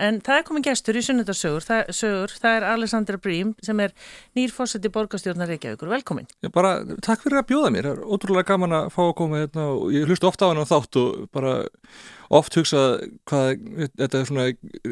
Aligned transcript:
en 0.00 0.20
það 0.24 0.40
er 0.40 0.46
komin 0.48 0.66
gestur 0.66 0.98
í 0.98 1.02
sunnudasögur, 1.04 1.66
það, 1.66 1.92
sögur, 1.96 2.36
það 2.42 2.58
er 2.58 2.68
Alessandra 2.70 3.20
Brím 3.20 3.52
sem 3.64 3.82
er 3.84 3.94
nýrfósetti 4.38 4.92
borgastjórnar 4.94 5.50
Reykjavíkur, 5.52 5.90
velkomin. 5.92 6.30
Já, 6.40 6.50
bara 6.54 6.78
takk 7.04 7.26
fyrir 7.26 7.42
að 7.42 7.50
bjóða 7.52 7.74
mér, 7.74 7.90
það 7.90 7.98
er 7.98 8.16
ótrúlega 8.16 8.50
gaman 8.52 8.78
að 8.80 8.88
fá 8.96 9.02
að 9.06 9.16
koma 9.20 9.42
hérna 9.44 9.68
og 9.74 9.92
ég 9.94 10.08
hlustu 10.08 10.30
ofta 10.30 10.48
á 10.48 10.50
hann 10.50 10.64
á 10.64 10.72
þátt 10.72 11.00
og 11.00 11.28
bara 11.34 11.54
oft 12.30 12.54
hugsað 12.58 13.06
hvað 13.28 13.48
þetta 13.98 14.20
er 14.20 14.28
svona 14.28 14.46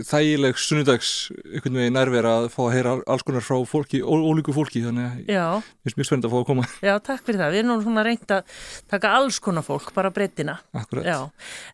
þægileg 0.08 0.58
sunnudags 0.58 1.12
einhvern 1.46 1.78
veginn 1.78 1.96
nærvera 1.96 2.34
að 2.42 2.48
fá 2.54 2.60
að 2.64 2.72
heyra 2.74 2.94
alls 3.06 3.24
konar 3.26 3.44
frá 3.46 3.56
fólki, 3.68 4.00
ólíku 4.02 4.54
fólki 4.56 4.82
þannig 4.82 5.06
að 5.06 5.30
ég 5.30 5.68
finnst 5.84 6.00
mjög 6.00 6.08
spennt 6.10 6.26
að 6.26 6.34
fá 6.34 6.38
að 6.40 6.48
koma 6.50 6.66
Já, 6.82 6.94
takk 7.04 7.24
fyrir 7.26 7.42
það, 7.42 7.54
við 7.54 7.62
erum 7.62 7.70
nú 7.70 7.78
svona 7.84 8.04
reynd 8.06 8.34
að 8.34 8.56
taka 8.90 9.12
alls 9.18 9.38
konar 9.42 9.66
fólk, 9.66 9.90
bara 9.96 10.10
breytina. 10.14 10.58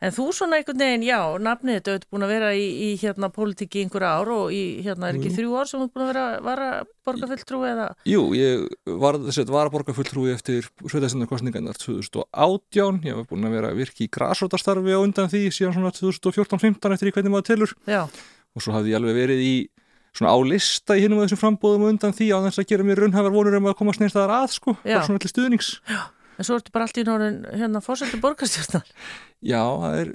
En 0.01 0.15
þú 0.15 0.29
svona 0.37 0.59
einhvern 0.61 0.81
veginn, 0.81 1.07
já, 1.07 1.21
nafnið 1.41 1.79
þetta 1.79 1.95
er 1.95 2.07
búin 2.11 2.27
að 2.27 2.35
vera 2.35 2.51
í, 2.57 2.67
í 2.87 2.89
hérna 3.01 3.31
pólitíki 3.35 3.85
einhver 3.85 4.07
ár 4.07 4.33
og 4.35 4.55
í, 4.55 4.63
hérna 4.85 5.11
er 5.11 5.19
ekki 5.19 5.31
mm. 5.31 5.37
þrjú 5.39 5.57
ár 5.59 5.71
sem 5.71 5.83
þú 5.83 5.89
er 5.89 5.95
búin 5.95 6.05
að 6.05 6.13
vera, 6.13 6.27
vera 6.45 6.69
borgarfulltrúi 7.05 7.69
eða? 7.71 7.89
Jú, 8.09 8.23
ég 8.37 8.65
var 9.03 9.19
þess 9.27 9.43
að 9.43 9.53
var 9.55 9.73
borgarfulltrúi 9.75 10.33
eftir 10.35 10.69
sveitæstunarkostningarnar 10.81 11.79
2018, 11.81 13.03
ég 13.09 13.19
var 13.19 13.29
búin 13.31 13.49
að 13.49 13.57
vera 13.59 13.75
virki 13.77 14.09
í 14.09 14.13
grásrótastarfi 14.15 14.97
á 14.97 15.01
undan 15.01 15.31
því 15.33 15.45
síðan 15.55 15.77
svona 15.77 15.93
2014-15 15.97 16.97
eftir 16.97 17.11
í 17.11 17.15
hvernig 17.15 17.35
maður 17.35 17.49
telur. 17.53 17.75
Já. 17.89 18.03
og 18.55 18.63
svo 18.63 18.75
hafði 18.77 18.93
ég 18.93 19.01
alveg 19.01 19.17
verið 19.19 19.41
í 19.43 19.55
svona 20.15 20.31
á 20.31 20.39
lista 20.47 20.95
í 20.95 21.03
hinnum 21.03 21.21
af 21.23 21.27
þessum 21.29 21.41
frambóðum 21.43 21.89
undan 21.89 22.15
því 22.15 22.29
á 22.31 22.39
þess 22.47 22.63
að 22.63 22.69
gera 22.71 22.87
mér 22.87 23.01
raunhafar 23.03 23.35
vonur 23.35 23.57
um 23.59 23.71
að 23.71 23.79
komast 23.81 24.03
neins 24.03 24.15
þaðar 24.15 24.35
að 24.37 24.53
sko, 24.55 24.77
Já. 24.85 24.93
bara 24.95 25.07
svona 25.09 25.19
allir 25.19 25.33
stuðnings. 25.33 25.71
Já, 25.91 26.03
en 26.39 26.47
svo 26.47 26.59
ertu 26.61 26.75
bara 26.75 26.87
allt 26.87 27.01
í 27.03 27.07
norðin 27.09 27.41
hérna 27.51 27.83
fórsöldu 27.83 28.21
borgarstjórnar. 28.23 28.85
Já, 29.43 29.63
það 29.83 29.97
er 30.05 30.13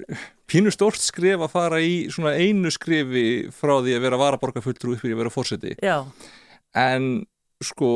pínu 0.50 0.72
stórt 0.74 1.04
skrif 1.04 1.44
að 1.44 1.52
fara 1.52 1.82
í 1.84 1.92
svona 2.12 2.32
einu 2.40 2.72
skrifi 2.74 3.26
frá 3.54 3.76
því 3.84 3.98
að 3.98 4.06
vera 4.06 4.22
varaborgarfulltrú 4.24 4.96
upp 4.96 5.04
í 5.04 5.12
að 5.12 5.20
vera 5.20 5.34
fórsöti 5.34 5.76
Já. 5.84 5.98
En 6.80 7.26
sko 7.60 7.90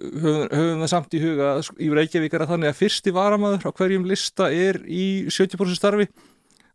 höfum, 0.00 0.46
höfum 0.48 0.82
það 0.82 0.90
samt 0.90 1.14
í 1.14 1.20
huga 1.20 1.52
í 1.84 1.90
Reykjavík 1.92 2.32
er 2.32 2.46
að 2.46 2.54
þannig 2.54 2.72
að 2.72 2.78
fyrsti 2.80 3.12
varamaður 3.12 3.68
á 3.68 3.76
hverjum 3.76 4.06
lista 4.08 4.48
er 4.48 4.80
í 4.88 5.28
70% 5.28 5.76
starfi 5.76 6.08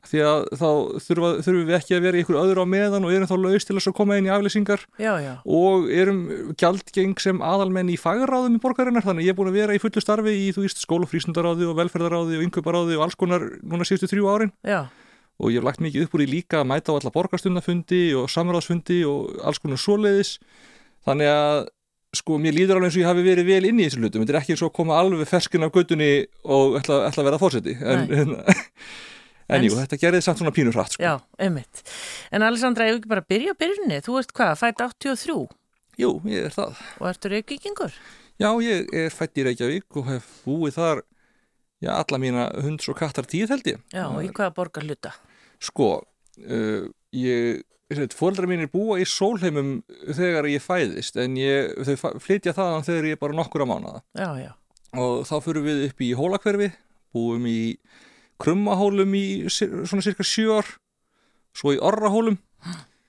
því 0.08 0.22
að 0.24 0.44
þá 0.60 0.68
þurfa, 1.06 1.30
þurfum 1.46 1.68
við 1.68 1.78
ekki 1.78 1.96
að 1.98 2.06
vera 2.08 2.22
ykkur 2.22 2.40
öðru 2.42 2.64
á 2.64 2.68
meðan 2.74 3.08
og 3.08 3.14
erum 3.16 3.30
þá 3.30 3.36
laust 3.44 3.70
til 3.70 3.78
að 3.78 3.96
koma 3.98 4.18
inn 4.18 4.30
í 4.30 4.34
aflýsingar. 4.34 4.86
Já, 5.02 5.12
já. 5.24 5.34
og 5.46 5.90
erum 5.92 6.22
gjaldgeng 6.60 7.18
sem 7.24 7.42
aðalmenn 7.44 7.92
í 7.94 7.98
fagráðum 8.02 8.58
í 8.58 8.64
borgarinnar 8.64 9.06
þannig 9.06 9.26
að 9.26 9.30
ég 9.30 9.36
er 9.36 9.40
búin 9.40 9.52
að 9.52 9.60
vera 9.62 9.78
í 9.78 9.82
fullu 9.84 10.04
starfi 10.04 10.36
í 10.36 10.50
þú 10.56 10.66
víst 10.66 10.84
skólufrísundaráði 10.84 11.68
og 11.70 11.78
velferðaráði 11.82 12.40
og 12.40 12.48
yngöparáði 12.48 12.98
og 12.98 13.08
alls 13.08 13.20
konar 13.20 13.48
núna 13.62 13.88
síðustu 13.88 14.12
þrjú 14.14 14.32
árin. 14.34 14.54
Já. 14.66 14.88
og 15.38 15.52
ég 15.54 15.60
hef 15.60 15.68
lagt 15.68 15.82
mikið 15.86 16.08
upp 16.08 16.16
úr 16.18 16.24
í 16.26 16.32
líka 16.32 16.64
að 16.64 16.70
mæta 16.72 16.94
á 16.94 16.98
alla 16.98 17.14
borgarstundafundi 17.14 18.04
og 18.18 18.30
samráðsfundi 18.34 19.04
og 19.06 19.36
alls 19.46 19.60
konar 19.62 19.78
svoleiðis. 19.78 20.38
Þannig 21.06 21.30
að 21.30 21.68
sko 22.18 22.38
mér 22.42 22.56
líður 22.56 22.80
alveg 22.80 22.90
eins 22.90 22.98
og 22.98 23.04
ég 23.04 23.10
hafi 23.12 23.26
verið 23.26 23.50
vel 23.52 23.68
inn 23.68 23.82
í 23.82 23.86
þessu 23.88 24.02
hlutum, 24.02 24.24
þetta 24.24 24.34
er 24.34 24.40
ekki 24.40 24.56
eins 24.56 24.64
og 24.64 24.72
að 24.72 24.78
koma 24.80 24.98
alveg 25.02 25.30
ferskin 25.30 25.66
af 25.68 25.74
gautunni 25.76 26.10
og 26.48 26.78
ætla, 26.80 27.02
ætla 27.10 27.24
að 27.24 27.30
vera 27.30 27.42
fórseti 27.42 27.76
en 27.78 28.06
En, 28.18 28.34
en 29.48 29.66
jú, 29.66 29.76
þetta 29.78 30.00
gerði 30.02 30.24
samt 30.26 30.42
svona 30.42 30.54
pínur 30.56 30.76
hratt 30.76 30.96
sko. 30.96 31.04
Já, 31.04 31.18
einmitt. 31.40 31.84
En 32.36 32.46
Alessandra, 32.46 32.88
ég 32.90 33.00
vil 33.00 33.12
bara 33.12 33.24
byrja 33.24 33.56
á 33.56 33.60
byrjunni. 33.60 34.00
Þú 34.06 34.20
ert 34.22 34.34
hvað, 34.36 34.56
fætt 34.60 34.84
83? 34.84 35.38
Jú, 35.98 36.12
ég 36.30 36.50
er 36.50 36.54
það. 36.54 36.82
Og 37.02 37.08
ertu 37.10 37.32
reykvíkingur? 37.34 37.96
Já, 38.38 38.52
ég 38.62 38.92
er 38.94 39.14
fætt 39.14 39.40
í 39.42 39.48
Reykjavík 39.48 39.98
og 39.98 40.12
hef 40.12 40.28
búið 40.46 40.76
þar, 40.76 41.00
já, 41.82 41.90
alla 41.96 42.20
mína 42.22 42.44
hunds 42.62 42.86
og 42.92 43.00
kattar 43.00 43.26
tíð 43.30 43.56
held 43.56 43.72
ég. 43.72 43.80
Já, 43.96 44.04
og 44.12 44.22
í 44.22 44.30
hvaða 44.30 44.54
borgar 44.60 44.86
hluta? 44.86 45.16
Sko, 45.64 45.90
uh, 46.44 46.84
ég, 47.18 47.64
fóldra 48.14 48.46
mín 48.50 48.62
er 48.68 48.70
búa 48.70 49.00
í 49.02 49.08
sólheimum 49.10 49.80
þegar 50.06 50.46
ég 50.52 50.62
fæðist, 50.62 51.18
en 51.24 51.40
ég, 51.42 51.74
þau 51.88 52.14
flytja 52.22 52.54
þaðan 52.54 52.86
þegar 52.86 53.10
ég 53.10 53.18
er 53.18 53.24
bara 53.26 53.40
nokkur 53.40 53.66
á 53.66 53.68
mánuða. 53.74 54.04
Já, 54.14 54.30
já. 54.44 54.52
Og 55.02 55.26
þá 55.26 55.36
fyrir 55.48 55.66
við 55.66 55.84
upp 55.88 56.06
í 56.06 56.14
hólakverfi, 56.18 56.70
búum 57.18 57.50
í 57.50 57.60
krummahólum 58.42 59.16
í 59.18 59.26
svona 59.50 60.06
cirka 60.06 60.26
sjö 60.26 60.60
ár 60.60 60.70
svo 61.58 61.74
í 61.74 61.82
orrahólum 61.82 62.38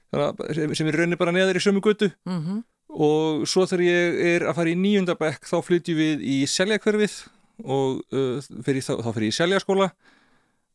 sem 0.09 0.89
er 0.89 0.97
raunir 0.97 1.21
bara 1.21 1.33
neðar 1.33 1.59
í 1.59 1.63
sömu 1.63 1.83
götu. 1.85 2.11
Mm 2.25 2.39
-hmm. 2.45 2.63
og 2.89 3.49
svo 3.49 3.67
þegar 3.67 3.85
ég 3.85 4.21
er 4.35 4.43
að 4.49 4.55
fara 4.57 4.71
í 4.71 4.77
nýjundabekk 4.77 5.45
þá 5.45 5.57
flytjum 5.63 5.97
við 5.97 6.23
í 6.23 6.47
seljakverfið 6.47 7.29
og 7.65 8.01
uh, 8.13 8.41
fyrir, 8.65 8.83
þá, 8.83 8.95
þá 9.05 9.13
fyrir 9.13 9.29
ég 9.29 9.35
í 9.35 9.41
seljaskóla. 9.41 9.91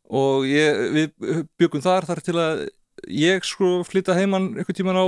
Og 0.03 0.45
ég, 0.45 0.77
við 0.93 1.47
byggum 1.57 1.81
þar 1.81 2.05
þar 2.05 2.21
til 2.21 2.37
að 2.37 2.67
ég 3.07 3.43
sko 3.43 3.83
flytta 3.83 4.13
heimann 4.13 4.53
einhvern 4.53 4.75
tíman 4.75 4.99
á 4.99 5.05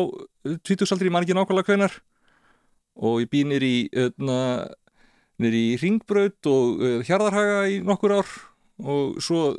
20 0.64 0.92
aldri, 0.92 1.08
ég 1.08 1.14
man 1.14 1.24
ekki 1.24 1.36
nákvæmlega 1.36 1.70
hvenar 1.70 1.94
og 2.96 3.22
ég 3.22 3.30
bý 3.30 3.44
nýri 3.44 3.72
í 3.86 4.02
nýri 5.38 5.62
í 5.76 5.78
ringbraut 5.78 6.48
og 6.48 6.82
uh, 6.82 7.00
hjarðarhaga 7.04 7.68
í 7.70 7.82
nokkur 7.84 8.16
ár 8.18 8.30
og 8.84 9.20
svo 9.24 9.54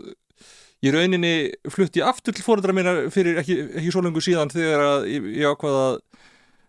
í 0.84 0.92
rauninni 0.92 1.34
flutti 1.72 2.02
ég 2.02 2.08
aftur 2.10 2.36
til 2.36 2.44
fóröldra 2.44 2.74
mína 2.76 2.96
fyrir 3.14 3.40
ekki, 3.40 3.58
ekki 3.80 3.92
svo 3.94 4.04
lengur 4.04 4.24
síðan 4.24 4.52
þegar 4.52 4.84
að 4.84 5.06
ég, 5.12 5.30
ég 5.40 5.54
ákvaða 5.54 5.86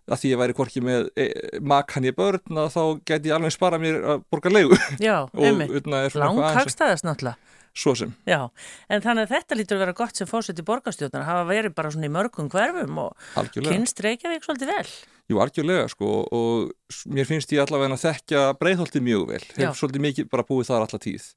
að 0.08 0.22
því 0.22 0.32
ég 0.32 0.40
væri 0.40 0.56
hvorki 0.56 0.84
með 0.84 1.10
e, 1.20 1.28
makkan 1.68 2.08
ég 2.08 2.16
börn 2.16 2.62
að 2.64 2.70
þá 2.78 2.82
geti 3.10 3.32
ég 3.32 3.36
alveg 3.36 3.54
spara 3.56 3.80
mér 3.82 4.00
að 4.14 4.24
borga 4.32 4.54
leigu. 4.54 4.78
Já, 5.04 5.28
einmitt, 5.44 5.90
langkagstæðast 6.16 7.08
náttúrulega. 7.08 7.36
Svo 7.78 7.92
sem. 7.94 8.14
Já, 8.26 8.48
en 8.90 9.04
þannig 9.04 9.28
að 9.28 9.34
þetta 9.36 9.58
lítur 9.60 9.78
að 9.78 9.82
vera 9.84 9.96
gott 10.00 10.18
sem 10.18 10.30
fórsett 10.30 10.58
í 10.58 10.64
borgarstjóðnar 10.66 11.28
hafa 11.28 11.44
verið 11.46 11.76
bara 11.78 11.92
svona 11.94 12.08
í 12.08 12.14
mörgum 12.16 12.48
hverfum 12.50 13.04
og 13.04 13.52
kynst 13.54 14.02
Reykjavík 14.02 14.48
svolítið 14.48 14.72
vel. 14.72 14.88
Jú, 15.30 15.38
algjörlega 15.44 15.92
sko 15.92 16.14
og 16.34 17.04
mér 17.14 17.28
finnst 17.30 17.54
ég 17.54 17.62
allavega 17.62 17.94
að 17.94 18.06
þekka 18.08 18.46
breyðholtið 18.58 19.06
mjög 19.12 19.28
vel. 19.30 19.44
Hef 19.52 19.62
Já. 19.62 19.70
svolítið 19.78 20.06
mikið 20.08 20.32
bara 20.32 20.48
búið 20.48 20.72
þar 20.72 20.88
alla 20.88 21.02
tíð 21.04 21.28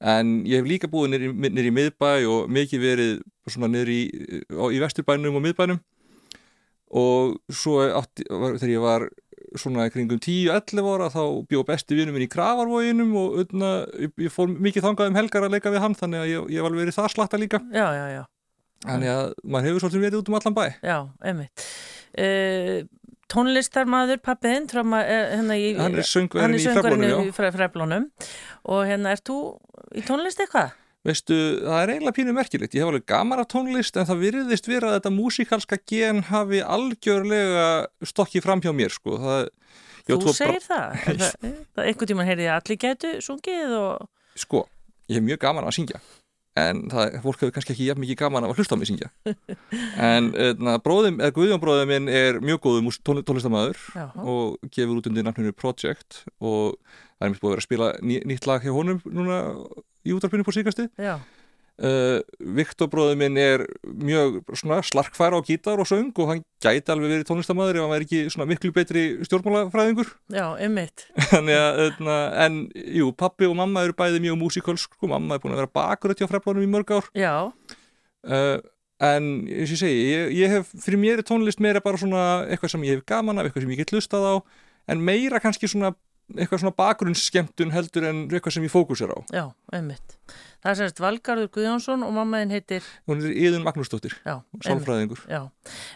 en 0.00 0.40
ég 0.48 0.60
hef 0.60 0.68
líka 0.68 0.90
búið 0.90 1.16
nýri 1.28 1.68
í 1.68 1.76
miðbæ 1.76 2.12
og 2.30 2.50
mikið 2.52 2.84
verið 2.84 3.10
svona 3.50 3.70
nýri 3.72 3.98
í, 4.06 4.42
í 4.48 4.80
vesturbænum 4.80 5.36
og 5.36 5.44
miðbænum. 5.44 5.80
Og 7.00 7.36
svo 7.54 7.84
átti, 7.84 8.24
var, 8.26 8.56
þegar 8.58 8.72
ég 8.72 8.82
var 8.82 9.06
svona 9.60 9.86
kringum 9.92 10.18
10-11 10.22 10.90
ára 10.90 11.10
þá 11.12 11.22
bjóð 11.50 11.68
besti 11.68 11.98
vinum 11.98 12.16
minn 12.16 12.26
í 12.26 12.30
Kravarvóginum 12.30 13.14
og 13.18 13.38
öðna, 13.44 13.70
ég, 13.98 14.12
ég 14.26 14.34
fór 14.34 14.50
mikið 14.50 14.86
þangað 14.88 15.12
um 15.12 15.20
helgar 15.20 15.46
að 15.46 15.56
leika 15.56 15.72
við 15.74 15.84
hann 15.84 15.96
þannig 15.98 16.24
að 16.24 16.32
ég, 16.32 16.50
ég 16.56 16.66
var 16.66 16.76
verið 16.80 16.98
það 16.98 17.14
slatta 17.14 17.40
líka. 17.40 17.62
Já, 17.74 17.86
já, 17.94 18.04
já. 18.16 18.22
Þannig 18.86 19.12
að 19.12 19.24
maður 19.44 19.68
hefur 19.68 19.84
svolítið 19.84 20.04
verið 20.06 20.20
út 20.22 20.30
um 20.30 20.38
allan 20.40 20.56
bæ. 20.56 20.64
Já, 20.80 20.98
einmitt 21.20 21.70
uh, 22.18 22.80
tónlistarmadur 23.30 24.20
pappiðinn 24.24 24.66
eh, 24.66 25.08
hérna 25.36 25.56
hann 25.78 25.98
er 26.00 26.06
söngverðin 26.06 26.58
í 26.58 26.64
Freflónum 26.66 27.28
í 27.28 27.32
Freflónum 27.36 28.06
og 28.66 28.84
hérna 28.88 29.14
ert 29.14 29.26
þú 29.28 29.38
í 29.94 30.02
tónlist 30.06 30.42
eitthvað? 30.42 30.74
Veistu, 31.06 31.36
það 31.64 31.78
er 31.80 31.90
eiginlega 31.94 32.16
pínu 32.18 32.32
merkilegt. 32.36 32.74
Ég 32.76 32.82
hef 32.82 32.90
alveg 32.90 33.06
gaman 33.08 33.40
af 33.40 33.46
tónlist 33.48 33.96
en 33.96 34.08
það 34.08 34.24
virðist 34.26 34.66
vera 34.68 34.90
að 34.90 34.98
þetta 34.98 35.12
músikalska 35.14 35.78
gen 35.88 36.20
hafi 36.28 36.60
algjörlega 36.60 37.68
stokkið 38.10 38.44
fram 38.44 38.60
hjá 38.60 38.74
mér 38.76 38.92
sko. 38.92 39.16
Það, 39.22 39.48
Þú 40.10 40.34
segir 40.36 40.60
það? 40.70 40.98
það 41.06 41.86
einhvern 41.86 42.10
tíman 42.10 42.28
heyrði 42.28 42.48
ég 42.48 42.52
að 42.52 42.60
allir 42.60 42.80
getu 42.84 43.14
sungið 43.24 43.76
og... 43.78 44.10
Sko, 44.44 44.66
ég 45.08 45.20
hef 45.20 45.26
mjög 45.30 45.40
gaman 45.46 45.70
að 45.70 45.76
syngja 45.78 46.02
en 46.58 46.82
það, 46.90 47.18
fólk 47.24 47.42
hefur 47.42 47.52
kannski 47.54 47.74
ekki 47.74 47.88
jafn 47.88 48.02
mikið 48.02 48.18
gaman 48.24 48.46
að 48.48 48.56
hlusta 48.58 48.74
á 48.74 48.78
mig 48.80 48.90
syngja. 48.90 49.10
En 50.10 50.30
na, 50.58 50.78
bróðum, 50.82 51.20
eða 51.22 51.34
Guðjón 51.36 51.86
minn 51.90 52.08
er 52.10 52.40
mjög 52.42 52.62
góðu 52.66 52.94
tónlistamæður 53.28 53.78
og 54.18 54.56
gefur 54.74 54.98
út 54.98 55.10
undir 55.10 55.26
nafninu 55.26 55.54
Project 55.54 56.24
og 56.40 56.78
það 57.18 57.28
er 57.28 57.34
mjög 57.34 57.42
búið 57.42 57.50
að 57.50 57.54
vera 57.54 57.62
að 57.64 57.68
spila 57.68 57.92
ný, 58.02 58.16
nýtt 58.26 58.48
lag 58.50 58.64
hjá 58.64 58.74
honum 58.74 59.02
núna 59.06 59.42
í 60.02 60.16
útarpinu 60.16 60.46
på 60.46 60.56
síkasti 60.56 60.88
Já 60.98 61.18
Uh, 61.80 62.20
Viktor 62.58 62.90
bróður 62.92 63.16
minn 63.16 63.38
er 63.40 63.62
mjög 63.88 64.42
slarkfæra 64.60 65.38
á 65.38 65.46
gítar 65.46 65.80
og 65.80 65.88
söng 65.88 66.10
og 66.12 66.26
hann 66.28 66.42
gæti 66.60 66.92
alveg 66.92 67.14
verið 67.14 67.28
tónlistamæður 67.30 67.78
ef 67.78 67.84
hann 67.86 67.94
væri 67.94 68.08
ekki 68.08 68.32
svona 68.34 68.48
miklu 68.50 68.72
betri 68.76 69.04
stjórnmálafræðingur. 69.24 70.10
Já, 70.28 70.44
ummitt 70.66 71.06
hérna, 71.32 72.18
En, 72.44 72.66
jú, 72.76 73.14
pappi 73.16 73.48
og 73.48 73.56
mamma 73.56 73.86
eru 73.86 73.96
bæði 73.96 74.20
mjög 74.26 74.36
músikalsk, 74.42 74.98
sko, 74.98 75.08
mamma 75.08 75.38
er 75.38 75.44
búin 75.44 75.56
að 75.56 75.62
vera 75.62 75.72
bakurötti 75.80 76.28
á 76.28 76.30
freflánum 76.30 76.66
í 76.66 76.68
mörg 76.68 76.92
ár. 76.98 77.08
Já. 77.16 77.34
Uh, 78.28 78.60
En, 79.00 79.30
eins 79.48 79.70
og 79.70 79.78
ég 79.78 79.80
segi, 79.80 80.00
ég, 80.12 80.32
ég 80.36 80.50
hef, 80.52 80.74
fyrir 80.84 81.00
mér 81.00 81.22
er 81.22 81.24
tónlist 81.24 81.62
meira 81.64 81.80
bara 81.80 81.96
svona 81.96 82.24
eitthvað 82.52 82.74
sem 82.74 82.82
ég 82.84 82.98
hef 82.98 83.06
gaman 83.08 83.40
af, 83.40 83.46
eitthvað 83.48 83.64
sem 83.64 83.70
ég 83.72 83.80
get 83.80 83.94
lustað 83.96 84.26
á 84.28 84.34
en 84.92 85.00
meira 85.06 85.40
kannski 85.40 85.70
svona 85.70 85.94
eitthvað 86.36 86.62
svona 86.62 86.76
bakgrunnsskemtun 86.78 87.74
heldur 87.74 88.06
en 88.10 88.22
eitthvað 88.30 88.56
sem 88.56 88.66
ég 88.66 88.72
fókusir 88.72 89.12
á. 89.12 89.18
Já, 89.34 89.44
einmitt. 89.74 90.16
Það 90.60 90.70
er 90.70 90.78
sérst 90.78 90.98
Valgarður 91.00 91.48
Guðjónsson 91.54 92.02
og 92.04 92.10
mammaðin 92.12 92.52
heitir 92.52 92.84
Hún 93.08 93.22
er 93.24 93.32
Íðun 93.32 93.62
Magnúsdóttir 93.64 94.12
Sálfræðingur. 94.20 95.22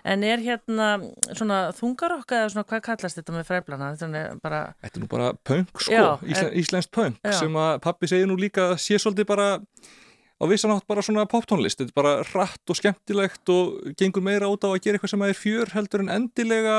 En 0.08 0.24
er 0.24 0.40
hérna 0.40 0.88
svona 1.34 1.58
þungarokka 1.76 2.38
eða 2.40 2.54
svona 2.54 2.68
hvað 2.70 2.84
kallast 2.88 3.20
þetta 3.20 3.34
með 3.36 3.50
fræflana? 3.50 3.90
Þetta 4.00 4.22
er, 4.22 4.38
bara... 4.40 4.62
þetta 4.86 4.98
er 5.00 5.04
nú 5.04 5.10
bara 5.12 5.28
punk 5.44 5.84
sko, 5.84 6.06
Ísla, 6.24 6.48
íslenskt 6.62 6.94
punk 6.96 7.20
Já. 7.20 7.36
sem 7.42 7.60
að 7.60 7.74
pappi 7.84 8.08
segir 8.08 8.30
nú 8.30 8.38
líka 8.40 8.72
sé 8.80 8.96
svolítið 8.96 9.28
bara 9.34 9.50
á 9.60 10.44
vissan 10.48 10.72
átt 10.72 10.88
bara 10.88 11.04
svona 11.04 11.28
poptónlist. 11.28 11.82
Þetta 11.82 11.92
er 11.92 12.00
bara 12.00 12.14
rætt 12.32 12.72
og 12.72 12.80
skemmtilegt 12.80 13.52
og 13.52 13.92
gengur 14.00 14.24
meira 14.24 14.48
út 14.48 14.64
á 14.64 14.72
að 14.72 14.80
gera 14.80 14.96
eitthvað 14.96 15.12
sem 15.12 15.28
er 15.28 15.38
fjör 15.38 15.76
heldur 15.76 16.06
en 16.06 16.14
endilega 16.16 16.78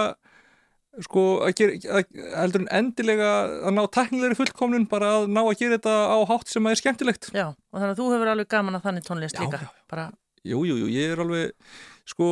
sko 1.03 1.23
að 1.45 1.55
gera, 1.59 1.77
að, 1.99 2.19
heldur 2.39 2.63
en 2.63 2.69
endilega 2.79 3.31
að 3.67 3.73
ná 3.75 3.81
teknilegri 3.97 4.37
fullkomnun 4.39 4.85
bara 4.91 5.11
að 5.19 5.25
ná 5.35 5.41
að 5.43 5.57
gera 5.59 5.79
þetta 5.79 5.95
á 6.15 6.17
hátt 6.31 6.51
sem 6.51 6.69
er 6.71 6.79
skemmtilegt. 6.79 7.31
Já, 7.35 7.47
og 7.51 7.79
þannig 7.79 7.95
að 7.95 7.99
þú 8.01 8.11
hefur 8.13 8.31
alveg 8.33 8.51
gaman 8.55 8.79
að 8.79 8.87
þannig 8.87 9.07
tónlist 9.09 9.39
Já, 9.39 9.43
líka 9.43 9.63
já, 9.65 9.73
bara, 9.91 10.05
Jú, 10.45 10.61
jú, 10.69 10.77
jú, 10.83 10.87
ég 10.93 11.11
er 11.15 11.21
alveg 11.23 11.53
sko 12.05 12.29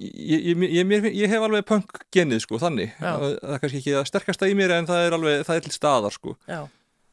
ég, 0.00 0.44
ég, 0.50 0.62
ég, 0.64 0.92
ég, 0.96 1.08
ég 1.20 1.32
hef 1.32 1.44
alveg 1.44 1.66
punk 1.68 2.04
genið 2.14 2.44
sko, 2.46 2.60
þannig. 2.62 2.94
Það 2.98 3.24
það 3.26 3.54
er 3.54 3.64
kannski 3.64 3.80
ekki 3.82 3.96
það 3.96 4.06
sterkasta 4.10 4.50
í 4.50 4.54
mér 4.58 4.76
en 4.78 4.88
það 4.88 5.06
er 5.06 5.16
alveg, 5.18 5.42
það 5.48 5.60
er 5.60 5.66
til 5.66 5.74
staðar 5.76 6.16
sko. 6.16 6.36
Já, 6.48 6.60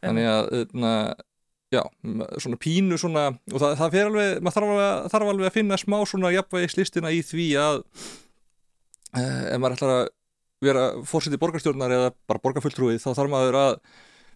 þannig 0.05 0.29
að 0.31 0.75
na, 0.77 0.93
já, 1.73 1.81
svona 2.39 2.59
pínu 2.63 2.99
svona, 3.01 3.25
og 3.51 3.59
það, 3.59 3.73
það 3.81 3.97
fer 3.97 4.11
alveg 4.11 4.37
maður 4.45 4.55
þarf 4.57 4.71
alveg, 4.71 5.09
þarf 5.13 5.33
alveg 5.33 5.49
að 5.49 5.57
finna 5.57 5.79
smá 5.81 5.97
svona 6.07 6.31
jafnvægislistina 6.35 7.11
í 7.11 7.23
því 7.27 7.47
að 7.63 7.81
eh, 9.17 9.43
ef 9.51 9.59
maður 9.59 9.77
ætlar 9.77 9.95
að 9.97 10.05
vera 10.63 10.89
fórseti 11.05 11.39
borgarstjórnar 11.41 11.93
eða 11.93 12.13
bara 12.29 12.41
borgarfulltrúið 12.43 13.01
þá 13.03 13.09
þarf 13.11 13.31
maður 13.31 13.57
að 13.61 13.73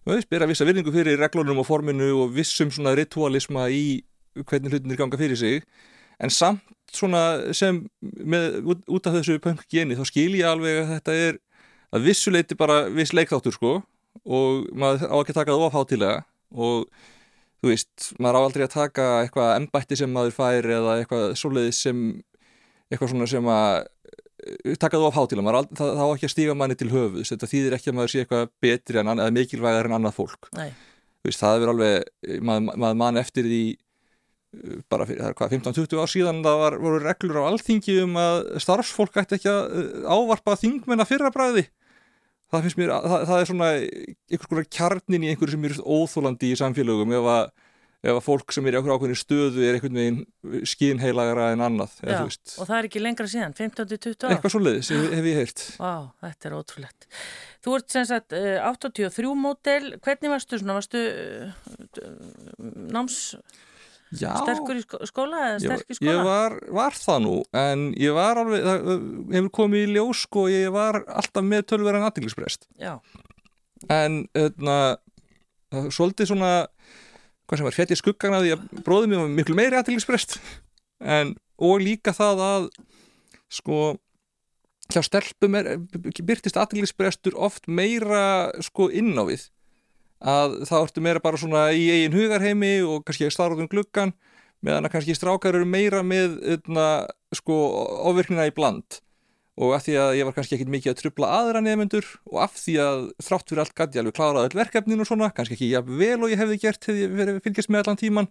veist, 0.06 0.28
bera 0.30 0.48
vissa 0.50 0.66
virðingu 0.66 0.94
fyrir 0.94 1.18
reglunum 1.20 1.62
og 1.62 1.68
forminu 1.68 2.10
og 2.24 2.34
vissum 2.36 2.70
svona 2.74 2.94
ritualisma 2.98 3.68
í 3.70 4.02
hvernig 4.46 4.72
hlutinir 4.72 4.98
ganga 4.98 5.18
fyrir 5.20 5.38
sig. 5.38 5.62
En 6.22 6.30
samt 6.30 6.62
svona 6.92 7.52
sem 7.56 7.80
með, 8.02 8.60
út, 8.68 8.82
út 8.86 9.08
af 9.08 9.16
þessu 9.18 9.38
punk 9.42 9.64
geni 9.72 9.96
þá 9.98 10.04
skil 10.08 10.34
ég 10.36 10.48
alveg 10.48 10.82
að 10.82 10.92
þetta 10.96 11.16
er 11.26 11.40
að 11.92 12.06
vissuleiti 12.08 12.58
bara 12.58 12.84
viss 12.92 13.14
leikþáttur 13.16 13.56
sko 13.56 13.72
og 14.22 14.68
maður 14.76 15.08
á 15.08 15.16
ekki 15.18 15.34
að 15.34 15.40
taka 15.40 15.54
það 15.54 15.66
ofhátilega 15.68 16.18
og 16.52 16.86
þú 17.62 17.70
veist, 17.70 18.12
maður 18.20 18.38
á 18.38 18.44
aldrei 18.44 18.64
að 18.66 18.74
taka 18.74 19.08
eitthvað 19.22 19.54
embætti 19.56 19.98
sem 19.98 20.12
maður 20.12 20.36
fær 20.36 20.68
eða 20.76 20.98
eitthvað 21.00 21.26
svoleiðis 21.40 21.80
sem 21.86 22.04
eitthvað 22.92 23.12
svona 23.14 23.28
sem 23.30 23.48
að 23.48 23.86
taka 24.82 24.98
maður 25.46 25.58
á 25.58 25.60
ald- 25.62 25.74
það, 25.78 25.92
það 25.98 26.02
á 26.02 26.14
ekki 26.16 26.28
að 26.28 26.34
stíga 26.34 26.56
manni 26.58 26.76
til 26.78 26.90
höfuðs, 26.92 27.32
þetta 27.34 27.50
þýðir 27.52 27.76
ekki 27.78 27.90
að 27.92 27.96
maður 27.98 28.12
sé 28.12 28.22
eitthvað 28.24 28.48
betri 28.64 28.98
en 29.02 29.12
annað, 29.12 29.28
eða 29.28 29.36
mikilvægar 29.38 29.88
en 29.90 29.96
annað 29.98 30.16
fólk. 30.18 30.50
Þú 31.22 31.30
veist, 31.30 31.42
það 31.42 31.62
er 31.66 31.72
alveg 31.72 32.40
maður, 32.42 32.78
maður 32.82 32.98
mann 33.04 33.20
eftir 33.22 33.46
því 33.46 33.60
uh, 33.76 34.80
bara 34.90 35.06
fyrir, 35.06 35.22
það 35.22 35.30
er 35.30 35.38
hvað, 35.38 35.54
15-20 35.58 36.02
ár 36.02 36.10
síðan 36.10 36.42
það 36.46 36.58
var, 36.64 36.78
voru 36.82 37.02
reglur 37.04 37.38
á 37.38 37.48
alþingi 37.52 38.00
um 38.02 38.18
að 38.18 38.40
starfsfólk 38.64 39.20
ætti 39.22 39.38
ekki 39.38 39.52
að 39.52 39.62
uh, 39.70 40.10
ávarpa 40.16 40.58
þingmenn 40.58 41.04
að 41.04 41.12
fyrra 41.12 41.30
bræði 41.34 41.68
það 42.52 42.66
finnst 42.66 42.80
mér, 42.80 42.90
það, 43.00 43.22
það 43.30 43.38
er 43.40 43.48
svona 43.48 43.68
einhvers 43.72 44.48
konar 44.50 44.66
kjarnin 44.76 45.24
í 45.24 45.30
einhverju 45.32 45.54
sem 45.54 45.68
er 45.68 45.76
óþólandi 45.80 46.50
í 46.52 46.58
samfélögum. 46.60 47.14
Ef 47.16 47.28
að, 47.32 47.46
ef 48.02 48.16
að 48.16 48.24
fólk 48.26 48.54
sem 48.54 48.66
er 48.66 48.74
í 48.74 48.78
okkur 48.80 48.94
ákveðin 48.96 49.18
stöðu 49.20 49.62
er 49.62 49.76
einhvern 49.78 49.98
veginn 50.00 50.66
skínheilagra 50.66 51.52
en 51.54 51.64
annað 51.68 51.96
eða, 52.02 52.16
já, 52.16 52.22
veist, 52.26 52.54
og 52.58 52.68
það 52.68 52.76
er 52.80 52.88
ekki 52.90 53.02
lengra 53.02 53.28
síðan 53.30 53.56
15-20 53.58 54.26
ár. 54.26 54.34
Eitthvað 54.34 54.54
svo 54.56 54.62
leiðis 54.62 54.90
hef, 54.90 55.04
hef 55.14 55.28
ég 55.30 55.38
heyrt. 55.38 55.64
Vá, 55.78 55.92
þetta 56.26 56.48
er 56.50 56.56
ótrúlegt. 56.58 57.08
Þú 57.62 57.76
ert 57.78 57.94
sem 57.94 58.06
sagt 58.10 58.34
eh, 58.34 58.56
83 58.58 59.34
mótel, 59.38 59.92
hvernig 60.02 60.34
varstu 60.34 60.58
svona, 60.58 60.80
varstu 60.80 61.04
uh, 61.06 61.52
náms 62.90 63.20
Já, 64.12 64.34
sterkur 64.42 64.76
í 64.76 64.82
skó- 64.84 65.00
skóla 65.08 65.38
eða 65.46 65.54
ég, 65.56 65.62
sterk 65.64 65.86
í 65.86 65.94
ég 65.94 66.00
skóla? 66.02 66.24
var, 66.26 66.56
var 66.76 66.96
það 66.98 67.22
nú 67.24 67.36
en 67.56 67.84
ég 67.96 68.12
var 68.12 68.40
alveg, 68.42 68.66
það 68.66 68.90
hefur 69.38 69.52
komið 69.56 69.84
í 69.86 69.94
ljós 69.94 70.24
sko, 70.26 70.42
ég 70.52 70.74
var 70.74 70.98
alltaf 71.06 71.46
með 71.46 71.64
tölverðan 71.72 72.04
aðdeglisbrest 72.10 72.66
Já, 72.82 72.98
en 73.88 74.18
öðna, 74.36 74.76
svolítið 75.88 76.34
svona 76.34 76.52
hvað 77.52 77.60
sem 77.60 77.68
var, 77.68 77.76
fjall 77.76 77.92
í 77.92 78.00
skuggan 78.00 78.34
að 78.38 78.46
því 78.46 78.52
að 78.54 78.62
bróðum 78.86 79.10
mér 79.12 79.20
var 79.20 79.32
miklu 79.36 79.56
meiri 79.58 79.76
aðdeglisbrest 79.76 80.38
en, 81.04 81.34
og 81.60 81.82
líka 81.84 82.14
það 82.16 82.40
að 82.46 82.68
sko 83.52 83.80
hjá 84.88 85.02
stelpum 85.04 85.58
er, 85.60 85.74
byrtist 86.24 86.56
aðdeglisbrestur 86.56 87.36
oft 87.36 87.68
meira 87.68 88.48
sko 88.64 88.88
inn 88.88 89.12
á 89.20 89.24
við. 89.28 89.44
Að 90.22 90.62
þá 90.70 90.74
ertu 90.78 91.04
meira 91.04 91.20
bara 91.20 91.40
svona 91.40 91.66
í 91.76 91.84
eigin 91.92 92.16
hugarheimi 92.16 92.74
og 92.86 93.04
kannski 93.04 93.28
starf 93.34 93.56
út 93.56 93.64
um 93.64 93.68
gluggan 93.68 94.14
meðan 94.64 94.86
að 94.88 94.94
kannski 94.96 95.16
strákar 95.18 95.58
eru 95.58 95.68
meira 95.68 96.00
með 96.06 96.38
öðna, 96.56 96.86
sko, 97.36 97.56
ofvirknina 98.08 98.46
í 98.48 98.54
bland 98.54 99.02
og 99.60 99.74
af 99.76 99.82
því 99.84 99.94
að 100.00 100.10
ég 100.16 100.24
var 100.28 100.34
kannski 100.36 100.56
ekkit 100.56 100.70
mikið 100.72 100.92
að 100.94 101.00
trubla 101.02 101.28
aðra 101.38 101.60
nefnendur 101.64 102.06
og 102.30 102.38
af 102.46 102.54
því 102.56 102.76
að 102.80 103.02
þrátt 103.26 103.50
fyrir 103.52 103.62
allt 103.64 103.74
gæti 103.76 103.98
ég 103.98 104.02
alveg 104.04 104.16
klárað 104.16 104.46
öll 104.48 104.58
verkefnin 104.62 105.02
og 105.04 105.08
svona, 105.10 105.28
kannski 105.36 105.58
ekki 105.58 105.68
jafn 105.74 105.98
vel 106.00 106.18
og 106.24 106.32
ég 106.32 106.40
hefði 106.40 106.60
gert 106.62 106.88
hefði 106.88 107.08
verið 107.18 107.40
fylgjast 107.44 107.72
með 107.72 107.82
allan 107.84 108.00
tíman 108.00 108.30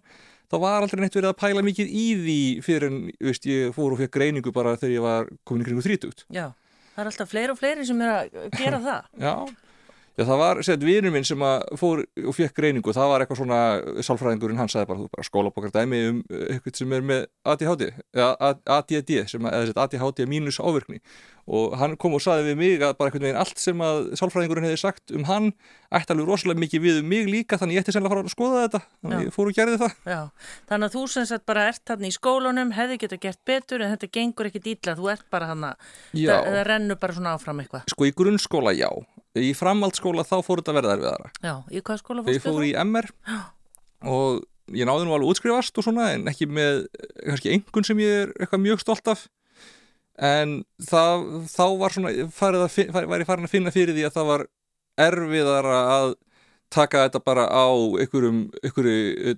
þá 0.50 0.56
var 0.64 0.82
aldrei 0.82 1.04
neitt 1.04 1.14
verið 1.14 1.30
að 1.30 1.38
pæla 1.44 1.62
mikið 1.68 1.92
í 1.94 2.06
því 2.24 2.38
fyrir 2.66 2.88
en, 2.90 2.98
veist, 3.22 3.46
ég 3.46 3.70
fór 3.76 3.94
og 3.94 4.02
fekk 4.02 4.16
greiningu 4.18 4.52
bara 4.52 4.74
þegar 4.76 4.96
ég 4.96 5.06
var 5.06 5.30
komin 5.46 5.62
í 5.62 5.68
kringu 5.70 5.86
þrítugt 5.86 6.26
já. 6.34 6.50
Það 6.92 7.04
er 7.04 7.08
alltaf 7.12 7.30
fleiri 7.32 7.54
og 7.54 7.60
fleiri 7.62 7.86
sem 7.88 8.02
er 8.04 8.10
að 8.12 8.50
gera 8.58 8.82
það. 8.88 9.06
Já, 9.22 9.34
Já, 10.12 10.26
það 10.28 10.40
var, 10.42 10.58
sett, 10.66 10.82
vinur 10.84 11.12
minn 11.14 11.24
sem 11.24 11.42
fór 11.80 12.02
og 12.04 12.34
fekk 12.36 12.58
greiningu, 12.58 12.92
það 12.92 13.12
var 13.14 13.24
eitthvað 13.24 13.38
svona 13.40 13.60
sálfræðingurinn, 14.04 14.58
hann 14.60 14.68
sagði 14.68 14.90
bara, 14.90 15.00
þú 15.00 15.12
bara 15.14 15.28
skólabokar 15.28 15.72
dæmi 15.72 16.00
um 16.10 16.18
eitthvað 16.28 16.80
sem 16.82 16.92
er 16.92 17.06
með 17.08 17.22
ADHD 17.48 17.86
eða 18.12 18.50
ADD, 18.76 19.12
sem 19.32 19.48
að, 19.48 19.54
eða 19.56 19.70
sett, 19.70 19.80
ADHD 19.86 20.26
mínus 20.28 20.60
ávirkni. 20.60 21.00
Og 21.52 21.72
hann 21.80 21.96
kom 21.98 22.14
og 22.14 22.22
sagði 22.22 22.52
við 22.52 22.58
mig 22.60 22.84
að 22.84 22.92
bara 23.00 23.10
einhvern 23.10 23.24
veginn 23.26 23.40
allt 23.40 23.58
sem 23.58 23.80
að 23.82 24.12
sálfræðingurinn 24.20 24.68
hefði 24.68 24.78
sagt 24.78 25.14
um 25.16 25.24
hann 25.26 25.48
ætti 25.92 26.14
alveg 26.14 26.28
rosalega 26.28 26.62
mikið 26.62 26.84
við 26.84 27.00
um 27.00 27.08
mig 27.10 27.26
líka 27.32 27.58
þannig 27.58 27.80
ég 27.80 27.82
ætti 27.82 27.94
sennilega 27.96 28.12
að 28.12 28.20
fara 28.20 28.28
að 28.28 28.36
skoða 28.36 28.60
þetta. 28.62 28.80
Þannig 29.02 29.16
Já. 29.16 29.24
ég 29.26 29.34
fór 29.34 29.50
og 29.50 29.56
gerði 29.56 29.80
það. 29.80 29.96
Já, 30.12 30.20
þannig 30.70 30.86
að 30.86 30.94
þú 30.94 31.02
sem 31.16 31.26
sagt 31.32 31.46
bara 31.50 31.64
ert 31.72 31.92
hann 31.92 32.06
í 32.06 32.12
skólanum, 32.14 32.70
hefði 32.76 33.00
geta 33.02 33.18
gert 33.24 33.42
betur 33.48 33.82
en 33.82 33.90
þetta 33.96 34.10
gengur 34.14 34.50
ekkit 34.52 34.70
ítla, 34.76 34.94
þú 35.00 35.10
ert 35.16 35.26
bara 35.34 35.50
hann 35.50 35.66
að, 35.72 35.90
það 36.14 36.60
rennur 36.70 37.00
bara 37.02 37.18
svona 37.18 37.34
áfram 37.34 37.64
eitthvað. 37.64 37.90
Sko 37.90 38.06
í 38.06 38.14
grunnskóla 38.22 38.76
já, 38.78 38.88
í 39.40 39.52
framhaldsskóla 39.56 40.24
þá 40.28 40.34
fór 40.44 40.60
þetta 40.60 40.72
að 40.74 40.78
verða 40.80 40.94
erfiðara. 40.98 41.30
Já, 41.42 41.54
í 41.72 41.80
hvað 41.80 42.00
skóla 42.02 42.24
Ég 42.26 42.42
fórstu 42.42 42.50
fór 42.50 42.66
í 42.68 42.72
MR 42.82 43.08
og 44.12 44.42
ég 44.72 44.86
náði 44.88 45.06
nú 45.06 45.14
alveg 45.16 45.30
útskrifast 45.32 45.78
og 45.80 45.86
svona 45.86 46.10
en 46.16 46.26
ekki 46.30 46.46
með 46.50 46.82
kannski 47.24 47.52
engun 47.56 47.86
sem 47.86 48.02
ég 48.02 48.18
er 48.26 48.34
eitthvað 48.38 48.64
mjög 48.66 48.82
stolt 48.84 49.08
af. 49.14 49.24
En 50.22 50.58
það, 50.84 51.24
þá 51.48 51.64
var 51.80 51.94
svona 51.94 52.12
farið 52.36 52.66
að, 52.66 52.72
fin- 52.74 52.92
var 52.92 53.22
ég 53.24 53.26
farin 53.30 53.48
að 53.48 53.54
finna 53.54 53.72
fyrir 53.74 53.96
því 53.96 54.04
að 54.10 54.16
það 54.18 54.28
var 54.32 54.44
erfiðara 55.06 55.78
að 55.96 56.12
taka 56.72 57.04
þetta 57.06 57.20
bara 57.24 57.46
á 57.48 57.66
einhverjum 58.02 58.42
einhverju, 58.62 59.34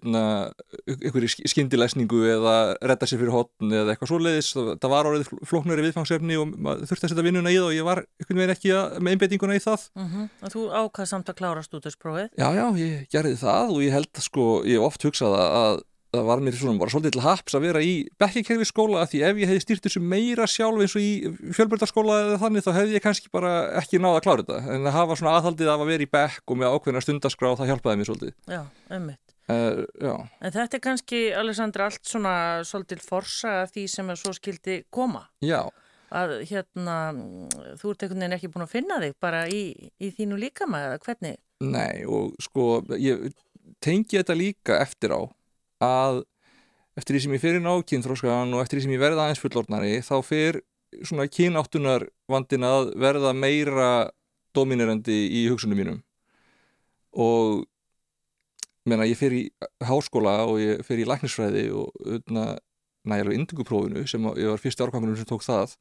einhverju 0.87 1.31
skindilesningu 1.51 2.23
eða 2.35 2.57
redda 2.81 3.09
sér 3.09 3.23
fyrir 3.23 3.35
hotn 3.35 3.75
eða 3.75 3.95
eitthvað 3.95 4.13
svoleiðis. 4.13 4.51
Það 4.55 4.93
var 4.95 5.11
orðið 5.11 5.33
flóknari 5.51 5.87
viðfangsefni 5.89 6.39
og 6.41 6.55
þurfti 6.85 7.09
að 7.09 7.15
setja 7.15 7.27
vinnuna 7.27 7.53
í 7.53 7.59
það 7.59 7.71
og 7.71 7.77
ég 7.79 7.89
var 7.89 8.05
einhvern 8.05 8.43
veginn 8.43 8.55
ekki 8.57 8.75
að, 8.77 8.99
með 9.01 9.17
einbeitinguna 9.17 9.59
í 9.59 9.65
það. 9.65 9.89
Mm 9.95 10.29
Og 10.45 10.53
þú 10.53 10.63
ákvað 10.71 11.09
samt 11.09 11.29
að 11.31 11.39
klára 11.39 11.63
stúdursprófið. 11.65 12.31
Já, 12.39 12.49
já, 12.55 12.65
ég 12.79 13.09
gerði 13.13 13.37
það 13.41 13.75
og 13.75 13.83
ég 13.85 13.95
held 13.97 14.23
sko, 14.23 14.47
ég 14.69 14.79
hef 14.79 14.89
oft 14.89 15.07
hugsað 15.07 15.37
að, 15.39 15.55
að 15.61 15.83
það 16.15 16.27
var 16.29 16.43
mér 16.47 16.57
svona 16.59 16.81
bara 16.81 16.93
svolítið 16.95 17.15
til 17.17 17.23
haps 17.25 17.55
að 17.59 17.65
vera 17.67 17.83
í 17.85 17.93
bekkikerfi 18.23 18.67
skóla 18.69 19.03
að 19.05 19.11
því 19.13 19.21
ef 19.29 19.41
ég 19.43 19.51
hefði 19.53 19.63
stýrt 19.65 19.87
þessu 19.89 20.03
meira 20.15 20.47
sjálf 20.51 20.81
eins 20.85 20.95
og 20.99 21.05
í 21.05 21.53
fjölbyrtarskóla 21.59 22.17
eða 22.25 22.41
þannig 22.45 22.65
þá 22.67 22.73
hefði 22.79 22.97
ég 22.99 23.05
kannski 23.05 23.31
bara 23.35 23.53
ekki 23.83 24.01
náða 24.03 24.21
að 24.21 24.25
klára 24.27 24.45
þetta 24.47 24.75
en 24.77 24.89
að 24.91 24.97
hafa 24.99 25.19
svona 25.21 25.37
aðhaldið 25.41 25.71
af 25.75 25.85
að 25.85 25.91
vera 25.93 26.07
í 26.07 26.11
bekk 26.17 26.55
og 26.55 26.61
með 26.63 26.75
ákveðna 26.79 27.05
stundaskrá 27.05 27.53
það 27.61 27.71
hjálpaði 27.73 28.01
mér 28.03 28.11
svolítið 28.11 28.35
Já, 28.55 28.61
ummitt. 28.99 29.35
uh, 29.53 29.81
Já, 30.01 30.15
En 30.41 30.57
þetta 30.59 30.79
er 30.81 30.85
kannski, 30.89 31.23
Alessandra, 31.43 31.89
allt 31.91 32.05
svona 32.15 32.35
svolítil 32.69 33.01
forsa 33.05 33.57
af 33.65 33.73
því 33.75 33.87
sem 33.95 34.11
er 34.15 34.21
svo 34.21 34.35
skildi 34.37 34.81
koma. 34.95 35.27
já, 35.45 35.63
Að 36.15 36.37
hérna, 36.47 36.95
þú 37.81 37.91
ert 37.91 38.03
einhvern 38.05 38.21
veginn 38.23 38.35
ekki 38.37 38.51
búin 38.55 38.63
að 38.69 38.75
finna 38.77 39.01
þig 39.03 39.15
bara 39.25 39.41
í, 39.51 39.63
í 39.99 40.11
þínu 40.15 40.37
líkama 40.39 40.83
eða 40.89 40.99
hvernig? 41.03 41.41
nei 41.65 42.05
og 42.07 42.35
sko 42.45 42.83
ég 43.01 43.31
tengi 43.83 44.19
þetta 44.21 44.35
líka 44.37 44.77
eftir 44.85 45.15
á 45.17 45.21
að 45.85 46.23
eftir 46.99 47.17
því 47.17 47.23
sem 47.25 47.37
ég 47.37 47.43
fyrir 47.43 47.63
ná 47.63 47.73
kynþróskan 47.83 48.55
og 48.55 48.63
eftir 48.63 48.79
því 48.79 48.87
sem 48.87 48.95
ég 48.95 49.03
verða 49.03 49.27
aðeins 49.27 49.43
fullornari 49.43 49.95
þá 50.07 50.17
fyrir 50.27 50.61
svona 51.03 51.27
kynáttunar 51.27 52.07
vandin 52.31 52.67
að 52.67 52.93
verða 53.03 53.33
meira 53.35 53.89
dominerandi 54.55 55.17
í 55.41 55.47
hugsunum 55.51 55.81
mínum 55.81 56.03
og 57.15 57.65
menna 58.89 59.09
ég 59.09 59.19
fyrir 59.19 59.47
í 59.47 59.87
háskóla 59.87 60.37
og 60.47 60.61
ég 60.63 60.85
fyrir 60.87 61.05
í 61.05 61.11
læknisfræði 61.11 61.67
og 61.75 61.91
öðna, 62.05 62.55
nægilega 63.09 63.41
induguprófinu 63.41 64.07
sem 64.09 64.31
ég 64.39 64.51
var 64.53 64.63
fyrsti 64.63 64.85
árgangunum 64.85 65.19
sem 65.19 65.29
tók 65.29 65.45
það 65.47 65.77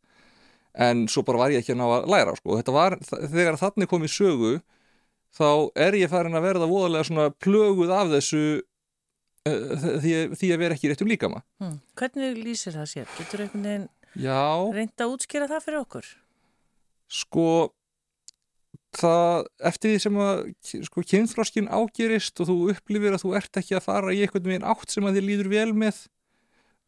en 0.73 1.05
svo 1.11 1.21
bara 1.25 1.43
var 1.43 1.53
ég 1.53 1.61
ekki 1.61 1.75
að 1.75 1.81
ná 1.83 1.85
að 1.85 2.07
læra 2.09 2.35
sko. 2.39 2.57
Var, 2.73 2.95
þegar 3.05 3.59
þannig 3.61 3.89
kom 3.91 4.05
í 4.05 4.09
sögu 4.09 4.53
þá 5.33 5.49
er 5.85 5.97
ég 5.97 6.11
farin 6.11 6.37
að 6.37 6.47
verða 6.47 6.69
voðalega 6.69 7.09
svona 7.09 7.33
plöguð 7.43 7.93
af 7.93 8.13
þessu 8.13 8.45
því, 9.43 10.11
því 10.39 10.49
að 10.55 10.61
vera 10.63 10.75
ekki 10.77 10.91
rétt 10.91 11.03
um 11.03 11.11
líkama 11.11 11.43
Hm. 11.61 11.77
Hvernig 11.99 12.37
lýsir 12.43 12.75
það 12.77 12.89
sér? 12.93 13.07
Getur 13.19 13.43
einhvern 13.45 13.67
veginn 13.67 13.87
Já, 14.13 14.43
reynd 14.75 15.01
að 15.01 15.15
útskýra 15.15 15.49
það 15.49 15.63
fyrir 15.65 15.81
okkur? 15.83 16.11
sko 17.13 17.47
það 18.93 19.47
eftir 19.69 19.93
því 19.93 20.01
sem 20.03 20.17
að 20.21 20.41
sko, 20.85 21.03
kynþróskin 21.11 21.69
ágerist 21.73 22.41
og 22.43 22.49
þú 22.49 22.55
upplifir 22.73 23.15
að 23.15 23.23
þú 23.25 23.31
ert 23.39 23.59
ekki 23.61 23.77
að 23.77 23.85
fara 23.87 24.13
í 24.13 24.21
einhvern 24.21 24.49
veginn 24.51 24.67
átt 24.69 24.93
sem 24.93 25.05
að 25.09 25.17
þið 25.17 25.27
líður 25.29 25.49
vel 25.53 25.71
með 25.77 26.03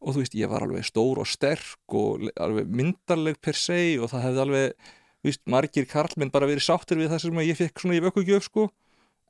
og 0.06 0.14
þú 0.14 0.22
veist, 0.22 0.38
ég 0.38 0.52
var 0.52 0.66
alveg 0.66 0.86
stór 0.86 1.22
og 1.24 1.30
sterk 1.30 1.96
og 1.98 2.28
alveg 2.38 2.70
myndarleg 2.70 3.40
per 3.42 3.58
se 3.58 3.80
og 3.98 4.12
það 4.12 4.26
hefði 4.28 4.42
alveg, 4.44 4.90
þú 5.24 5.30
veist, 5.32 5.44
margir 5.50 5.88
karlmenn 5.90 6.34
bara 6.34 6.50
verið 6.50 6.68
sáttur 6.68 7.00
við 7.02 7.10
það 7.14 7.24
sem 7.26 7.42
ég 7.42 7.58
fekk 7.58 7.82
svona 7.82 7.98
í 7.98 8.04
vökkugjöf 8.06 8.46
sko, 8.52 8.68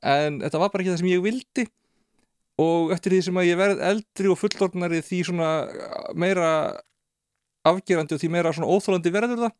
en 0.04 0.42
þetta 0.44 0.60
var 0.60 0.72
bara 0.74 0.84
ekki 0.84 0.92
það 0.92 1.00
sem 1.00 1.12
ég 1.14 1.24
vildi 1.24 1.66
og 2.62 2.92
eftir 2.94 3.12
því 3.16 3.22
sem 3.26 3.40
að 3.40 3.48
ég 3.50 3.60
verð 3.60 3.82
eldri 3.90 4.32
og 4.32 4.40
fullornari 4.40 5.02
því 5.04 5.22
svona 5.28 5.50
meira 6.16 6.50
afgerandi 7.66 8.16
og 8.16 8.22
því 8.22 8.32
meira 8.32 8.54
svona 8.54 8.70
óþólandi 8.70 9.12
verður 9.12 9.46
það 9.46 9.54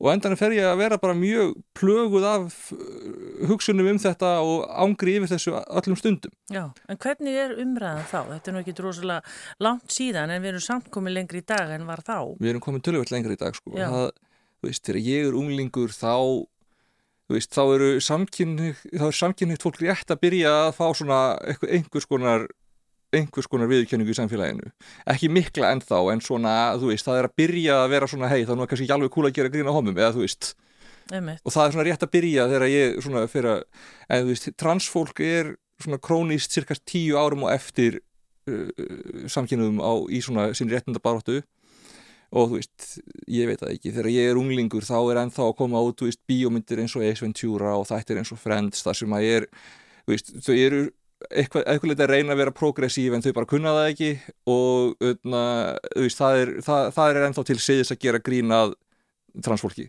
og 0.00 0.08
endan 0.14 0.36
fer 0.40 0.54
ég 0.56 0.64
að 0.64 0.78
vera 0.80 0.98
bara 1.00 1.16
mjög 1.16 1.52
plöguð 1.76 2.24
af 2.24 2.54
uh, 2.72 3.48
hugsunum 3.50 3.90
um 3.92 3.98
þetta 4.00 4.30
og 4.40 4.64
ángri 4.84 5.18
yfir 5.18 5.32
þessu 5.34 5.52
öllum 5.58 5.98
stundum. 6.00 6.32
Já, 6.52 6.62
en 6.88 7.00
hvernig 7.02 7.36
er 7.36 7.52
umræðan 7.60 8.08
þá? 8.08 8.20
Þetta 8.30 8.50
er 8.50 8.56
nú 8.56 8.62
ekki 8.62 8.76
drosalega 8.78 9.34
langt 9.66 9.92
síðan 9.92 10.32
en 10.32 10.40
við 10.40 10.54
erum 10.54 10.64
samt 10.64 10.88
komið 10.94 11.18
lengri 11.18 11.42
í 11.42 11.46
dag 11.52 11.74
en 11.76 11.84
var 11.88 12.04
þá. 12.06 12.16
Við 12.40 12.54
erum 12.54 12.64
komið 12.64 12.86
tölvöld 12.88 13.12
lengri 13.12 13.36
í 13.36 13.42
dag 13.42 13.58
sko. 13.58 13.74
Það, 13.76 14.08
veist, 14.64 14.84
þegar 14.88 15.02
ég 15.04 15.28
er 15.28 15.38
unglingur 15.42 15.92
þá, 15.92 16.14
veist, 17.36 17.52
þá 17.54 17.62
eru 17.76 17.90
samkynniðt 18.02 19.66
fólk 19.66 19.80
rétt 19.82 20.10
að 20.12 20.22
byrja 20.24 20.54
að 20.66 20.72
fá 20.78 20.86
svona 20.96 21.20
einhvers 21.68 22.08
konar 22.10 22.48
einhvers 23.10 23.48
konar 23.50 23.70
viðkjöningu 23.70 24.12
í 24.12 24.16
samfélaginu. 24.16 24.70
Ekki 25.10 25.30
mikla 25.32 25.72
ennþá 25.74 26.00
en 26.12 26.20
svona 26.22 26.54
þú 26.78 26.92
veist, 26.92 27.06
það 27.06 27.20
er 27.20 27.28
að 27.28 27.36
byrja 27.40 27.78
að 27.82 27.94
vera 27.94 28.08
svona 28.10 28.30
hei, 28.30 28.42
það 28.44 28.54
er 28.54 28.60
nú 28.60 28.66
kannski 28.70 28.86
ekki 28.86 28.96
alveg 28.96 29.14
cool 29.16 29.26
að 29.26 29.34
gera 29.38 29.52
grína 29.52 29.74
homum 29.74 29.98
eða 29.98 30.12
þú 30.14 30.26
veist. 30.26 30.52
Einmitt. 31.10 31.40
og 31.42 31.50
það 31.50 31.64
er 31.64 31.72
svona 31.74 31.84
rétt 31.88 32.04
að 32.06 32.12
byrja 32.14 32.42
þegar 32.46 32.70
ég 32.70 32.98
svona 33.02 33.24
fyrir 33.26 33.50
að, 33.50 33.62
en 34.06 34.20
þú 34.22 34.30
veist, 34.30 34.48
transfólk 34.62 35.22
er 35.26 35.48
svona 35.82 35.98
krónist 35.98 36.54
cirka 36.54 36.76
tíu 36.86 37.18
árum 37.18 37.48
og 37.48 37.54
eftir 37.54 37.98
uh, 38.46 38.68
samkynniðum 39.26 39.80
á 39.82 39.92
í 40.06 40.20
svona 40.22 40.50
sín 40.54 40.70
réttindabaróttu 40.70 41.40
og 42.30 42.50
þú 42.50 42.60
veist, 42.60 42.86
ég 43.30 43.50
veit 43.50 43.60
það 43.60 43.74
ekki. 43.74 43.92
Þegar 43.96 44.08
ég 44.14 44.30
er 44.30 44.38
unglingur 44.38 44.86
þá 44.86 44.96
er 45.00 45.20
ennþá 45.24 45.48
að 45.48 45.56
koma 45.58 45.82
út, 45.82 45.98
þú 45.98 46.10
veist, 46.10 46.22
bíómyndir 46.30 46.82
eins 46.82 46.94
og 46.94 47.04
Ace 47.06 47.24
Ventura 47.24 47.74
og 47.78 47.86
þættir 47.88 48.20
eins 48.20 48.30
og 48.34 48.40
Friends 48.40 48.84
þar 48.86 48.98
sem 49.00 49.16
að 49.16 49.26
ég 49.26 49.38
er, 49.40 49.46
þú 50.04 50.14
veist, 50.14 50.34
þau 50.46 50.54
eru 50.54 50.82
eitthvað, 51.28 51.64
eitthvað 51.64 51.90
litið 51.90 52.04
að 52.06 52.12
reyna 52.14 52.34
að 52.34 52.42
vera 52.42 52.56
progressív 52.56 53.16
en 53.16 53.24
þau 53.24 53.32
bara 53.40 53.50
kunna 53.50 53.72
það 53.76 53.88
ekki. 53.92 54.10
Og 54.52 55.08
öðna, 55.10 55.46
veist, 55.96 56.20
það, 56.20 56.42
er, 56.44 56.52
það, 56.66 56.92
það 56.98 57.14
er 57.14 57.26
ennþá 57.28 57.46
til 57.48 57.58
siðis 57.64 57.94
að 57.94 58.04
gera 58.06 58.22
grínað 58.30 58.76
transfólki. 59.42 59.88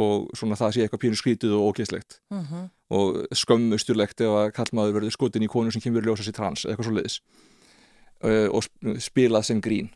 Og 0.00 0.30
svona 0.36 0.56
það 0.60 0.72
sé 0.74 0.84
eitthvað 0.84 1.02
pínu 1.04 1.20
skrítið 1.20 1.54
og 1.56 1.70
ógeðslegt 1.70 2.18
uh 2.28 2.40
-huh. 2.40 2.64
og 2.92 3.22
skömmusturlegt 3.32 4.20
ef 4.20 4.32
að 4.40 4.50
kallmaður 4.56 4.98
verður 4.98 5.14
skutin 5.14 5.44
í 5.44 5.48
konu 5.48 5.72
sem 5.72 5.80
kemur 5.80 6.04
að 6.04 6.10
ljósa 6.10 6.26
sér 6.26 6.36
trans 6.36 6.64
eitthvað 6.64 6.84
svo 6.84 6.96
leiðis 6.96 7.20
uh, 8.20 8.48
og 8.52 8.66
spilað 9.00 9.46
sem 9.48 9.62
grín 9.64 9.88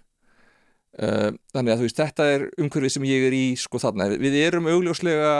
þannig 0.98 1.72
að 1.72 1.78
þú 1.78 1.84
veist 1.86 2.00
þetta 2.00 2.24
er 2.34 2.44
umhverfið 2.58 2.92
sem 2.96 3.04
ég 3.06 3.26
er 3.28 3.34
í 3.36 3.44
sko 3.56 3.78
þarna. 3.78 4.08
Við 4.18 4.34
erum 4.40 4.66
augljóslega 4.72 5.34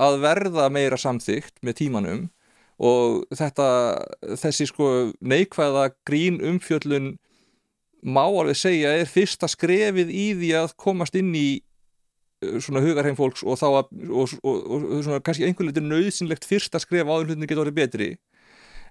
að 0.00 0.20
verða 0.22 0.68
meira 0.72 0.98
samþygt 1.00 1.58
með 1.66 1.80
tímanum 1.82 2.28
og 2.80 3.26
þetta, 3.36 3.66
þessi 4.40 4.68
sko 4.70 4.90
neikvæða 5.20 5.90
grín 6.08 6.40
umfjöllun 6.40 7.16
má 8.00 8.22
alveg 8.24 8.56
segja 8.56 8.94
er 8.96 9.10
fyrsta 9.10 9.48
skrefið 9.50 10.12
í 10.12 10.26
því 10.38 10.54
að 10.62 10.72
komast 10.80 11.18
inn 11.20 11.34
í 11.36 11.60
uh, 11.60 12.56
svona 12.64 12.80
hugarheim 12.84 13.18
fólks 13.18 13.44
og 13.44 13.60
þá 13.60 13.68
að, 13.68 13.92
og, 14.08 14.34
og, 14.40 14.56
og, 14.64 14.88
og 14.96 15.04
svona 15.04 15.20
kannski 15.26 15.44
einhvern 15.48 15.72
veitur 15.72 15.88
nöðsynlegt 15.90 16.48
fyrsta 16.48 16.80
skref 16.80 17.04
áður 17.10 17.34
hlutin 17.34 17.44
getur 17.44 17.66
orðið 17.66 17.80
betri. 17.82 18.10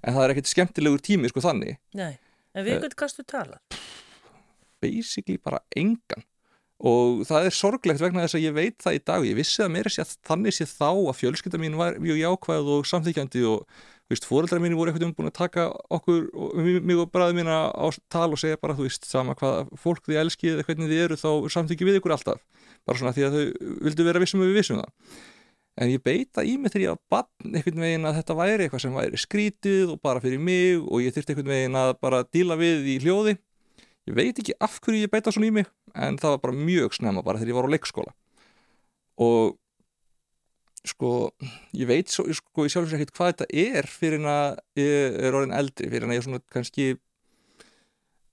En 0.06 0.14
það 0.14 0.24
er 0.28 0.36
ekkert 0.36 0.54
skemmtilegur 0.54 1.02
tími 1.04 1.34
sko 1.34 1.44
þannig. 1.44 1.82
Nei, 1.98 2.14
en 2.54 2.68
við 2.68 2.84
getum 2.86 3.02
kannski 3.02 3.26
talað 3.26 3.58
Basically 4.82 5.40
bara 5.42 5.62
engan. 5.78 6.26
Og 6.80 7.26
það 7.28 7.50
er 7.50 7.56
sorglegt 7.56 8.00
vegna 8.00 8.24
þess 8.24 8.38
að 8.38 8.46
ég 8.46 8.54
veit 8.56 8.78
það 8.80 8.96
í 8.96 9.00
dag. 9.10 9.24
Ég 9.28 9.36
vissi 9.36 9.64
að 9.66 9.72
mér 9.74 9.90
sé 9.92 10.04
að 10.06 10.14
þannig 10.30 10.56
sé 10.56 10.68
þá 10.70 10.92
að 10.92 11.18
fjölskylda 11.20 11.60
mín 11.60 11.76
var 11.80 11.98
mjög 12.00 12.22
jákvæð 12.22 12.70
og 12.76 12.86
samþykjandi 12.88 13.42
og 13.50 13.66
veist, 14.10 14.28
fóreldrar 14.28 14.62
mín 14.64 14.78
voru 14.80 14.94
eitthvað 14.94 15.10
um 15.10 15.16
búin 15.18 15.28
að 15.28 15.36
taka 15.42 15.66
okkur 15.92 16.30
og 16.32 16.56
mig 16.64 17.02
og 17.04 17.12
bræði 17.12 17.36
mín 17.36 17.52
á 17.52 17.68
tal 18.08 18.30
og 18.32 18.40
segja 18.40 18.62
bara 18.62 18.78
þú 18.78 18.88
veist 18.88 19.10
sama 19.10 19.36
hvað 19.38 19.74
fólk 19.82 20.08
þið 20.08 20.22
elskið 20.24 20.54
eða 20.54 20.68
hvernig 20.70 20.94
þið 20.94 21.04
eru 21.04 21.20
þá 21.20 21.30
samþykju 21.58 21.90
við 21.90 22.00
ykkur 22.00 22.16
alltaf. 22.16 22.40
Bara 22.88 23.02
svona 23.02 23.14
því 23.18 23.28
að 23.28 23.36
þau 23.36 23.76
vildu 23.90 24.08
vera 24.08 24.24
vissum 24.24 24.46
og 24.46 24.50
við 24.50 24.62
vissum 24.62 24.80
það. 24.80 25.20
En 25.80 25.92
ég 25.92 26.04
beita 26.04 26.44
í 26.48 26.56
mig 26.60 26.72
þegar 26.72 26.86
ég 26.86 26.96
var 26.96 27.04
bann 27.12 27.54
einhvern 27.60 27.84
veginn 27.84 28.08
að 28.08 28.18
þetta 28.22 28.40
væri 28.40 28.66
eitthvað 28.66 28.82
sem 28.84 28.96
væri 28.96 29.20
skrítið 29.20 29.94
og 29.94 30.02
bara 30.04 30.24
fyrir 30.24 30.42
mig 30.44 30.80
og 30.80 31.04
ég 31.04 31.14
þurfti 31.16 31.36
einhvern 31.36 31.54
veginn 31.54 31.78
að 31.80 31.94
bara 32.04 32.24
díla 32.24 32.58
við 32.60 32.90
í 32.96 32.98
hljóði 33.04 33.38
ég 34.10 34.18
veit 34.18 34.42
ekki 34.42 34.58
af 34.60 34.80
hverju 34.84 35.06
ég 35.06 35.12
beita 35.14 35.34
svona 35.34 35.50
í 35.50 35.56
mig 35.60 35.70
en 35.94 36.18
það 36.22 36.36
var 36.36 36.46
bara 36.48 36.62
mjög 36.70 36.96
snemma 36.98 37.26
bara 37.26 37.42
þegar 37.42 37.54
ég 37.54 37.60
var 37.60 37.70
á 37.70 37.74
leikskóla. 37.76 38.16
Og 39.20 39.58
sko 40.88 41.12
ég 41.76 41.90
veit 41.90 42.10
svo, 42.12 42.26
sko 42.34 42.66
ég 42.66 42.74
sjálfur 42.74 42.94
sér 42.94 43.04
ekkert 43.04 43.18
hvað 43.18 43.32
þetta 43.34 43.48
er 43.66 43.90
fyrir 43.92 44.22
en 44.22 44.32
að 44.32 44.60
ég 44.80 45.20
er 45.28 45.38
orðin 45.38 45.56
eldri 45.60 45.92
fyrir 45.92 46.08
en 46.08 46.14
að 46.14 46.18
ég 46.18 46.24
er 46.24 46.28
svona 46.28 46.44
kannski 46.56 46.88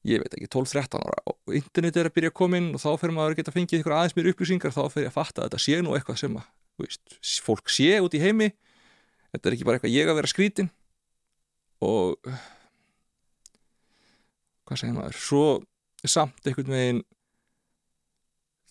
ég 0.07 0.23
veit 0.23 0.37
ekki 0.39 0.49
12-13 0.55 1.03
ára. 1.03 1.19
Og 1.27 1.57
internet 1.59 1.99
er 1.99 2.11
að 2.11 2.17
byrja 2.17 2.33
að 2.33 2.39
koma 2.39 2.61
inn 2.61 2.71
og 2.77 2.83
þá 2.83 2.91
fyrir 3.03 3.17
maður 3.17 3.35
að 3.35 3.41
geta 3.41 3.55
fengið 3.55 3.83
ykkur 3.83 3.97
aðeins 3.97 4.17
mér 4.17 4.31
upplýsingar 4.33 4.75
þá 4.75 4.83
fyrir 4.95 5.11
að 5.11 5.17
fatta 5.17 5.43
að 5.43 5.49
þetta 5.49 5.63
sé 5.67 5.81
nú 5.83 5.97
eitthvað 5.97 6.21
sem 6.23 6.39
að 6.39 6.51
veist, 6.81 7.17
fólk 7.43 7.73
sé 7.73 7.97
út 8.05 8.15
í 8.15 8.23
heimi. 8.23 8.53
Þetta 9.35 9.51
er 9.51 9.57
ekki 9.57 9.67
bara 9.67 9.81
eitthvað 9.81 9.97
ég 9.97 10.13
að 10.13 10.21
vera 10.21 10.31
skrítin. 10.31 10.71
Og 11.85 12.31
hvað 14.67 14.81
segir 14.83 14.97
maður? 14.97 15.21
Svo 15.21 15.45
samt 16.07 16.47
einhvern 16.47 16.75
veginn 16.75 17.05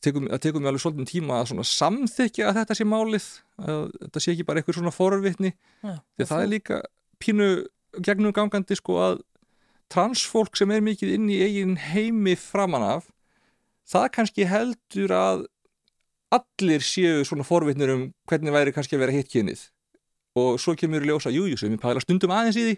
það 0.06 0.42
tekur 0.44 0.62
mig 0.62 0.70
alveg 0.70 0.84
svolítið 0.84 1.08
tíma 1.10 1.40
að 1.42 1.64
samþykja 1.66 2.50
að 2.50 2.58
þetta 2.60 2.76
sé 2.78 2.86
málið 2.86 3.30
að 3.58 3.80
þetta 4.04 4.22
sé 4.22 4.34
ekki 4.36 4.46
bara 4.46 4.62
einhver 4.62 4.78
svona 4.78 4.94
forvitni. 4.94 5.52
Ja, 5.82 5.96
því 6.18 6.28
það 6.30 6.44
er 6.44 6.52
líka 6.52 6.82
pínu 7.24 7.48
gegnum 8.06 8.36
gangandi 8.36 8.78
sko 8.78 9.00
að 9.02 9.18
transfólk 9.94 10.58
sem 10.58 10.72
er 10.74 10.84
mikið 10.86 11.16
inn 11.16 11.28
í 11.32 11.42
eigin 11.46 11.76
heimi 11.80 12.36
framan 12.38 12.86
af 12.86 13.10
það 13.90 14.10
kannski 14.18 14.48
heldur 14.50 15.14
að 15.16 15.46
allir 16.36 16.84
séu 16.84 17.24
svona 17.28 17.46
forvitnir 17.48 17.94
um 17.94 18.08
hvernig 18.30 18.54
væri 18.54 18.74
kannski 18.76 18.98
að 18.98 19.06
vera 19.06 19.16
hitt 19.16 19.32
kynið. 19.32 19.70
Og 20.36 20.58
svo 20.60 20.74
kemur 20.76 21.06
ljósa, 21.06 21.32
jújú, 21.32 21.56
sem 21.58 21.72
ég 21.72 21.80
pæla 21.80 22.02
stundum 22.04 22.34
aðeins 22.36 22.58
í 22.60 22.66
því 22.66 22.76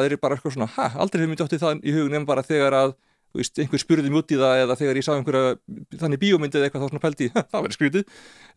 er 0.00 0.16
bara 0.20 0.36
eitthvað 0.36 0.56
svona, 0.56 0.70
ha, 0.76 0.90
aldrei 1.00 1.22
hefur 1.22 1.32
mér 1.32 1.42
dóttið 1.42 1.64
það 1.64 1.86
í 1.86 1.94
hugum 1.96 2.12
nefn 2.14 2.28
bara 2.28 2.46
þegar 2.46 2.76
að 2.80 2.98
veist, 3.36 3.58
einhver 3.62 3.80
spurði 3.80 4.10
mjög 4.10 4.24
út 4.24 4.34
í 4.34 4.38
það 4.40 4.60
eða 4.64 4.76
þegar 4.80 4.98
ég 4.98 5.06
sá 5.06 5.10
einhverja 5.14 6.00
þannig 6.00 6.20
bíómyndið 6.22 6.64
eitthvað 6.66 6.82
þá 6.82 6.90
svona 6.90 7.02
pældi 7.04 7.28
það 7.52 7.56
verður 7.56 7.76
skrítið 7.76 8.14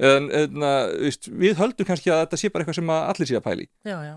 en, 0.09 0.29
en 0.39 0.65
veist, 1.03 1.29
við 1.43 1.55
höldum 1.59 1.89
kannski 1.89 2.13
að 2.13 2.21
þetta 2.23 2.39
sé 2.41 2.51
bara 2.53 2.65
eitthvað 2.65 2.79
sem 2.79 2.93
allir 2.95 3.29
sé 3.29 3.37
að 3.37 3.45
pæli 3.45 3.67
já, 3.85 3.95
já, 4.07 4.15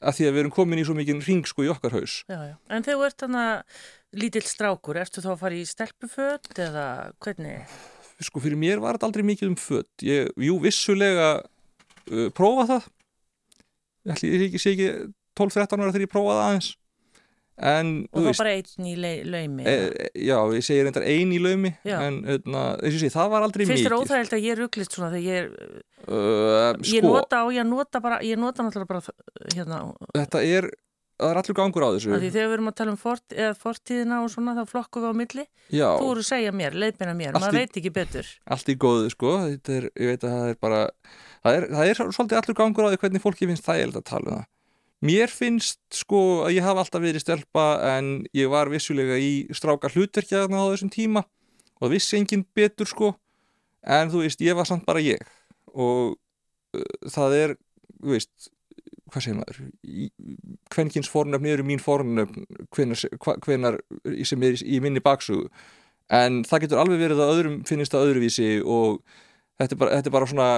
að 0.00 0.16
því 0.16 0.28
að 0.28 0.34
við 0.34 0.42
erum 0.42 0.54
komin 0.56 0.80
í 0.80 0.86
svo 0.88 0.96
mikið 0.96 1.24
ring 1.28 1.48
sko 1.48 1.66
í 1.66 1.70
okkar 1.72 1.96
haus. 1.98 2.16
Já, 2.30 2.40
En 2.70 2.86
þegar 2.86 3.00
þú 3.00 3.08
ert 3.10 3.24
þannig 3.26 3.84
lítill 4.24 4.46
strákur 4.48 5.00
ertu 5.00 5.24
þá 5.24 5.30
að 5.34 5.40
fara 5.44 5.58
í 5.60 5.68
stelpuföld 5.68 6.62
eða 6.64 6.86
hvernig? 7.20 7.78
Sko 8.20 8.42
fyrir 8.42 8.60
mér 8.60 8.80
var 8.82 8.96
þetta 8.96 9.10
aldrei 9.10 9.26
mikið 9.28 9.52
um 9.52 9.60
föld 9.60 10.04
ég, 10.04 10.32
jú, 10.40 10.56
vissulega 10.64 11.30
uh, 11.40 12.28
prófa 12.36 12.66
það. 12.72 12.90
Ég, 14.10 14.46
ég 14.48 14.60
sé 14.60 14.74
ekki 14.74 14.90
12-13 15.40 15.82
ára 15.82 15.92
þegar 15.94 16.06
ég 16.06 16.12
prófaði 16.12 16.44
aðeins. 16.44 16.70
En, 17.60 17.88
og 18.16 18.24
þá 18.24 18.38
bara 18.40 18.52
einn 18.56 18.86
í 18.88 18.92
laumi 19.28 19.66
e, 19.68 19.72
já, 20.24 20.36
ég 20.56 20.64
segir 20.64 20.86
reyndar 20.86 21.04
einn 21.04 21.32
í 21.36 21.40
laumi 21.42 21.74
já. 21.84 21.98
en 22.06 22.22
öðna, 22.32 22.62
sé, 22.88 23.10
það 23.12 23.32
var 23.34 23.44
aldrei 23.44 23.66
mikið 23.66 23.74
Fyrst 23.74 23.88
er 23.90 23.96
óþægild 23.98 24.36
að 24.36 24.44
ég 24.46 24.54
er 24.54 24.62
rugglist 24.62 24.94
svona 24.96 25.10
þegar 25.12 25.26
ég, 25.26 25.82
uh, 26.06 26.70
sko, 26.78 26.94
ég 26.94 27.04
nota 27.04 27.42
og 27.44 27.50
ég 27.52 27.66
nota 27.68 28.00
bara 28.00 28.20
ég 28.24 28.40
nota 28.40 28.64
náttúrulega 28.64 28.88
bara 28.94 29.02
hérna. 29.52 29.80
Þetta 30.16 30.42
er, 30.46 30.68
það 31.20 31.34
er 31.34 31.40
allur 31.42 31.58
gangur 31.58 31.84
á 31.84 31.90
þessu. 31.90 32.12
Þegar 32.14 32.32
við 32.32 32.54
erum 32.56 32.70
að 32.70 32.76
tala 32.78 32.94
um 32.94 33.00
fort, 33.02 33.36
fortíðina 33.60 34.20
og 34.24 34.32
svona 34.32 34.54
þá 34.56 34.62
flokkum 34.70 35.04
við 35.04 35.12
á 35.12 35.14
milli. 35.20 35.44
Já. 35.68 35.88
þú 36.00 36.14
eru 36.14 36.24
að 36.24 36.28
segja 36.30 36.54
mér, 36.62 36.78
leipina 36.80 37.16
mér, 37.18 37.34
allt 37.34 37.44
maður 37.44 37.58
í, 37.58 37.66
veit 37.66 37.82
ekki 37.82 37.92
betur. 37.98 38.30
Allt 38.56 38.72
í 38.72 38.78
góðu 38.80 39.12
sko. 39.12 39.34
Er, 39.52 39.90
ég 40.00 40.14
veit 40.14 40.24
að 40.24 40.38
það 40.38 40.54
er 40.54 40.62
bara 40.64 40.80
það 41.44 41.58
er, 41.58 41.68
það 41.74 41.92
er 41.92 42.02
svolítið 42.06 42.40
allur 42.40 42.58
gangur 42.62 42.88
á 42.88 42.90
því 42.94 43.02
hvernig 43.04 43.24
fólki 43.26 43.50
finnst 43.52 43.68
þægild 43.68 44.00
að 44.00 44.08
tala 44.14 44.30
um 44.30 44.38
það 44.38 44.48
Mér 45.00 45.32
finnst 45.32 45.80
sko 45.96 46.44
að 46.44 46.58
ég 46.58 46.66
hafa 46.66 46.84
alltaf 46.84 47.02
verið 47.02 47.24
stelpa 47.24 47.66
en 47.96 48.12
ég 48.36 48.50
var 48.52 48.68
vissulega 48.72 49.16
í 49.16 49.46
stráka 49.56 49.88
hlutverkjaðna 49.92 50.60
á 50.60 50.70
þessum 50.74 50.92
tíma 50.92 51.24
og 51.80 51.94
vissi 51.94 52.18
enginn 52.18 52.44
betur 52.56 52.88
sko. 52.88 53.14
En 53.80 54.12
þú 54.12 54.26
veist 54.26 54.44
ég 54.44 54.56
var 54.58 54.68
samt 54.68 54.84
bara 54.84 55.00
ég. 55.00 55.22
Og 55.72 56.18
uh, 56.76 57.08
það 57.08 57.36
er, 57.38 57.56
þú 57.96 58.12
veist, 58.12 58.50
hvað 59.08 59.24
segir 59.24 59.38
maður, 59.40 59.60
hvenkins 60.74 61.10
fornöfni 61.10 61.54
eru 61.54 61.64
mín 61.66 61.80
fornöfn 61.82 62.44
hvenar 62.76 63.80
sem 64.28 64.44
er 64.46 64.60
í 64.60 64.82
minni 64.84 65.02
baksugu 65.02 65.48
en 66.10 66.42
það 66.46 66.64
getur 66.64 66.82
alveg 66.82 67.02
verið 67.04 67.22
að 67.22 67.32
öðrum 67.34 67.58
finnist 67.68 67.94
það 67.94 68.08
öðruvísi 68.08 68.48
og 68.66 69.00
þetta 69.60 69.76
er 69.76 69.80
bara, 69.82 69.98
þetta 69.98 70.10
er 70.10 70.16
bara 70.16 70.28
svona, 70.30 70.48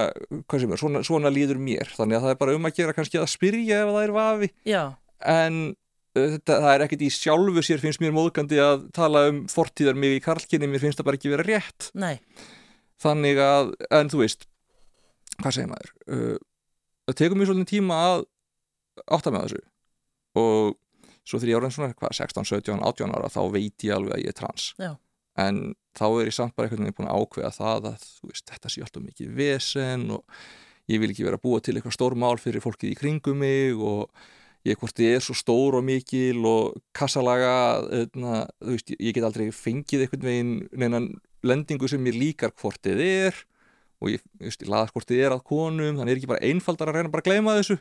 hvað 0.47 0.63
sem 0.63 0.73
er, 0.73 0.81
svona, 0.81 1.03
svona 1.07 1.31
líður 1.33 1.61
mér. 1.61 1.93
Þannig 1.97 2.17
að 2.17 2.25
það 2.25 2.35
er 2.35 2.41
bara 2.41 2.57
um 2.57 2.67
að 2.69 2.75
gera 2.79 2.97
kannski 2.97 3.21
að 3.21 3.31
spyrja 3.33 3.83
ef 3.83 3.93
það 3.93 4.07
er 4.07 4.15
vafi. 4.17 4.49
Já, 4.69 4.83
en 5.33 5.59
uh, 5.71 6.25
þetta, 6.37 6.57
það 6.65 6.71
er 6.73 6.85
ekkert 6.87 7.05
í 7.05 7.11
sjálfu 7.17 7.65
sér 7.65 7.83
finnst 7.83 8.03
mér 8.03 8.15
móðgandi 8.15 8.61
að 8.63 8.87
tala 8.95 9.27
um 9.31 9.43
fortíðar 9.51 9.99
mig 9.99 10.17
í 10.17 10.23
karlkinni, 10.23 10.71
mér 10.71 10.83
finnst 10.83 11.01
það 11.01 11.09
bara 11.11 11.21
ekki 11.21 11.33
vera 11.35 11.47
rétt. 11.47 11.91
Nei, 11.99 12.15
þannig 13.03 13.43
að, 13.43 13.75
en 13.99 14.11
þú 14.13 14.23
veist 14.23 14.47
hvað 15.41 15.55
segir 15.57 15.71
maður? 15.71 15.91
Uh, 16.07 16.37
það 17.09 17.19
tekur 17.21 17.39
mér 17.39 17.49
svolítið 17.49 17.71
tíma 17.73 17.99
að 18.11 18.25
átta 19.17 19.33
með 19.33 19.47
þessu. 19.47 19.63
Og 20.39 20.75
svo 21.23 21.39
þegar 21.39 21.51
ég 21.51 21.59
ára 21.59 21.69
en 21.69 21.75
svona, 21.75 21.95
hvað, 21.97 22.15
16, 22.19 22.49
17, 22.51 22.83
18 22.91 23.15
ára 23.17 23.31
þá 23.31 23.41
veit 23.53 23.85
ég 23.87 23.95
alveg 23.95 24.17
að 24.17 24.23
ég 24.23 24.33
er 24.33 24.37
trans. 24.37 24.69
Já. 24.81 24.93
En 25.39 25.63
þá 25.97 26.05
er 26.09 26.29
ég 26.29 26.35
samt 26.35 26.55
bara 26.57 26.67
einhvern 26.67 26.85
veginn 26.85 26.97
búin 26.99 27.09
að 27.09 27.23
ákveða 27.23 27.51
það 27.57 27.89
að 27.89 28.05
þú 28.05 28.29
veist, 28.29 28.45
þetta 28.51 28.71
sé 28.71 28.83
alltaf 28.85 29.03
mikið 29.03 29.33
vesen 29.39 30.05
og 30.13 30.39
ég 30.91 31.01
vil 31.01 31.11
ekki 31.13 31.25
vera 31.25 31.39
að 31.39 31.45
búa 31.45 31.61
til 31.63 31.75
eitthvað 31.77 31.97
stór 31.97 32.15
mál 32.19 32.35
fyrir 32.41 32.63
fólkið 32.63 32.93
í 32.93 32.97
kringum 32.99 33.39
mig 33.41 33.77
og 33.77 34.11
ég 34.67 34.79
hvort 34.79 34.99
ég 35.03 35.17
er 35.17 35.23
svo 35.23 35.35
stór 35.35 35.79
og 35.79 35.85
mikil 35.85 36.43
og 36.47 36.77
kassalaga 36.95 37.83
öðna, 38.03 38.43
þú 38.63 38.75
veist, 38.75 38.93
ég 38.95 39.15
get 39.15 39.25
aldrei 39.27 39.49
fengið 39.55 40.05
einhvern 40.05 40.27
veginn 40.27 40.53
neinan 40.71 41.09
lendingu 41.43 41.89
sem 41.91 42.03
mér 42.03 42.15
líkar 42.19 42.53
hvort 42.55 42.79
þið 42.85 43.03
er 43.03 43.41
og 44.03 44.13
ég, 44.13 44.23
þú 44.39 44.47
veist, 44.47 44.63
ég 44.63 44.71
laðast 44.71 44.95
hvort 44.95 45.09
þið 45.09 45.25
er 45.25 45.35
að 45.35 45.45
konum 45.49 45.97
þannig 45.97 46.13
er 46.13 46.21
ekki 46.21 46.31
bara 46.31 46.47
einfaldar 46.47 46.91
að 46.91 46.99
reyna 46.99 47.13
bara 47.13 47.25
að 47.25 47.31
gleyma 47.31 47.57
þessu 47.59 47.79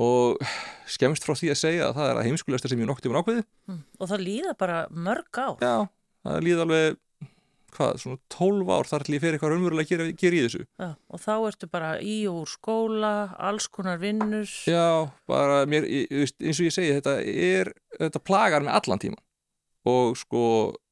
og 0.00 0.42
skemmst 0.90 1.24
frá 1.26 1.34
því 1.34 1.50
að 1.50 1.60
segja 1.60 1.88
að 1.88 1.96
það 1.98 2.10
er 2.10 2.18
að 2.20 2.28
heimskulegasta 2.28 2.70
sem 2.70 2.82
ég 2.82 2.88
nokti 2.88 3.10
um 3.10 3.16
ákveði 3.18 3.42
hm. 3.42 3.80
og 3.98 4.10
það 4.12 4.26
líða 4.28 4.52
bara 4.60 4.84
mörg 4.94 5.40
ár. 5.40 5.56
já, 5.58 5.76
það 6.26 6.44
líði 6.46 6.64
alveg 6.64 6.98
hvað, 7.70 7.98
svona 8.02 8.18
12 8.34 8.70
ár 8.74 8.88
þar 8.90 9.06
til 9.06 9.14
ég 9.14 9.22
fer 9.22 9.36
eitthvað 9.36 9.52
raunverulega 9.54 9.98
að 10.00 10.12
gera, 10.18 10.36
í 10.36 10.44
þessu. 10.44 10.62
Já, 10.80 10.88
og 10.90 11.22
þá 11.22 11.32
ertu 11.36 11.70
bara 11.70 11.90
í 12.02 12.16
og 12.30 12.42
úr 12.42 12.50
skóla, 12.50 13.14
alls 13.38 13.68
konar 13.70 14.00
vinnur. 14.02 14.50
já, 14.66 15.10
bara 15.30 15.64
mér, 15.70 15.86
eins 15.86 16.58
og 16.58 16.66
ég 16.66 16.74
segi 16.74 16.94
þetta 16.98 17.18
er, 17.22 17.72
þetta 17.98 18.22
plagar 18.26 18.66
með 18.66 18.80
allan 18.80 19.02
tíman 19.06 19.22
og 19.88 20.16
sko, 20.20 20.42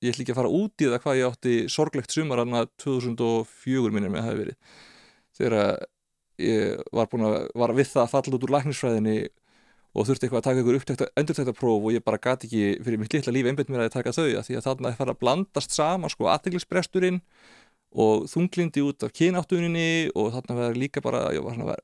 ég 0.01 0.15
ætl 0.15 0.23
ekki 0.25 0.33
að 0.33 0.39
fara 0.41 0.53
út 0.55 0.81
í 0.81 0.87
það 0.89 1.03
hvað 1.05 1.19
ég 1.19 1.33
átti 1.33 1.57
sorglegt 1.73 2.15
sumar 2.15 2.41
aðna 2.41 2.63
2004 2.81 3.93
minnir 3.93 4.13
með 4.13 4.23
að 4.23 4.29
hafa 4.29 4.39
verið. 4.39 4.79
Þegar 5.39 5.83
ég 6.41 6.87
var 6.97 7.11
búin 7.13 7.27
að, 7.29 7.37
var 7.59 7.75
við 7.77 7.91
það 7.93 8.05
að 8.07 8.15
falla 8.15 8.39
út 8.39 8.47
úr 8.47 8.55
læknisfræðinni 8.57 9.19
og 9.97 10.07
þurfti 10.09 10.27
eitthvað 10.27 10.41
að 10.43 10.47
taka 10.49 10.63
ykkur 10.63 10.79
upptækta, 10.79 11.07
endurtækta 11.19 11.55
próf 11.57 11.87
og 11.87 11.95
ég 11.95 12.05
bara 12.05 12.21
gati 12.21 12.49
ekki 12.49 12.65
fyrir 12.85 13.01
mitt 13.01 13.15
litla 13.15 13.33
líf 13.35 13.49
einbætt 13.49 13.71
mér 13.73 13.85
að 13.85 13.89
ég 13.89 13.95
taka 13.97 14.15
þau 14.15 14.27
að 14.27 14.45
því 14.47 14.59
að 14.59 14.67
þarna 14.67 14.91
er 14.91 14.99
fara 14.99 15.15
að 15.15 15.23
blandast 15.23 15.75
saman 15.75 16.13
sko 16.13 16.29
aðteglisbresturinn 16.35 17.21
og 18.05 18.29
þunglindi 18.29 18.85
út 18.85 19.07
af 19.07 19.15
kynáttuninni 19.17 20.11
og 20.13 20.33
þarna 20.35 20.59
verður 20.61 20.81
líka 20.83 21.03
bara, 21.05 21.25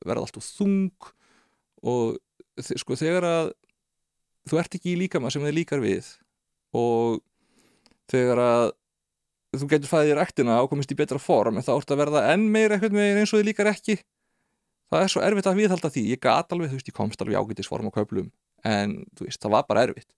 verða 0.04 0.26
alltaf 0.26 0.44
þung 0.44 1.12
og 1.84 2.18
sko 2.60 2.98
þegar 3.00 3.28
að 3.28 3.52
þú 4.50 4.60
ert 4.60 4.76
ekki 4.76 4.92
í 4.92 4.98
líkama 5.00 5.32
sem 5.32 5.44
þið 5.44 5.58
líkar 5.58 5.82
við 5.82 6.10
og 6.76 7.22
þegar 8.12 8.42
að 8.44 8.66
þú 9.54 9.68
getur 9.70 9.90
fæðið 9.90 10.12
í 10.12 10.16
ræktina 10.18 10.58
og 10.60 10.70
komist 10.72 10.92
í 10.92 10.98
betra 10.98 11.20
form 11.22 11.56
en 11.56 11.64
þá 11.64 11.76
ert 11.76 11.94
að 11.94 12.02
verða 12.02 12.26
enn 12.34 12.50
meira 12.52 12.76
eitthvað 12.76 12.98
með 12.98 13.20
eins 13.22 13.32
og 13.32 13.40
þið 13.40 13.48
líkar 13.48 13.70
ekki 13.70 13.96
það 14.94 15.06
er 15.06 15.14
svo 15.14 15.24
erfitt 15.26 15.48
að 15.50 15.60
viðhalda 15.60 15.90
því. 15.94 16.04
Ég 16.14 16.22
gat 16.22 16.54
alveg, 16.54 16.70
þú 16.70 16.78
veist, 16.78 16.90
ég 16.90 16.96
komst 16.96 17.24
alveg 17.24 17.40
ágætisform 17.40 17.90
á 17.90 17.96
köflum 17.96 18.30
en 18.64 19.00
þú 19.18 19.26
veist, 19.28 19.40
það 19.42 19.56
var 19.56 19.66
bara 19.68 19.88
erfitt. 19.88 20.10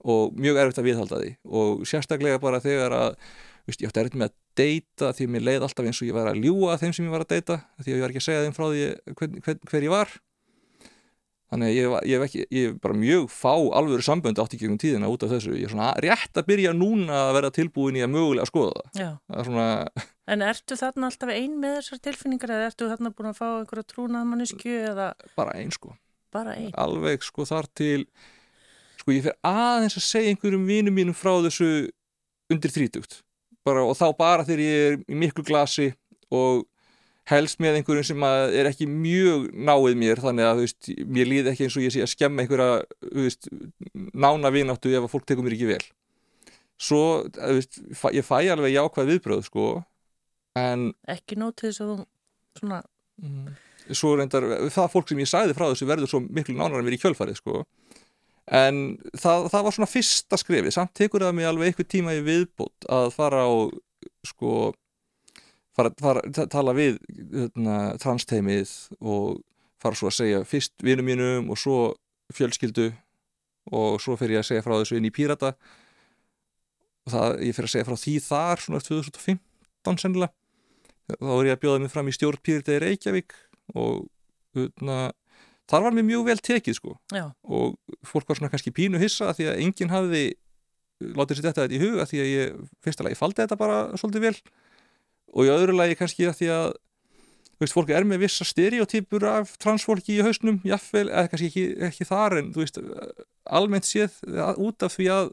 Og 0.00 0.36
mjög 0.40 0.60
erfitt 0.62 0.80
að 0.80 0.88
viðhalda 0.88 1.20
því. 1.22 1.30
Og 1.60 1.86
sérstaklega 1.88 2.40
bara 2.42 2.62
þegar 2.64 2.96
að 2.96 3.10
veist, 3.68 3.82
ég 3.82 3.90
átti 3.90 4.02
erfitt 4.02 4.18
með 4.18 4.30
að 4.30 4.36
deyta 4.60 5.12
því 5.16 5.26
að 5.26 5.34
mér 5.34 5.46
leið 5.46 5.66
alltaf 5.66 5.86
eins 5.88 6.00
og 6.00 6.08
ég 6.08 6.16
var 6.16 6.30
að 6.30 6.42
ljúa 6.44 6.76
þeim 6.80 6.94
sem 6.96 7.06
ég 7.06 7.14
var 7.14 7.24
að 7.24 7.32
deyta 7.34 7.60
því 7.80 7.92
að 7.92 7.96
ég 7.96 8.04
var 8.04 8.12
ekki 8.12 8.22
að 8.22 8.26
segja 8.26 8.44
þeim 8.46 8.56
frá 8.56 8.66
því 8.66 8.82
hver, 9.20 9.32
hver, 9.46 9.58
hver 9.70 9.86
ég 9.86 9.94
var 9.94 10.14
þannig 11.50 11.68
að 11.70 11.74
ég, 11.74 11.94
ég 12.06 12.20
hef 12.20 12.24
ekki, 12.26 12.42
ég 12.54 12.66
hef 12.68 12.76
bara 12.84 12.96
mjög 12.98 13.26
fá 13.34 13.52
alvöru 13.80 14.04
sambönd 14.06 14.38
átti 14.42 14.58
ekki 14.58 14.68
um 14.70 14.78
tíðina 14.80 15.10
út 15.10 15.24
af 15.26 15.32
þessu. 15.34 15.56
Ég 15.58 15.66
er 15.66 15.72
svona 15.74 15.90
rétt 16.04 16.38
að 16.38 16.48
byrja 16.50 16.74
núna 16.76 17.22
að 17.26 17.32
vera 17.38 17.52
tilbúin 17.56 17.98
í 17.98 18.04
að 18.06 18.12
mögulega 18.14 18.48
skoða 18.48 18.84
það. 18.94 19.16
Það 19.26 19.40
er 19.42 19.48
svona, 19.48 19.68
en 20.30 20.44
ertu 20.46 20.78
þarna 20.78 21.10
alltaf 21.10 21.32
ein 21.34 21.56
með 21.62 21.78
þessar 21.80 22.02
tilfinningar 22.06 22.54
eða 22.56 22.68
ertu 22.70 22.90
þarna 22.92 23.14
búin 23.18 23.32
að 23.32 23.40
fá 23.40 23.46
einhverja 23.50 23.88
trúnaðmannisku 23.94 24.76
eða 24.92 25.08
bara 25.38 25.56
einn 25.58 25.74
sko. 25.74 25.96
Bara 26.30 26.54
ein? 26.54 26.70
alveg 26.78 27.26
sko 27.26 27.42
þar 27.48 27.66
til 27.74 28.04
sko 29.00 29.16
ég 29.16 29.24
fer 29.26 29.34
aðeins 29.42 29.96
að 29.98 30.06
segja 30.06 30.30
einhverjum 30.30 30.68
vinum 30.68 30.94
mínum 30.94 31.16
frá 31.18 31.32
þessu 31.42 31.90
undir 32.52 32.70
þrítugt. 32.70 33.24
Bara, 33.66 33.82
og 33.84 33.96
þá 33.98 34.06
bara 34.16 34.46
þegar 34.46 34.62
ég 34.62 34.84
er 34.86 35.00
í 35.10 35.18
miklu 35.18 35.44
glasi 35.44 35.90
og 36.30 36.62
helst 37.30 37.60
með 37.62 37.78
einhverjum 37.78 38.06
sem 38.06 38.26
er 38.26 38.68
ekki 38.70 38.88
mjög 38.90 39.48
náið 39.54 39.96
mér 40.00 40.22
þannig 40.22 40.48
að 40.48 40.62
veist, 40.64 40.90
mér 41.06 41.30
líði 41.30 41.52
ekki 41.52 41.66
eins 41.66 41.78
og 41.78 41.86
ég 41.86 41.94
sé 41.94 42.04
að 42.04 42.12
skemma 42.14 42.44
einhverja 42.44 42.82
veist, 43.14 43.48
nána 43.94 44.52
vináttu 44.54 44.92
ef 44.92 45.06
að 45.06 45.12
fólk 45.12 45.28
tekur 45.28 45.46
mér 45.46 45.56
ekki 45.56 45.70
vel 45.70 45.82
svo, 46.80 47.02
veist, 47.36 47.80
ég 48.16 48.26
fæ 48.26 48.36
alveg 48.50 48.74
jákvæð 48.74 49.12
viðbröð 49.14 49.44
sko 49.46 49.68
en 50.58 50.90
Ekki 51.10 51.38
nótið 51.38 51.76
þú 51.78 51.90
svona, 52.58 52.80
svo 53.94 54.16
reyndar, 54.18 54.46
það 54.72 54.90
fólk 54.94 55.12
sem 55.12 55.22
ég 55.22 55.30
sagði 55.30 55.56
frá 55.56 55.68
þessu 55.68 55.88
verður 55.88 56.10
svo 56.10 56.22
miklu 56.26 56.56
nánar 56.58 56.80
en 56.80 56.88
mér 56.88 56.98
í 56.98 57.02
kjölfarið 57.02 57.38
sko. 57.38 57.62
en 58.50 58.98
það, 59.14 59.46
það 59.52 59.66
var 59.66 59.76
svona 59.76 59.90
fyrsta 59.90 60.38
skrifið, 60.40 60.72
samt 60.74 60.96
tekur 60.98 61.22
það 61.22 61.36
mig 61.38 61.46
alveg 61.46 61.70
eitthvað 61.70 61.92
tíma 61.94 62.16
í 62.18 62.24
viðbót 62.26 62.88
að 62.90 63.12
fara 63.14 63.44
á 63.46 63.50
sko 64.26 64.72
fara, 65.80 65.92
fara, 66.00 66.22
ta- 66.36 66.46
tala 66.52 66.74
við 66.76 66.98
hérna, 67.32 67.76
transteimið 68.02 68.72
og 69.00 69.40
fara 69.80 69.96
svo 69.96 70.10
að 70.10 70.16
segja 70.20 70.40
fyrst 70.48 70.74
vinum 70.84 71.06
mínum 71.08 71.48
og 71.52 71.58
svo 71.60 71.76
fjölskyldu 72.36 72.90
og 73.76 73.96
svo 74.02 74.16
fer 74.20 74.32
ég 74.36 74.42
að 74.42 74.48
segja 74.50 74.64
frá 74.64 74.76
þessu 74.78 74.98
inn 74.98 75.08
í 75.08 75.12
Pírata. 75.14 75.54
Og 77.06 77.14
það, 77.14 77.38
ég 77.48 77.56
fer 77.56 77.66
að 77.68 77.72
segja 77.74 77.86
frá 77.88 77.96
því 78.00 78.14
þar 78.26 78.62
svona 78.64 78.82
2015 78.84 80.02
sennilega. 80.02 80.34
Þá 81.10 81.32
er 81.40 81.48
ég 81.48 81.56
að 81.56 81.62
bjóða 81.64 81.80
mig 81.82 81.90
fram 81.94 82.10
í 82.10 82.14
stjórn 82.14 82.42
Pírita 82.46 82.76
í 82.76 82.82
Reykjavík 82.84 83.34
og 83.74 84.04
hérna, 84.56 84.98
þar 85.70 85.84
var 85.86 85.96
mér 85.96 86.06
mjög 86.10 86.26
vel 86.28 86.38
tekið 86.50 86.76
sko. 86.78 86.96
Já, 87.14 87.24
og 87.46 87.78
fólk 88.06 88.28
var 88.30 88.38
svona 88.38 88.50
kannski 88.52 88.72
pínu 88.74 89.00
hissa 89.02 89.32
því 89.36 89.48
að 89.50 89.62
enginn 89.64 89.92
hafði 89.94 90.24
látið 91.16 91.38
sér 91.40 91.46
þetta 91.48 91.64
þetta 91.64 91.76
í 91.78 91.82
huga 91.82 92.06
því 92.10 92.18
að 92.20 92.30
ég, 92.34 92.56
fyrsta 92.84 93.06
lagi, 93.06 93.16
faldi 93.18 93.40
þetta 93.42 93.56
bara 93.60 93.76
svolítið 93.98 94.26
vel 94.26 94.34
og 95.30 95.46
í 95.46 95.52
öðru 95.52 95.76
lagi 95.78 95.98
kannski 95.98 96.28
að 96.28 96.38
því 96.40 96.48
að 96.54 96.70
þú 97.60 97.66
veist, 97.66 97.76
fólk 97.76 97.90
er 97.92 98.06
með 98.08 98.22
vissa 98.24 98.46
stereotypur 98.48 99.26
af 99.28 99.52
transfólki 99.60 100.16
í 100.16 100.24
hausnum, 100.24 100.62
jafnvel, 100.64 101.10
eða 101.10 101.28
kannski 101.28 101.50
ekki, 101.50 101.64
ekki 101.90 102.06
þar 102.08 102.38
en 102.38 102.54
þú 102.54 102.62
veist, 102.64 102.80
almennt 103.44 103.88
séð 103.88 104.16
út 104.56 104.86
af 104.86 104.96
því 104.96 105.08
að 105.12 105.32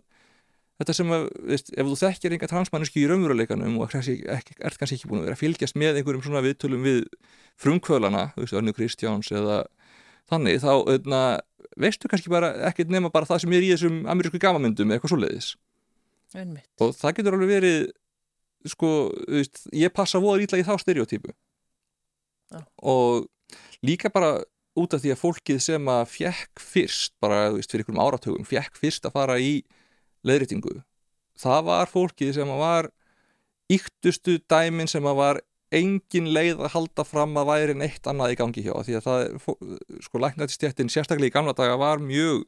þetta 0.78 0.96
sem 0.98 1.14
að, 1.16 1.28
veist, 1.50 1.72
ef 1.72 1.88
þú 1.88 2.00
þekkir 2.02 2.36
enga 2.36 2.50
transmanniski 2.52 3.02
í 3.02 3.08
raunveruleikanum 3.10 3.78
og 3.82 3.94
kannski, 3.94 4.18
ekki, 4.30 4.58
ert 4.60 4.82
kannski 4.82 5.00
ekki 5.00 5.10
búin 5.10 5.22
að 5.22 5.30
vera 5.30 5.38
að 5.38 5.44
fylgjast 5.46 5.80
með 5.80 6.02
einhverjum 6.02 6.26
svona 6.28 6.44
viðtölum 6.46 6.84
við 6.86 7.00
frumkvölana, 7.64 8.26
þú 8.36 8.44
veist, 8.44 8.58
Örnu 8.60 8.74
Kristjáns 8.78 9.32
eða 9.34 9.62
þannig, 10.30 10.60
þá 10.62 10.74
öðna, 10.94 11.22
veistu 11.80 12.12
kannski 12.12 12.34
bara 12.34 12.52
ekkert 12.68 12.92
nema 12.94 13.14
bara 13.14 13.30
það 13.30 13.46
sem 13.46 13.56
er 13.56 13.66
í 13.66 13.72
þessum 13.72 14.04
amerísku 14.12 14.42
gamamyndum 14.44 14.92
eða 14.92 15.00
eitthvað 15.00 15.16
svoleiðis 15.16 15.50
einmitt. 16.36 16.68
og 16.84 16.94
það 16.98 17.18
getur 17.22 17.38
alveg 17.38 17.54
verið 17.56 17.88
sko, 18.66 18.92
veist, 19.28 19.66
ég 19.76 19.94
passa 19.94 20.22
voða 20.24 20.46
ítla 20.46 20.62
í 20.62 20.66
þá 20.68 20.76
stereotypu 20.82 21.34
Já. 22.54 22.62
og 22.82 23.28
líka 23.86 24.12
bara 24.14 24.40
út 24.78 24.94
af 24.94 25.02
því 25.02 25.14
að 25.14 25.22
fólkið 25.22 25.60
sem 25.64 25.90
að 25.90 26.04
fjekk 26.14 26.62
fyrst, 26.62 27.16
bara 27.24 27.48
veist, 27.56 27.72
fyrir 27.72 27.86
einhverjum 27.86 28.04
áratugum 28.04 28.48
fjekk 28.48 28.78
fyrst 28.78 29.08
að 29.10 29.18
fara 29.18 29.38
í 29.42 29.60
leiðréttingu, 30.28 30.80
það 31.38 31.68
var 31.70 31.92
fólkið 31.92 32.34
sem 32.38 32.54
að 32.54 32.64
var 32.64 32.90
yktustu 33.74 34.38
dæmin 34.50 34.90
sem 34.90 35.06
að 35.08 35.22
var 35.22 35.42
engin 35.76 36.30
leið 36.32 36.62
að 36.64 36.74
halda 36.78 37.04
fram 37.04 37.36
að 37.40 37.50
væri 37.50 37.76
neitt 37.76 38.08
annað 38.08 38.34
í 38.34 38.38
gangi 38.40 38.64
hjá 38.64 38.74
því 38.88 39.00
að 39.00 39.08
það, 39.08 39.48
sko, 40.06 40.22
læknættistjættin 40.24 40.92
sérstaklega 40.92 41.34
í 41.34 41.36
gamla 41.36 41.56
daga 41.58 41.76
var 41.80 42.00
mjög 42.00 42.46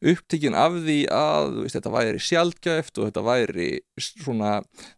upptíkin 0.00 0.54
af 0.56 0.72
því 0.80 0.94
að 1.12 1.50
veist, 1.60 1.76
þetta 1.76 1.90
væri 1.92 2.20
sjaldgæft 2.24 2.96
og 3.00 3.08
þetta 3.10 3.22
væri 3.26 3.66
svona, 4.00 4.52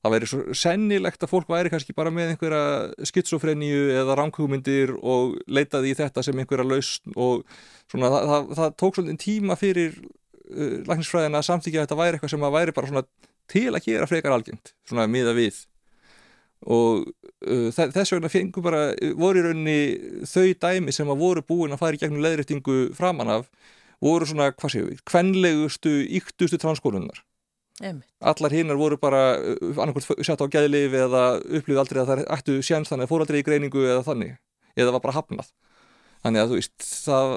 það 0.05 0.15
væri 0.15 0.29
svo 0.31 0.43
sennilegt 0.55 1.25
að 1.27 1.33
fólk 1.33 1.51
væri 1.51 1.73
kannski 1.73 1.97
bara 1.97 2.13
með 2.15 2.35
einhverja 2.37 3.09
skitsofreníu 3.11 3.89
eða 3.99 4.15
ránkugmyndir 4.21 4.95
og 5.03 5.35
leitaði 5.51 5.91
í 5.91 5.99
þetta 5.99 6.23
sem 6.23 6.39
einhverja 6.39 6.69
lausn 6.71 7.17
og 7.19 7.43
svona 7.91 8.13
það, 8.15 8.29
það, 8.31 8.47
það 8.61 8.77
tók 8.85 9.01
svolítið 9.01 9.21
tíma 9.25 9.59
fyrir 9.59 9.99
uh, 9.99 10.79
læknisfræðina 10.87 11.43
að 11.43 11.49
samþykja 11.51 11.83
að 11.83 11.89
þetta 11.89 12.01
væri 12.05 12.21
eitthvað 12.21 12.35
sem 12.37 12.47
að 12.47 12.57
væri 12.61 12.77
bara 12.79 12.93
svona 12.93 13.05
til 13.53 13.67
að 13.75 13.85
gera 13.91 14.07
frekar 14.09 14.33
algengt, 14.39 14.71
svona 14.87 15.09
miða 15.11 15.35
við. 15.35 15.65
Og 16.63 17.03
uh, 17.11 17.69
þe- 17.75 17.91
þess 17.91 18.15
vegna 18.15 18.31
fengu 18.31 18.63
bara, 18.63 18.85
voru 19.19 19.43
í 19.43 19.47
rauninni 19.49 19.79
þau 20.31 20.47
dæmi 20.63 20.95
sem 20.95 21.11
að 21.11 21.23
voru 21.27 21.43
búin 21.43 21.75
að 21.75 21.83
fara 21.83 21.99
í 21.99 22.01
gegnum 22.05 22.23
leðréttingu 22.23 22.77
framan 22.95 23.33
af 23.41 23.49
voru 24.03 24.29
svona, 24.29 24.51
hvað 24.53 24.75
séu 24.75 24.89
við, 24.91 25.03
kvenlegustu, 25.09 25.93
yktustu 26.21 26.59
transkólunar. 26.61 27.23
Allar 28.21 28.53
hinnar 28.55 28.79
voru 28.79 28.99
bara 29.01 29.23
annarkvæmt 29.41 30.27
sett 30.27 30.43
á 30.43 30.47
geðlif 30.53 30.93
eða 30.95 31.23
upplýðu 31.41 31.81
aldrei 31.83 32.03
að 32.03 32.11
það 32.11 32.25
ættu 32.37 32.59
séns 32.63 32.93
þannig 32.93 33.09
að 33.09 33.15
fór 33.15 33.25
aldrei 33.25 33.41
í 33.41 33.47
greiningu 33.47 33.87
eða 33.89 34.05
þannig, 34.07 34.37
eða 34.77 34.95
var 34.95 35.05
bara 35.07 35.17
hafnað 35.17 35.49
þannig 36.23 36.43
að 36.43 36.53
þú 36.53 36.59
veist 36.59 36.87
það, 36.87 37.35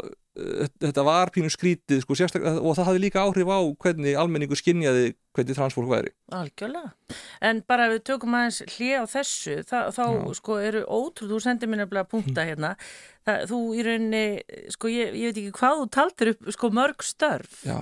þetta 0.83 1.05
var 1.07 1.31
pínu 1.35 1.51
skrítið 1.53 2.03
sko, 2.03 2.17
og 2.17 2.77
það 2.77 2.87
hafði 2.89 3.01
líka 3.05 3.23
áhrif 3.23 3.51
á 3.51 3.59
hvernig 3.85 4.19
almenningu 4.19 4.59
skinjaði 4.59 5.15
hvernig 5.35 5.57
transfólk 5.57 5.91
væri. 5.91 6.13
Algjörlega, 6.35 6.93
en 7.49 7.61
bara 7.67 7.89
við 7.91 8.05
tökum 8.11 8.37
aðeins 8.37 8.61
hlið 8.75 8.95
á 9.01 9.05
þessu, 9.15 9.57
það, 9.67 9.91
þá 9.97 10.05
Já. 10.05 10.23
sko 10.39 10.61
eru 10.63 10.85
ótrúð, 10.85 11.35
þú 11.35 11.43
sendir 11.43 11.71
mér 11.71 11.83
nefnilega 11.83 12.11
punta 12.11 12.39
hm. 12.39 12.49
hérna, 12.51 12.73
það, 13.27 13.45
þú 13.51 13.61
í 13.75 13.85
rauninni 13.89 14.25
sko 14.75 14.93
ég, 14.93 15.13
ég 15.19 15.31
veit 15.31 15.43
ekki 15.43 15.59
hvað 15.59 15.83
þú 15.83 15.91
taltir 15.99 16.33
upp 16.35 16.51
sko 16.57 16.73
mörg 16.75 17.07
störf. 17.07 17.61
Já 17.67 17.79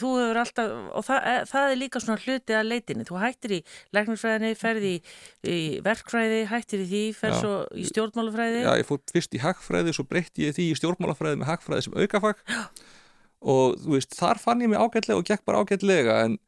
þú 0.00 0.10
hefur 0.20 0.40
alltaf, 0.40 0.72
og 0.98 1.06
það, 1.06 1.20
eh, 1.30 1.40
það 1.50 1.70
er 1.70 1.80
líka 1.80 2.02
svona 2.02 2.22
hluti 2.22 2.56
að 2.56 2.70
leitinni, 2.70 3.06
þú 3.08 3.20
hættir 3.22 3.54
í 3.56 3.60
læknarsfræðinni, 3.96 4.58
ferði 4.60 4.92
í, 4.94 5.02
í 5.44 5.58
verkfræði, 5.84 6.40
hættir 6.50 6.84
í 6.84 6.88
því, 6.90 7.04
ferð 7.18 7.38
svo 7.42 7.54
í 7.74 7.86
stjórnmálafræði. 7.90 8.64
Já, 8.64 8.72
ég 8.80 8.88
fór 8.88 9.02
fyrst 9.12 9.36
í 9.36 9.42
hagfræði, 9.44 9.94
svo 9.96 10.06
breytti 10.08 10.48
ég 10.48 10.56
því 10.56 10.70
í 10.70 10.78
stjórnmálafræði 10.80 11.40
með 11.42 11.50
hagfræði 11.52 11.86
sem 11.88 11.98
aukafag. 12.00 12.42
Og 13.54 13.78
þú 13.82 13.96
veist, 13.98 14.16
þar 14.16 14.40
fann 14.40 14.64
ég 14.64 14.72
mig 14.72 14.80
ágætlega 14.80 15.20
og 15.20 15.28
gekk 15.28 15.44
bara 15.44 15.60
ágætlega 15.60 16.20
en 16.24 16.38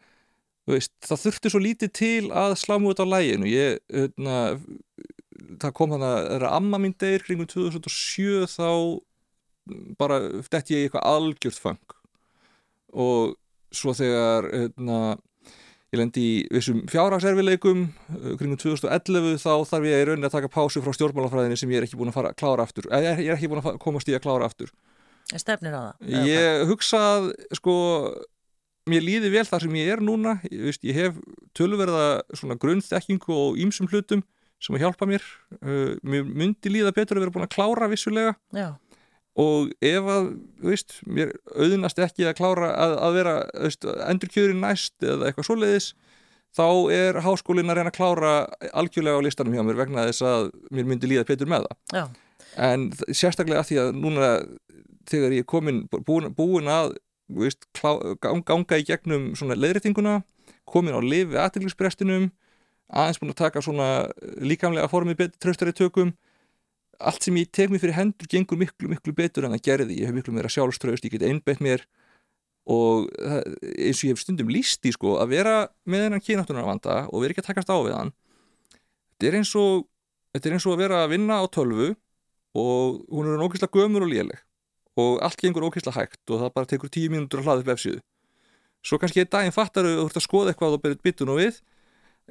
veist, 0.66 0.94
það 1.06 1.22
þurfti 1.26 1.52
svo 1.52 1.60
lítið 1.62 1.92
til 1.94 2.30
að 2.34 2.56
slá 2.58 2.78
mjög 2.80 2.96
út 2.96 3.02
á 3.04 3.12
læginu, 3.12 3.50
ég, 3.50 3.82
hérna, 3.92 4.38
það 5.62 5.74
kom 5.76 5.92
þannig 5.94 6.08
að 6.08 6.16
það 6.16 6.32
er 6.36 6.46
að 6.48 6.56
amma 6.58 6.80
mín 6.82 6.96
degir 6.98 7.26
kringum 7.26 7.50
2007 7.52 8.48
þá 8.50 8.70
bara 9.98 10.20
dætt 10.46 10.72
ég 10.72 10.86
eitthvað 10.86 11.06
algjört 11.10 11.60
fang 11.60 11.95
og 12.96 13.36
svo 13.74 13.94
þegar 13.96 14.48
hérna, 14.52 14.98
ég 15.92 16.00
lendi 16.00 16.22
í 16.24 16.36
vissum 16.54 16.82
fjárhagserfileikum 16.90 17.86
uh, 17.86 18.34
kringum 18.40 18.58
2011 18.60 19.40
þá 19.42 19.50
þarf 19.70 19.88
ég 19.88 20.04
í 20.04 20.06
rauninni 20.08 20.28
að 20.28 20.36
taka 20.38 20.52
pásu 20.52 20.82
frá 20.84 20.94
stjórnmálafræðinni 20.96 21.58
sem 21.60 21.72
ég 21.74 21.82
er 21.82 21.88
ekki 21.88 21.98
búin 22.00 22.12
að 22.12 22.18
fara 22.20 22.32
að 22.32 22.38
klára 22.42 22.66
aftur. 22.66 22.88
Ég 22.90 23.10
er, 23.10 23.24
ég 23.24 23.32
er 23.32 23.38
ekki 23.38 23.50
búin 23.52 23.62
að 23.62 23.80
komast 23.82 24.08
í 24.10 24.16
að 24.16 24.24
klára 24.26 24.48
aftur. 24.48 24.72
Stefnir 25.34 25.74
á 25.74 25.80
það? 25.82 26.16
Ég 26.30 26.64
hugsað 26.70 27.28
sko 27.58 27.74
mér 28.86 29.02
líði 29.02 29.32
vel 29.34 29.44
þar 29.48 29.66
sem 29.66 29.76
ég 29.80 29.92
er 29.96 30.02
núna. 30.04 30.38
Ég, 30.46 30.64
veist, 30.68 30.86
ég 30.86 30.96
hef 31.00 31.20
tölverða 31.58 32.22
svona 32.38 32.58
grunnþekkingu 32.62 33.34
og 33.34 33.60
ímsum 33.60 33.90
hlutum 33.90 34.22
sem 34.62 34.76
að 34.78 34.86
hjálpa 34.86 35.08
mér. 35.10 35.24
Uh, 35.60 35.98
mér 36.06 36.26
myndi 36.26 36.72
líða 36.72 36.94
betur 36.96 37.18
að 37.18 37.26
vera 37.26 37.34
búin 37.34 37.48
að 37.48 37.56
klára 37.58 37.90
vissulega. 37.92 38.36
Já 38.54 38.70
og 39.36 39.72
ef 39.84 40.08
að, 40.08 40.28
veist, 40.64 40.98
mér 41.04 41.34
auðnast 41.52 42.00
ekki 42.00 42.24
að 42.28 42.38
klára 42.38 42.70
að, 42.72 42.94
að 43.04 43.16
vera 43.18 43.34
endurkjörin 44.08 44.62
næst 44.62 44.94
eða 45.04 45.28
eitthvað 45.28 45.48
svoleiðis 45.50 45.88
þá 46.56 46.68
er 46.94 47.18
háskólin 47.24 47.68
að 47.68 47.80
reyna 47.80 47.92
að 47.92 47.98
klára 47.98 48.34
algjörlega 48.72 49.20
á 49.20 49.26
listanum 49.26 49.56
hjá 49.56 49.64
mér 49.66 49.80
vegna 49.82 50.06
þess 50.08 50.24
að 50.24 50.48
mér 50.72 50.88
myndi 50.88 51.10
líða 51.10 51.26
betur 51.28 51.50
með 51.52 51.66
það 51.66 51.98
Já. 51.98 52.04
en 52.68 52.86
sérstaklega 53.10 53.60
að 53.60 53.68
því 53.70 53.80
að 53.82 53.90
núna 54.00 54.30
þegar 55.10 55.36
ég 55.36 55.44
er 55.44 55.50
komin 55.52 55.84
búin, 55.92 56.30
búin 56.34 56.72
að 56.72 56.96
veist, 57.26 57.68
klá, 57.76 57.92
ganga 58.22 58.80
í 58.80 58.86
gegnum 58.88 59.34
svona 59.36 59.58
leðritinguna 59.58 60.20
komin 60.68 60.96
á 60.96 61.00
lifi 61.04 61.36
aðtillisbrestinum 61.42 62.30
aðeins 62.88 63.20
búin 63.20 63.34
að 63.34 63.42
taka 63.42 63.62
svona 63.64 63.90
líkamlega 64.40 64.88
formið 64.90 65.36
tröstari 65.42 65.74
tökum 65.76 66.14
allt 66.98 67.26
sem 67.26 67.36
ég 67.40 67.50
tek 67.52 67.70
mér 67.72 67.82
fyrir 67.82 67.96
hendur 67.96 68.28
gengur 68.30 68.58
miklu, 68.60 68.90
miklu 68.92 69.14
betur 69.16 69.46
en 69.46 69.54
það 69.56 69.64
gerði. 69.68 70.00
Ég 70.00 70.10
hef 70.10 70.16
miklu 70.16 70.34
meira 70.36 70.50
sjálfströðust, 70.52 71.06
ég 71.06 71.16
get 71.16 71.26
einbeitt 71.26 71.62
mér 71.64 71.84
og 72.66 73.06
eins 73.22 74.00
og 74.00 74.08
ég 74.08 74.14
hef 74.14 74.22
stundum 74.22 74.50
lísti 74.50 74.90
sko 74.94 75.16
að 75.22 75.36
vera 75.36 75.54
með 75.86 76.06
þennan 76.06 76.24
kynáttunarvanda 76.24 76.96
og 77.12 77.22
vera 77.22 77.34
ekki 77.34 77.44
að 77.44 77.50
takast 77.52 77.70
á 77.70 77.78
við 77.78 77.94
hann 77.94 78.10
þetta 79.14 79.28
er 79.28 79.38
eins 79.38 79.52
og 79.60 79.86
þetta 80.34 80.50
er 80.50 80.56
eins 80.56 80.66
og 80.66 80.74
að 80.74 80.82
vera 80.82 81.04
að 81.04 81.12
vinna 81.14 81.38
á 81.38 81.44
tölvu 81.46 81.92
og 82.56 82.98
hún 83.12 83.30
er 83.30 83.44
ógeðslega 83.44 83.78
gömur 83.78 84.06
og 84.06 84.10
léleg 84.10 84.42
og 84.98 85.22
allt 85.22 85.38
gengur 85.38 85.68
ógeðslega 85.68 86.00
hægt 86.00 86.34
og 86.34 86.42
það 86.42 86.54
bara 86.58 86.70
tekur 86.72 86.90
tíu 86.90 87.12
mínútur 87.12 87.44
að 87.44 87.50
hlaða 87.50 87.62
upp 87.62 87.72
efsíðu 87.76 88.02
svo 88.82 88.98
kannski 88.98 89.22
einn 89.22 89.30
daginn 89.30 89.54
fattar 89.54 89.86
þú 89.86 90.08
ert 90.08 90.18
að 90.18 90.26
skoða 90.26 90.52
eitthvað 90.52 90.78
og 90.78 90.82
berið 90.82 91.06
bitun 91.06 91.32
og 91.36 91.42
við 91.44 91.62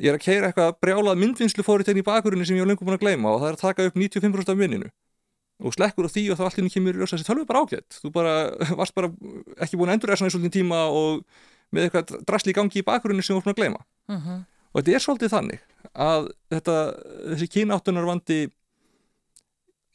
ég 0.01 0.11
er 0.11 0.17
að 0.17 0.25
keira 0.25 0.51
eitthvað 0.51 0.77
brjálað 0.83 1.19
myndvinnslu 1.21 1.63
fóritegn 1.63 2.01
í 2.01 2.05
bakurinn 2.05 2.45
sem 2.45 2.57
ég 2.57 2.65
var 2.65 2.71
lengur 2.73 2.87
búin 2.87 2.97
að 2.97 3.05
gleyma 3.05 3.33
og 3.33 3.41
það 3.41 3.49
er 3.49 3.57
að 3.57 3.63
taka 3.63 3.89
upp 3.89 3.99
95% 3.99 4.51
af 4.51 4.59
minninu 4.59 4.89
og 5.63 5.75
slekkur 5.75 6.07
á 6.07 6.11
því 6.11 6.23
og 6.31 6.39
þá 6.39 6.45
allir 6.49 6.71
kemur 6.73 6.97
í 6.97 6.99
ljósa 6.99 7.15
þessi 7.15 7.29
tölvu 7.29 7.45
bara 7.47 7.61
ágætt 7.63 7.99
þú 8.01 8.11
bara 8.15 8.33
varst 8.79 8.95
bara 8.97 9.11
ekki 9.63 9.79
búin 9.79 9.93
að 9.93 9.99
endur 9.99 10.11
þess 10.11 10.25
að 10.25 10.33
svolítið 10.35 10.57
tíma 10.57 10.81
og 10.91 11.23
með 11.73 11.87
eitthvað 11.87 12.19
drasli 12.27 12.51
í 12.53 12.57
gangi 12.57 12.81
í 12.81 12.85
bakurinn 12.85 13.23
sem 13.23 13.33
þú 13.33 13.39
var 13.39 13.47
búin 13.47 13.55
að 13.55 13.61
gleyma. 13.61 13.81
Uh 14.11 14.25
-huh. 14.25 14.43
og 14.73 14.81
þetta 14.81 14.95
er 14.95 15.05
svolítið 15.05 15.33
þannig 15.35 15.59
að 15.93 16.29
þetta, 16.53 16.75
þessi 17.31 17.47
kynáttunar 17.55 18.05
vandi 18.05 18.39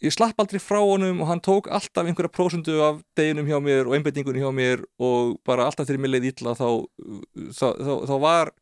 ég 0.00 0.14
slapp 0.14 0.40
aldrei 0.40 0.60
frá 0.60 0.80
honum 0.80 1.20
og 1.20 1.28
hann 1.28 1.40
tók 1.40 1.68
alltaf 1.68 2.06
einhverja 2.06 2.32
prósundu 2.32 2.80
af 2.82 3.02
deginum 3.16 3.46
hjá 3.46 3.60
mér 3.60 3.86
og 3.86 3.94
einbetningunum 3.94 4.40
hjá 4.40 4.52
mér 4.52 4.84
og 4.98 5.36
bara 5.44 5.66
alltaf 5.68 5.86
þegar 5.86 6.00
mér 6.00 6.14
leið 6.14 6.30
ítla 6.30 6.54
þá, 6.56 6.68
þá, 7.52 7.66
þá, 7.84 7.92
þá 8.08 8.16
var 8.20 8.52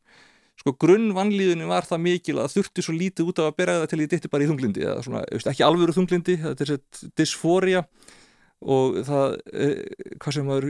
sko 0.59 0.73
grunnvanlíðinu 0.83 1.69
var 1.69 1.87
það 1.87 2.01
mikil 2.03 2.37
að 2.41 2.53
þurfti 2.57 2.83
svo 2.83 2.95
lítið 2.95 3.31
út 3.31 3.41
af 3.41 3.49
að 3.49 3.59
bera 3.61 3.77
það 3.79 3.91
til 3.91 4.01
ég 4.03 4.11
ditti 4.11 4.31
bara 4.31 4.43
í 4.45 4.49
þunglindi 4.49 4.83
eða 4.85 5.03
svona, 5.05 5.21
ekki 5.39 5.65
alvöru 5.65 5.95
þunglindi 5.95 6.35
þetta 6.41 6.65
er 6.65 6.73
þessi 6.73 7.11
dysfória 7.19 7.85
og 8.59 8.99
það, 9.07 9.37
eh, 9.55 10.11
hvað 10.19 10.35
sem 10.35 10.49
maður 10.49 10.67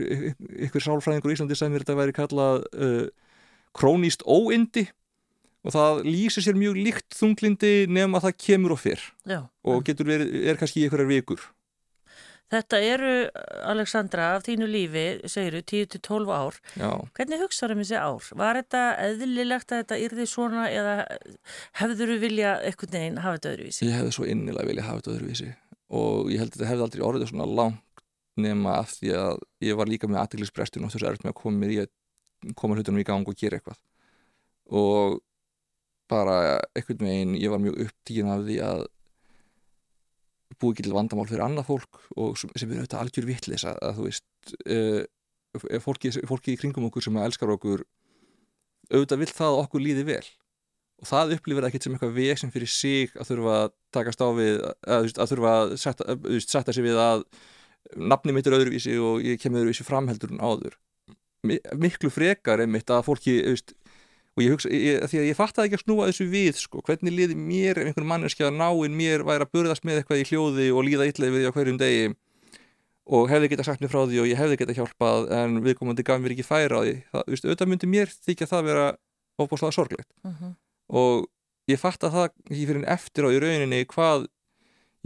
ykkur 0.68 0.84
sálfræðingur 0.86 1.32
í 1.32 1.36
Íslandi 1.36 1.58
sem 1.58 1.74
þetta 1.74 1.98
væri 1.98 2.14
kallað 2.14 2.62
uh, 2.70 3.06
króníst 3.74 4.22
óindi 4.30 4.86
og 5.66 5.74
það 5.74 6.04
lýsir 6.06 6.46
sér 6.46 6.58
mjög 6.58 6.78
líkt 6.78 7.16
þunglindi 7.18 7.72
nefn 7.90 8.14
að 8.16 8.28
það 8.28 8.38
kemur 8.46 8.76
og 8.76 8.80
fyrr 8.80 9.02
Já. 9.28 9.40
og 9.66 9.82
getur 9.84 10.08
verið, 10.08 10.30
er 10.46 10.60
kannski 10.60 10.84
í 10.84 10.86
einhverjar 10.86 11.10
vikur 11.10 11.42
Þetta 12.50 12.80
eru, 12.82 13.10
Alexandra, 13.70 14.32
af 14.34 14.42
þínu 14.48 14.66
lífi, 14.66 15.04
segiru, 15.30 15.60
10-12 15.70 16.32
ár. 16.34 16.56
Já. 16.74 16.90
Hvernig 17.14 17.44
hugsaður 17.44 17.76
um 17.76 17.82
þessi 17.84 18.00
ár? 18.00 18.30
Var 18.40 18.58
þetta 18.58 18.80
eðlilegt 19.04 19.70
að 19.70 19.84
þetta 19.84 19.98
yrði 20.06 20.26
svona 20.32 20.64
eða 20.74 20.96
hefður 21.78 22.14
þú 22.14 22.18
vilja 22.24 22.56
eitthvað 22.66 22.96
neginn 22.96 23.22
hafa 23.22 23.38
þetta 23.38 23.52
öðruvísi? 23.54 23.86
Ég 23.86 24.00
hefði 24.00 24.16
svo 24.16 24.26
innilega 24.34 24.70
vilja 24.72 24.88
hafa 24.88 25.02
þetta 25.02 25.14
öðruvísi 25.14 25.52
og 26.00 26.30
ég 26.30 26.42
held 26.42 26.50
að 26.50 26.58
þetta 26.58 26.70
hefði 26.72 26.86
aldrei 26.88 27.06
orðið 27.06 27.30
svona 27.30 27.48
langt 27.60 28.04
nema 28.40 28.76
af 28.80 28.92
því 28.96 29.14
að 29.20 29.40
ég 29.66 29.78
var 29.78 29.90
líka 29.90 30.10
með 30.10 30.22
aðteglisbrestun 30.24 30.86
og 30.86 30.92
þessu 30.94 31.08
erft 31.10 31.24
með 31.26 31.34
að 31.34 31.40
koma 31.42 31.62
mér 31.62 31.74
í 31.74 31.80
að 31.84 32.54
koma 32.58 32.78
hlutunum 32.78 33.02
í 33.02 33.06
gang 33.06 33.26
og 33.28 33.36
gera 33.38 33.58
eitthvað. 33.58 33.78
Og 34.70 35.18
bara 36.10 36.36
eitthvað 36.74 37.04
meginn, 37.04 37.36
ég 37.38 37.52
var 37.52 37.62
mjög 37.62 37.84
upptíkin 37.86 38.30
af 38.32 38.42
því 38.46 38.56
að 38.66 38.86
búið 40.60 40.74
ekki 40.74 40.86
til 40.86 40.96
vandamál 40.96 41.28
fyrir 41.28 41.44
annað 41.44 41.70
fólk 41.70 42.02
og 42.16 42.36
sem 42.40 42.52
er 42.52 42.82
auðvitað 42.82 43.00
algjör 43.00 43.28
vittlis 43.28 43.64
að, 43.68 43.78
að 43.86 43.96
þú 43.96 44.06
veist 44.08 44.54
uh, 44.66 45.80
fólki, 45.82 46.12
fólki 46.28 46.54
í 46.54 46.60
kringum 46.60 46.86
okkur 46.90 47.06
sem 47.06 47.18
elskar 47.20 47.54
okkur 47.56 47.84
auðvitað 48.90 49.22
vill 49.22 49.32
það 49.32 49.54
að 49.54 49.62
okkur 49.64 49.84
líði 49.84 50.06
vel. 50.08 50.26
Og 51.00 51.08
það 51.08 51.34
upplifir 51.38 51.66
ekkert 51.68 51.86
sem 51.86 51.94
eitthvað 51.96 52.16
veginn 52.18 52.52
fyrir 52.52 52.70
sig 52.70 53.14
að 53.16 53.30
þurfa 53.30 53.56
að 53.56 53.72
takast 53.96 54.20
á 54.20 54.28
við 54.36 54.58
að, 54.60 55.08
að 55.16 55.32
þurfa 55.32 55.54
að 55.56 55.74
setja, 55.80 56.16
setja 56.44 56.76
sig 56.76 56.84
við 56.84 57.00
að 57.00 57.24
nafni 57.96 58.34
mitt 58.36 58.48
er 58.50 58.58
öðruvísi 58.58 58.96
og 59.00 59.24
ég 59.24 59.40
kemur 59.40 59.62
öðruvísi 59.62 59.86
framheldur 59.86 60.34
en 60.34 60.42
áður. 60.44 60.76
Miklu 61.80 62.10
frekar 62.12 62.60
einmitt 62.60 62.92
að 62.92 63.06
fólki 63.06 63.38
auðvist, 63.40 63.72
og 64.36 64.44
ég 64.44 64.54
hugsa, 64.54 64.70
ég, 64.70 65.04
því 65.10 65.20
að 65.20 65.28
ég 65.28 65.38
fatt 65.38 65.58
að 65.58 65.68
ekki 65.68 65.78
að 65.80 65.84
snúa 65.84 66.08
þessu 66.08 66.26
við 66.30 66.58
sko, 66.60 66.82
hvernig 66.86 67.14
liði 67.16 67.36
mér 67.36 67.80
ef 67.80 67.90
einhvern 67.90 68.10
manneski 68.12 68.46
að 68.46 68.58
náinn 68.60 68.96
mér 68.96 69.24
væri 69.26 69.46
að 69.46 69.52
burðast 69.56 69.86
með 69.86 70.00
eitthvað 70.00 70.22
í 70.22 70.26
hljóði 70.30 70.68
og 70.70 70.86
líða 70.86 71.08
illa 71.10 71.30
við 71.30 71.40
því 71.40 71.50
á 71.50 71.56
hverjum 71.56 71.80
degi 71.80 72.10
og 73.10 73.30
hefði 73.30 73.50
geta 73.50 73.66
sagt 73.66 73.82
mér 73.82 73.90
frá 73.90 74.04
því 74.06 74.20
og 74.22 74.28
ég 74.30 74.38
hefði 74.38 74.58
geta 74.60 74.76
hjálpað 74.76 75.30
en 75.34 75.58
viðkomandi 75.64 76.06
gaf 76.06 76.20
mér 76.22 76.36
ekki 76.36 76.46
færa 76.46 76.78
á 76.78 76.82
því 76.84 76.94
það, 77.10 77.24
veist, 77.32 77.46
auðvitað 77.46 77.70
myndi 77.72 77.90
mér 77.90 78.12
þykja 78.28 78.50
það 78.50 78.66
vera 78.68 78.86
óbúslega 79.40 79.74
sorglegt. 79.74 80.10
Uh 80.22 80.30
-huh. 80.30 80.52
og 80.88 81.26
ég 81.70 81.80
fatt 81.80 82.04
að 82.04 82.14
það 82.14 82.26
ekki 82.50 82.66
fyrir 82.68 82.82
en 82.82 82.92
eftir 82.92 83.26
á 83.26 83.28
í 83.30 83.40
rauninni 83.42 83.84
hvað 83.90 84.28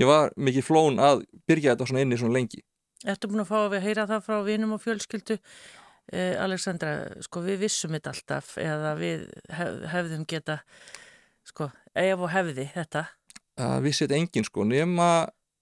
ég 0.00 0.06
var 0.06 0.32
mikið 0.36 0.66
flón 0.68 0.98
að 0.98 1.24
byrja 1.48 1.74
þetta 1.74 1.86
svona 1.86 2.04
inni 2.04 2.18
svona 2.18 2.36
lengi. 2.36 2.60
Ertu 3.04 3.28
búin 3.28 3.44
að 3.44 3.50
fá 3.52 3.58
að 3.68 3.80
heyra 3.84 4.06
það 4.08 4.24
frá 4.26 4.36
vinum 4.44 4.72
og 4.76 4.82
fjölskyldu 4.82 5.38
Eh, 6.12 6.34
Alexandra, 6.36 7.06
sko 7.24 7.40
við 7.46 7.62
vissum 7.64 7.94
þetta 7.96 8.12
alltaf 8.12 8.56
eða 8.60 8.92
við 8.98 9.24
hef, 9.56 9.78
hefðum 9.88 10.26
geta, 10.28 10.58
sko, 11.48 11.70
ef 11.96 12.20
og 12.20 12.32
hefði 12.34 12.66
þetta. 12.74 13.06
Það 13.56 13.86
vissi 13.86 14.04
þetta 14.04 14.18
engin 14.18 14.46
sko, 14.48 14.66
nema, 14.68 15.08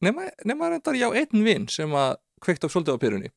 nema, 0.02 0.26
nema 0.48 0.72
reyndar 0.72 0.98
já 0.98 1.06
einn 1.12 1.46
vinn 1.46 1.68
sem 1.70 1.94
að 1.94 2.16
kveikt 2.42 2.66
á 2.66 2.72
svolítið 2.72 2.98
á 2.98 3.02
perunni. 3.04 3.32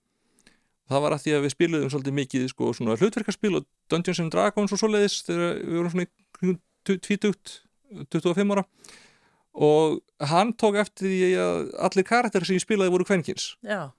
Það 0.89 1.05
var 1.05 1.15
að 1.15 1.23
því 1.23 1.35
að 1.35 1.45
við 1.45 1.53
spiluðum 1.53 1.93
svolítið 1.93 2.17
mikið 2.19 2.49
sko 2.51 2.73
svona 2.77 2.97
hlutverkarspil 2.97 3.53
og 3.59 3.69
Dungeons 3.89 4.21
and 4.21 4.33
Dragons 4.33 4.73
og 4.73 4.81
svoleiðis 4.81 5.21
þegar 5.25 5.55
við 5.61 5.79
vorum 5.79 5.93
svona 5.93 6.05
í 6.05 6.57
20, 6.85 7.55
25 8.13 8.53
ára 8.53 8.65
og 9.55 10.01
hann 10.29 10.51
tók 10.59 10.77
eftir 10.81 11.07
því 11.09 11.31
að 11.39 11.71
allir 11.87 12.05
karakter 12.05 12.45
sem 12.45 12.57
ég 12.57 12.65
spilaði 12.65 12.93
voru 12.93 13.07
kvenkins. 13.07 13.53
Já. 13.65 13.93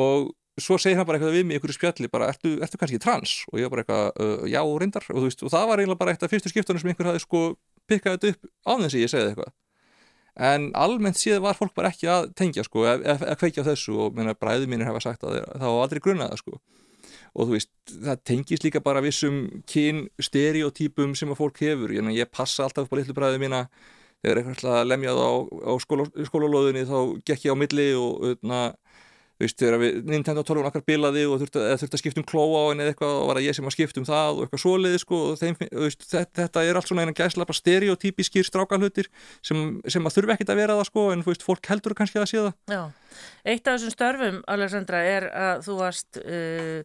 Og 0.00 0.32
svo 0.60 0.78
segir 0.80 0.96
hann 0.96 1.06
bara 1.08 1.18
eitthvað 1.18 1.36
við 1.36 1.46
mig 1.48 1.60
ykkur 1.60 1.74
spjalli 1.76 2.08
bara, 2.12 2.30
ertu, 2.32 2.54
ertu 2.64 2.80
kannski 2.80 3.00
trans? 3.02 3.42
og 3.52 3.60
ég 3.60 3.68
var 3.68 3.76
bara 3.76 3.84
eitthvað, 3.84 4.08
uh, 4.24 4.48
já, 4.48 4.60
reyndar. 4.80 5.06
Og, 5.12 5.26
veist, 5.26 5.44
og 5.44 5.52
það 5.52 5.68
var 5.70 5.82
eiginlega 5.82 6.00
bara 6.00 6.14
eitt 6.14 6.24
af 6.24 6.32
fyrstu 6.32 6.52
skiptunum 6.52 6.82
sem 6.82 6.92
einhver 6.92 7.10
hafi 7.10 7.24
sko 7.24 7.42
pikkað 7.90 8.16
þetta 8.16 8.32
upp 8.32 8.50
á 8.64 8.72
þess 8.80 8.96
að 8.96 9.02
ég 9.02 9.12
segði 9.12 9.32
eitthvað. 9.32 9.52
En 10.36 10.68
almennt 10.76 11.16
síðan 11.16 11.44
var 11.46 11.56
fólk 11.56 11.72
bara 11.76 11.90
ekki 11.92 12.08
að 12.12 12.30
tengja 12.36 12.64
sko, 12.66 12.84
að, 12.88 13.24
kveikja 13.40 13.64
á 13.64 13.68
þessu 13.70 13.94
og 14.04 14.18
bræðu 14.36 14.68
mínir 14.68 14.88
hefa 14.88 15.00
sagt 15.00 15.24
að 15.24 15.38
það 15.44 15.70
var 15.72 15.84
aldrei 15.84 16.02
grunnaða 16.04 16.40
sko. 16.40 16.60
Og 17.36 17.48
þú 17.48 17.54
veist, 17.54 17.70
það 17.92 18.22
tengis 18.28 18.64
líka 18.64 18.82
bara 18.84 19.02
vissum 19.04 19.46
kyn 19.68 20.06
stereotypum 20.20 21.14
sem 21.16 21.32
að 21.32 21.40
fólk 21.40 21.60
hefur, 21.64 21.92
ég, 21.92 22.10
ég 22.16 22.32
passa 22.32 22.66
alltaf 22.66 22.84
upp 22.84 22.96
á 22.96 22.98
litlu 23.00 23.16
bræðu 23.16 23.40
mína. 23.40 23.66
Þegar 24.24 24.40
eitthvað 24.42 24.86
lemjað 24.88 25.20
á, 25.20 25.30
á 25.68 25.72
skóla, 25.80 26.06
skólalóðinni 26.28 26.84
þá 26.88 26.98
gekk 27.28 27.46
ég 27.46 27.56
á 27.56 27.60
milli 27.60 27.88
og 28.00 28.24
öðna, 28.30 28.60
veist, 29.40 29.56
þegar 29.60 29.76
við, 29.80 29.96
Nintendo 30.08 30.42
12 30.46 30.68
okkar 30.70 30.84
bilaði 30.86 31.24
og 31.28 31.40
þurfti, 31.42 31.62
þurfti 31.82 31.96
að 31.98 32.02
skipta 32.02 32.22
um 32.22 32.26
klóa 32.28 32.60
á 32.62 32.68
henni 32.70 32.84
eða 32.84 32.92
eitthvað 32.94 33.14
og 33.16 33.26
var 33.28 33.36
það 33.38 33.46
ég 33.46 33.56
sem 33.58 33.68
að 33.68 33.74
skipta 33.74 34.00
um 34.00 34.08
það 34.08 34.30
og 34.30 34.40
eitthvað 34.44 34.62
svoleiði 34.62 35.00
sko, 35.02 35.18
þeim, 35.40 35.54
veist, 35.82 36.02
þetta, 36.12 36.36
þetta 36.40 36.58
er 36.64 36.74
allt 36.80 36.88
svona 36.90 37.02
einan 37.04 37.18
gæsla 37.18 37.56
stereotypískir 37.58 38.48
strákanhutir 38.48 39.06
sem, 39.44 39.58
sem 39.92 40.08
að 40.08 40.14
þurfi 40.16 40.32
ekkit 40.36 40.52
að 40.54 40.60
vera 40.62 40.78
það 40.80 40.88
sko 40.90 41.02
en 41.12 41.26
veist, 41.26 41.44
fólk 41.46 41.64
heldur 41.72 41.96
kannski 41.98 42.20
að 42.22 42.30
sé 42.32 42.38
það. 42.40 42.54
Já, 42.72 42.82
eitt 43.52 43.64
af 43.66 43.72
þessum 43.76 43.94
störfum 43.96 44.38
Alexandra 44.56 44.98
er 45.04 45.24
að 45.30 45.56
þú 45.68 45.74
varst 45.82 46.12
uh, 46.22 46.80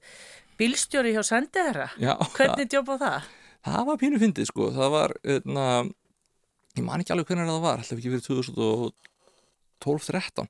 bílstjóri 0.59 1.15
hjá 1.15 1.23
Sendiherra. 1.27 1.87
Hvernig 2.35 2.67
djópa 2.71 2.99
það? 3.01 3.31
Það 3.61 3.83
var 3.87 3.97
pínu 4.01 4.17
fyndið 4.21 4.45
sko, 4.49 4.63
það 4.75 4.89
var 4.95 5.11
öðna, 5.37 5.65
ég 6.75 6.83
man 6.85 7.01
ekki 7.03 7.13
alveg 7.13 7.27
hvernig 7.29 7.47
það 7.51 7.65
var 7.67 7.77
alltaf 7.83 7.97
ekki 7.99 8.11
fyrir 8.15 8.25
2012-13 9.85 10.49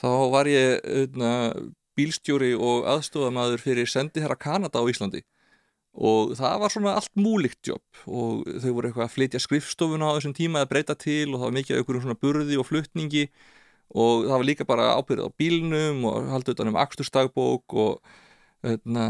þá 0.00 0.08
var 0.32 0.48
ég 0.50 0.80
öðna, 1.04 1.32
bílstjóri 1.98 2.54
og 2.56 2.88
aðstofamæður 2.88 3.62
fyrir 3.62 3.90
sendiherra 3.90 4.38
Kanada 4.40 4.80
á 4.80 4.88
Íslandi. 4.88 5.22
Og 5.90 6.36
það 6.38 6.60
var 6.62 6.72
svona 6.72 6.96
allt 6.96 7.12
múlikt 7.18 7.66
jobb. 7.66 7.84
Og 8.06 8.46
þau 8.62 8.72
voru 8.76 8.90
eitthvað 8.90 9.06
að 9.08 9.14
flytja 9.16 9.42
skrifstofuna 9.42 10.12
á 10.12 10.14
þessum 10.16 10.36
tíma 10.38 10.62
að 10.62 10.70
breyta 10.72 10.96
til 10.96 11.32
og 11.32 11.40
það 11.40 11.46
var 11.48 11.56
mikið 11.58 11.74
af 11.74 11.82
einhverjum 11.82 12.04
svona 12.06 12.20
burði 12.22 12.60
og 12.60 12.68
fluttningi 12.68 13.24
og 13.90 14.26
það 14.28 14.36
var 14.36 14.46
líka 14.46 14.66
bara 14.68 14.90
ábyrðið 15.00 15.26
á 15.26 15.38
bílnum 15.40 16.04
og 16.06 16.28
haldið 16.30 16.54
utan 16.54 16.70
um 16.70 16.78
axturstagbók 16.78 17.74
og 17.74 18.12
öðna, 18.70 19.06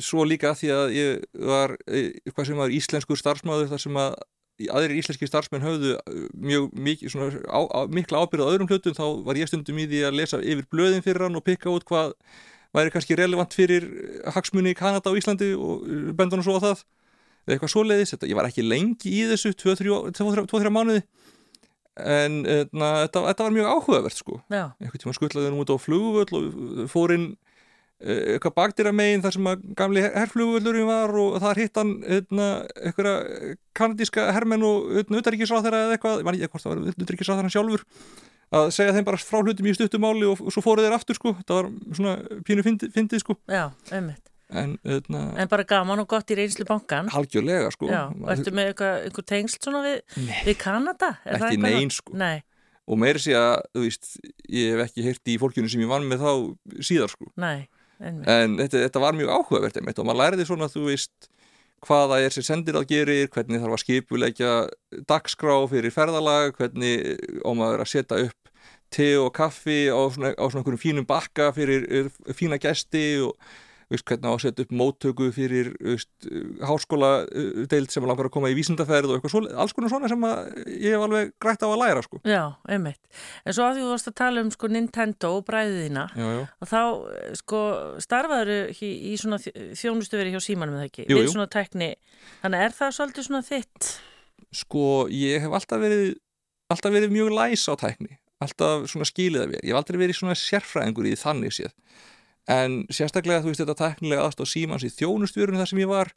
svo 0.00 0.24
líka 0.24 0.54
því 0.56 0.70
að 0.72 0.94
ég 0.96 1.24
var 1.50 1.74
eitthvað 1.84 2.48
sem 2.48 2.60
var 2.62 2.72
íslenskur 2.74 3.20
starfsmáður 3.20 3.72
þar 3.74 3.82
sem 3.84 3.98
að 4.00 4.14
aðrir 4.68 4.98
íslenski 5.00 5.28
starfsmenn 5.28 5.64
höfðu 5.64 5.96
uh, 5.96 6.22
mjög 6.36 6.70
mikið, 6.74 7.12
svona, 7.14 7.42
á, 7.48 7.60
á, 7.70 7.80
mikla 7.90 8.22
ábyrð 8.24 8.46
á 8.46 8.50
öðrum 8.52 8.70
hlutum 8.70 8.96
þá 8.96 9.04
var 9.26 9.40
ég 9.40 9.50
stundum 9.50 9.80
í 9.80 9.88
því 9.90 10.04
að 10.08 10.16
lesa 10.18 10.40
yfir 10.40 10.68
blöðin 10.72 11.04
fyrir 11.06 11.26
hann 11.26 11.38
og 11.38 11.44
pikka 11.46 11.72
út 11.72 11.86
hvað 11.88 12.14
væri 12.76 12.94
kannski 12.94 13.18
relevant 13.18 13.56
fyrir 13.56 13.88
hagsmunni 14.34 14.74
í 14.74 14.78
Kanada 14.78 15.10
og 15.10 15.20
Íslandi 15.20 15.52
og 15.56 15.84
uh, 15.86 16.08
bendunum 16.16 16.46
svo 16.46 16.60
á 16.60 16.64
það 16.68 16.84
eða 17.46 17.56
eitthvað 17.56 17.72
svo 17.72 17.84
leiðis, 17.86 18.14
ég 18.28 18.36
var 18.36 18.50
ekki 18.50 18.66
lengi 18.66 19.12
í 19.16 19.22
þessu 19.30 19.54
2-3 19.56 20.72
mánuði. 20.74 21.00
En 22.00 22.36
na, 22.44 22.90
þetta, 23.02 23.22
þetta 23.26 23.46
var 23.46 23.54
mjög 23.56 23.70
áhugavert 23.74 24.16
sko. 24.16 24.36
Einhvern 24.52 25.02
tíma 25.02 25.14
skuttlaði 25.16 25.48
hann 25.48 25.58
út 25.60 25.72
á 25.72 25.76
flugvöld 25.80 26.30
og 26.36 26.84
fór 26.92 27.16
inn 27.16 27.26
Eh, 28.00 28.20
eitthvað 28.34 28.54
bakdýra 28.56 28.90
megin 28.96 29.20
þar 29.20 29.34
sem 29.34 29.48
að 29.50 29.64
gamli 29.76 30.00
herrflugvöldurinn 30.06 30.86
var 30.88 31.10
og 31.20 31.34
þar 31.42 31.58
hitt 31.60 31.76
hann 31.76 31.90
hérna, 32.00 32.46
eitthvað 32.80 33.58
kanadíska 33.76 34.30
herrmenn 34.32 34.64
og 34.64 35.02
utaríkisráþæra 35.04 35.82
eða 35.84 35.98
eitthvað, 35.98 36.22
ég 36.22 36.28
man 36.28 36.38
ekki 36.38 36.48
hvort 36.54 36.64
það 36.64 36.72
var 36.72 37.02
utaríkisráþæra 37.04 37.50
sjálfur 37.52 37.82
að 38.56 38.70
segja 38.72 38.94
þeim 38.96 39.06
bara 39.10 39.20
frá 39.20 39.42
hlutum 39.42 39.68
í 39.68 39.74
stuttumáli 39.76 40.24
og, 40.30 40.40
og 40.40 40.54
svo 40.54 40.62
fóruð 40.64 40.88
þeir 40.88 40.96
aftur 40.96 41.18
sko, 41.18 41.34
það 41.44 41.58
var 41.58 41.68
svona 41.98 42.14
pínu 42.48 42.64
fyndið 42.66 42.94
fyndi, 42.96 43.20
sko. 43.20 43.36
Já, 43.52 43.66
einmitt. 43.92 44.24
En, 44.50 44.72
öðna, 44.82 45.20
en 45.36 45.50
bara 45.52 45.66
gaman 45.68 46.00
og 46.02 46.08
gott 46.10 46.32
í 46.32 46.34
reynslu 46.34 46.64
bankan 46.66 47.06
Halgjörlega 47.12 47.68
sko 47.70 47.86
Já, 47.86 48.00
og 48.10 48.32
ertu 48.32 48.50
með 48.50 48.72
eitthvað, 48.72 48.96
einhver 49.06 49.26
tengsl 49.28 49.60
svona 49.62 49.82
við, 49.84 50.00
við 50.48 50.56
Kanada? 50.58 51.12
Er 51.22 51.36
ekki 51.38 51.60
neyn 51.62 51.92
sko 51.94 52.16
Nei. 52.18 52.40
og 52.90 52.98
meiri 52.98 53.22
sé 53.22 53.36
að, 53.38 53.60
þú 53.76 53.84
veist, 53.84 54.10
ég 54.50 54.72
hef 54.74 54.82
ekki 54.88 55.04
heyrt 55.06 55.30
í 55.30 55.36
fólkjunu 55.38 55.70
sem 55.70 55.84
ég 55.84 55.92
vann 55.92 56.08
með 56.10 56.24
þá 56.24 56.82
síðar 56.88 57.14
sko 57.14 57.30
Nei 57.38 57.68
en 58.00 58.56
þetta, 58.60 58.86
þetta 58.86 59.02
var 59.02 59.18
mjög 59.18 59.32
áhugavert 59.34 59.76
einmitt 59.76 60.00
og 60.00 60.08
maður 60.08 60.22
læriði 60.24 60.48
svona 60.48 60.68
að 60.68 60.76
þú 60.78 60.84
veist 60.88 61.30
hvaða 61.86 62.20
er 62.20 62.34
sem 62.34 62.44
sendir 62.44 62.76
að 62.76 62.90
gerir, 62.90 63.30
hvernig 63.32 63.62
þarf 63.62 63.76
að 63.76 63.82
skipuleikja 63.84 64.52
dagskrá 65.08 65.54
fyrir 65.70 65.94
ferðalag, 65.94 66.52
hvernig 66.58 67.16
og 67.40 67.56
maður 67.56 67.84
að 67.84 67.92
setja 67.94 68.20
upp 68.26 68.40
te 68.90 69.14
og 69.20 69.30
kaffi 69.36 69.86
á 69.88 70.00
svona, 70.10 70.34
á 70.34 70.44
svona 70.50 70.80
fínum 70.80 71.06
bakka 71.06 71.50
fyrir 71.54 71.86
eh, 71.86 72.08
fína 72.34 72.58
gæsti 72.60 73.22
og 73.24 73.36
veist, 73.90 74.06
hvernig 74.06 74.30
á 74.30 74.32
að 74.32 74.42
setja 74.44 74.64
upp 74.64 74.74
móttöku 74.80 75.28
fyrir 75.34 75.72
háskóla 76.66 77.10
deilt 77.70 77.92
sem 77.92 78.06
langar 78.06 78.28
að 78.28 78.34
koma 78.36 78.50
í 78.52 78.56
vísindaferð 78.58 79.16
og 79.16 79.26
svo, 79.30 79.42
alls 79.50 79.74
konar 79.76 79.92
svona 79.92 80.10
sem 80.10 80.26
ég 80.76 80.94
hef 80.94 81.04
alveg 81.06 81.32
grætt 81.42 81.64
á 81.66 81.68
að 81.68 81.80
læra 81.82 82.04
sko. 82.06 82.20
Já, 82.28 82.42
einmitt. 82.70 83.00
En 83.44 83.56
svo 83.56 83.66
að 83.66 83.78
því 83.78 83.84
þú 83.84 83.90
varst 83.94 84.10
að 84.12 84.16
tala 84.22 84.44
um 84.44 84.52
sko 84.54 84.70
Nintendo 84.70 85.32
og 85.38 85.44
bræðina 85.48 86.06
og 86.20 86.70
þá 86.70 86.80
sko 87.40 87.64
starfaður 88.04 88.54
í, 88.70 88.92
í 89.10 89.16
svona 89.20 89.40
þjónustu 89.42 90.20
verið 90.20 90.38
hjá 90.38 90.46
símanum 90.50 90.78
eða 90.78 90.88
ekki, 90.90 91.06
jú, 91.08 91.18
við 91.18 91.28
jú. 91.28 91.34
svona 91.34 91.50
tekni 91.50 91.92
þannig 92.44 92.66
er 92.66 92.78
það 92.78 92.96
svolítið 92.98 93.28
svona 93.28 93.44
þitt? 93.46 93.92
Sko 94.60 94.84
ég 95.14 95.44
hef 95.44 95.54
alltaf 95.60 95.82
verið 95.82 96.14
alltaf 96.70 96.94
verið 96.94 97.14
mjög 97.14 97.34
læs 97.34 97.66
á 97.66 97.74
tekni 97.80 98.20
alltaf 98.40 98.86
svona 98.88 99.08
skílið 99.08 99.42
að 99.42 99.52
vera, 99.54 99.64
ég 99.66 99.74
hef 99.74 99.80
aldrei 99.80 100.00
verið 100.00 100.18
svona 100.20 100.36
sérfræðingur 100.38 101.10
í 101.10 101.16
þannig 101.18 101.56
séð 101.56 101.74
en 102.50 102.80
sérstaklega 102.92 103.44
þú 103.44 103.52
veist 103.52 103.62
þetta 103.62 103.78
teknilega 103.78 104.26
aðstáð 104.26 104.50
símans 104.52 104.86
í 104.86 104.90
þjónustjórunum 104.94 105.62
þar 105.62 105.70
sem 105.70 105.82
ég 105.82 105.90
var 105.90 106.12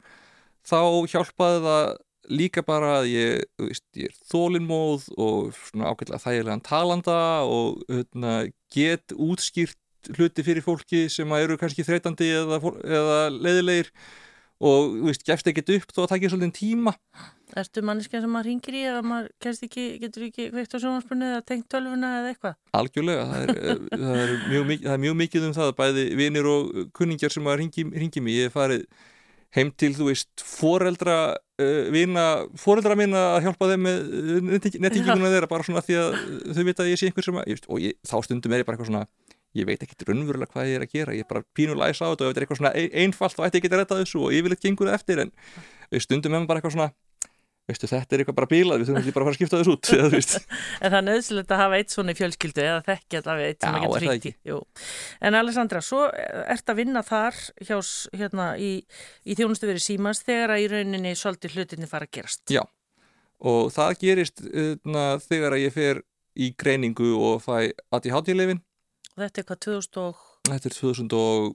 þá 0.64 0.80
hjálpaði 1.12 1.62
það 1.68 1.86
líka 2.32 2.64
bara 2.64 2.98
að 3.00 3.08
ég, 3.12 3.46
veist, 3.60 3.84
ég 3.98 4.08
er 4.08 4.18
þólinnmóð 4.32 5.08
og 5.20 5.50
svona 5.58 5.92
ágætlega 5.92 6.22
þægilegan 6.22 6.64
talanda 6.64 7.18
og 7.44 7.82
hérna, 7.90 8.36
get 8.72 9.12
útskýrt 9.12 9.78
hluti 10.16 10.44
fyrir 10.44 10.64
fólki 10.64 11.06
sem 11.12 11.30
eru 11.36 11.56
kannski 11.60 11.84
þreytandi 11.84 12.30
eða, 12.40 12.60
eða 12.84 13.18
leiðilegir 13.34 13.92
og 14.62 14.98
veist, 15.08 15.24
gefst 15.26 15.48
ekkert 15.50 15.72
upp 15.74 15.94
þó 15.94 16.04
að 16.04 16.10
það 16.10 16.16
ekki 16.18 16.30
svolítið 16.32 16.52
tíma. 16.58 16.92
Erstu 17.58 17.82
manniska 17.86 18.20
sem 18.22 18.30
maður 18.30 18.48
ringir 18.50 18.76
í 18.78 18.82
eða 18.90 19.00
maður 19.06 19.50
ekki, 19.66 19.86
getur 20.02 20.26
ekki 20.28 20.48
veikt 20.54 20.74
á 20.74 20.78
sjónvarspunni 20.82 21.30
eða 21.30 21.42
tengt 21.46 21.66
tölvuna 21.70 22.12
eða 22.20 22.30
eitthvað? 22.32 22.54
Algjörlega, 22.78 23.26
það 23.30 23.42
er, 23.42 23.54
eh, 23.54 23.82
það, 23.94 24.20
er 24.24 24.36
mjög, 24.50 24.70
það 24.84 24.94
er 24.94 25.02
mjög 25.06 25.18
mikið 25.22 25.48
um 25.48 25.56
það 25.58 25.74
bæði 25.80 26.06
vinir 26.20 26.50
og 26.50 26.78
kunningjar 26.96 27.34
sem 27.34 27.46
maður 27.46 27.64
ringi, 27.64 27.86
ringi 28.04 28.24
mig. 28.24 28.38
Ég 28.38 28.50
er 28.50 28.54
farið 28.54 28.86
heim 29.54 29.70
til, 29.78 29.92
þú 29.94 30.08
veist, 30.08 30.32
foreldra 30.42 31.18
uh, 31.62 31.90
vina, 31.94 32.24
foreldra 32.58 32.96
minna 32.98 33.22
að 33.36 33.48
hjálpa 33.48 33.68
þeim 33.70 33.84
með 33.86 34.00
nettinginguna 34.82 35.30
þeirra 35.30 35.50
bara 35.50 35.66
svona 35.66 35.84
því 35.84 35.98
að 36.00 36.16
þau 36.56 36.64
vita 36.66 36.82
að 36.84 36.90
ég 36.90 37.00
sé 37.00 37.10
einhver 37.10 37.26
sem 37.26 37.38
að, 37.38 37.62
og 37.68 37.84
ég, 37.84 37.94
þá 38.02 38.16
stundum 38.26 38.54
er 38.54 38.64
ég 38.64 38.68
bara 38.68 38.78
eitthvað 38.78 38.90
svona 38.90 39.04
ég 39.54 39.68
veit 39.68 39.82
ekkert 39.86 40.06
raunverulega 40.08 40.52
hvað 40.52 40.70
ég 40.70 40.78
er 40.80 40.86
að 40.86 40.94
gera. 40.94 41.16
Ég 41.16 41.24
er 41.24 41.30
bara 41.30 41.46
pínulæs 41.56 42.02
á 42.02 42.06
þetta 42.10 42.26
og 42.26 42.28
ef 42.28 42.34
þetta 42.34 42.40
er 42.40 42.46
eitthvað 42.46 42.60
svona 42.60 42.74
einfalt 43.04 43.38
þá 43.38 43.42
ætti 43.46 43.58
ég 43.58 43.64
ekki 43.64 43.72
að 43.72 43.80
retta 43.82 44.00
þessu 44.02 44.22
og 44.24 44.36
yfirleitt 44.36 44.64
gengur 44.64 44.90
það 44.90 45.00
eftir 45.00 45.24
en 45.24 45.34
stundum 46.04 46.34
maður 46.34 46.50
bara 46.50 46.62
eitthvað 46.62 46.76
svona 46.76 46.92
veistu 47.64 47.88
þetta 47.88 48.12
er 48.12 48.22
eitthvað 48.22 48.36
bara 48.36 48.48
bílað 48.50 48.80
við 48.80 48.88
þurfum 48.88 49.00
ekki 49.00 49.12
bara 49.14 49.24
að 49.24 49.28
fara 49.28 49.34
að 49.34 49.38
skipta 49.38 49.60
þessu 49.60 49.74
út 49.74 49.86
En 50.84 50.92
það 50.92 50.98
er 50.98 51.06
nöðsilegt 51.06 51.54
að 51.54 51.60
hafa 51.62 51.78
eitt 51.80 51.94
svona 51.94 52.12
í 52.12 52.18
fjölskyldu 52.18 52.64
eða 52.64 52.82
þekkja 52.88 53.20
allavega 53.22 53.52
eitt 53.52 53.64
sem 53.64 53.78
að 53.78 53.84
geta 53.84 54.00
fríkt 54.02 54.26
En 55.24 55.38
Alessandra, 55.38 55.80
svo 55.84 56.02
ert 56.12 56.72
að 56.72 56.80
vinna 56.82 57.04
þar 57.06 57.40
hjás, 57.64 57.92
hérna, 58.12 58.50
í, 58.60 58.72
í 59.24 59.38
þjónustu 59.38 59.70
verið 59.70 59.86
símans 59.86 60.20
þegar 60.26 60.56
að 60.56 60.64
í 60.64 60.68
rauninni 60.74 61.14
svolítið 61.16 61.56
hlutinni 61.56 61.88
fara 61.88 62.08
að 62.08 62.12
gerast. 62.18 62.44
Já, 62.52 62.60
og 63.40 63.72
það 63.72 63.96
gerist 64.02 64.44
na, 64.84 65.06
þegar 65.24 65.56
að 65.56 65.64
ég 65.64 65.76
fer 65.78 66.04
í 66.34 66.52
greiningu 66.58 67.14
og 67.16 67.40
fæ 67.46 67.72
ADHD-lefin 69.14 69.24
Þetta 69.24 69.40
er 69.40 69.46
hvað 69.48 69.62
2000 69.64 70.00
og... 70.02 70.26
Þetta 70.48 70.68
er 70.68 70.76
2000 70.78 71.16
og 71.18 71.54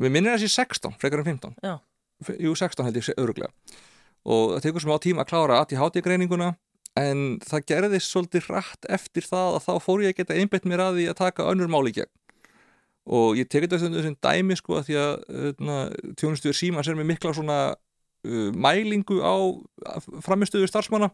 við 0.00 0.12
minnir 0.14 0.36
þessi 0.36 0.50
16, 0.54 0.98
frekar 1.00 1.22
en 1.22 1.28
15 1.28 1.54
Já. 1.64 1.74
Jú, 2.36 2.54
16 2.54 2.84
held 2.86 3.00
ég 3.00 3.14
öruglega 3.16 3.52
og 4.28 4.54
það 4.54 4.64
tekur 4.66 4.84
smá 4.84 4.96
tíma 5.00 5.24
að 5.24 5.30
klára 5.30 5.60
að 5.62 5.74
í 5.74 5.80
hátígreininguna 5.80 6.50
en 7.00 7.38
það 7.46 7.66
gerðist 7.70 8.12
svolítið 8.12 8.50
rætt 8.50 8.88
eftir 8.92 9.24
það 9.24 9.56
að 9.56 9.62
þá 9.64 9.84
fór 9.84 10.02
ég 10.04 10.12
að 10.12 10.18
geta 10.18 10.36
einbett 10.36 10.66
mér 10.68 10.82
að 10.84 10.98
því 10.98 11.06
að 11.08 11.20
taka 11.20 11.46
önnur 11.48 11.70
máli 11.70 11.94
gegn. 11.96 12.10
Og 13.10 13.38
ég 13.38 13.48
tekit 13.48 13.72
þetta 13.72 14.02
sem 14.04 14.16
dæmi 14.20 14.58
sko 14.58 14.76
að 14.76 14.90
því 14.90 14.98
að 15.00 15.94
tjónustuður 16.20 16.58
síma 16.58 16.84
sér 16.84 16.98
með 16.98 17.08
mikla 17.14 17.32
svona 17.36 17.58
uh, 17.72 18.50
mælingu 18.52 19.22
á 19.24 19.34
framistöðu 20.26 20.68
starfsmanna 20.68 21.08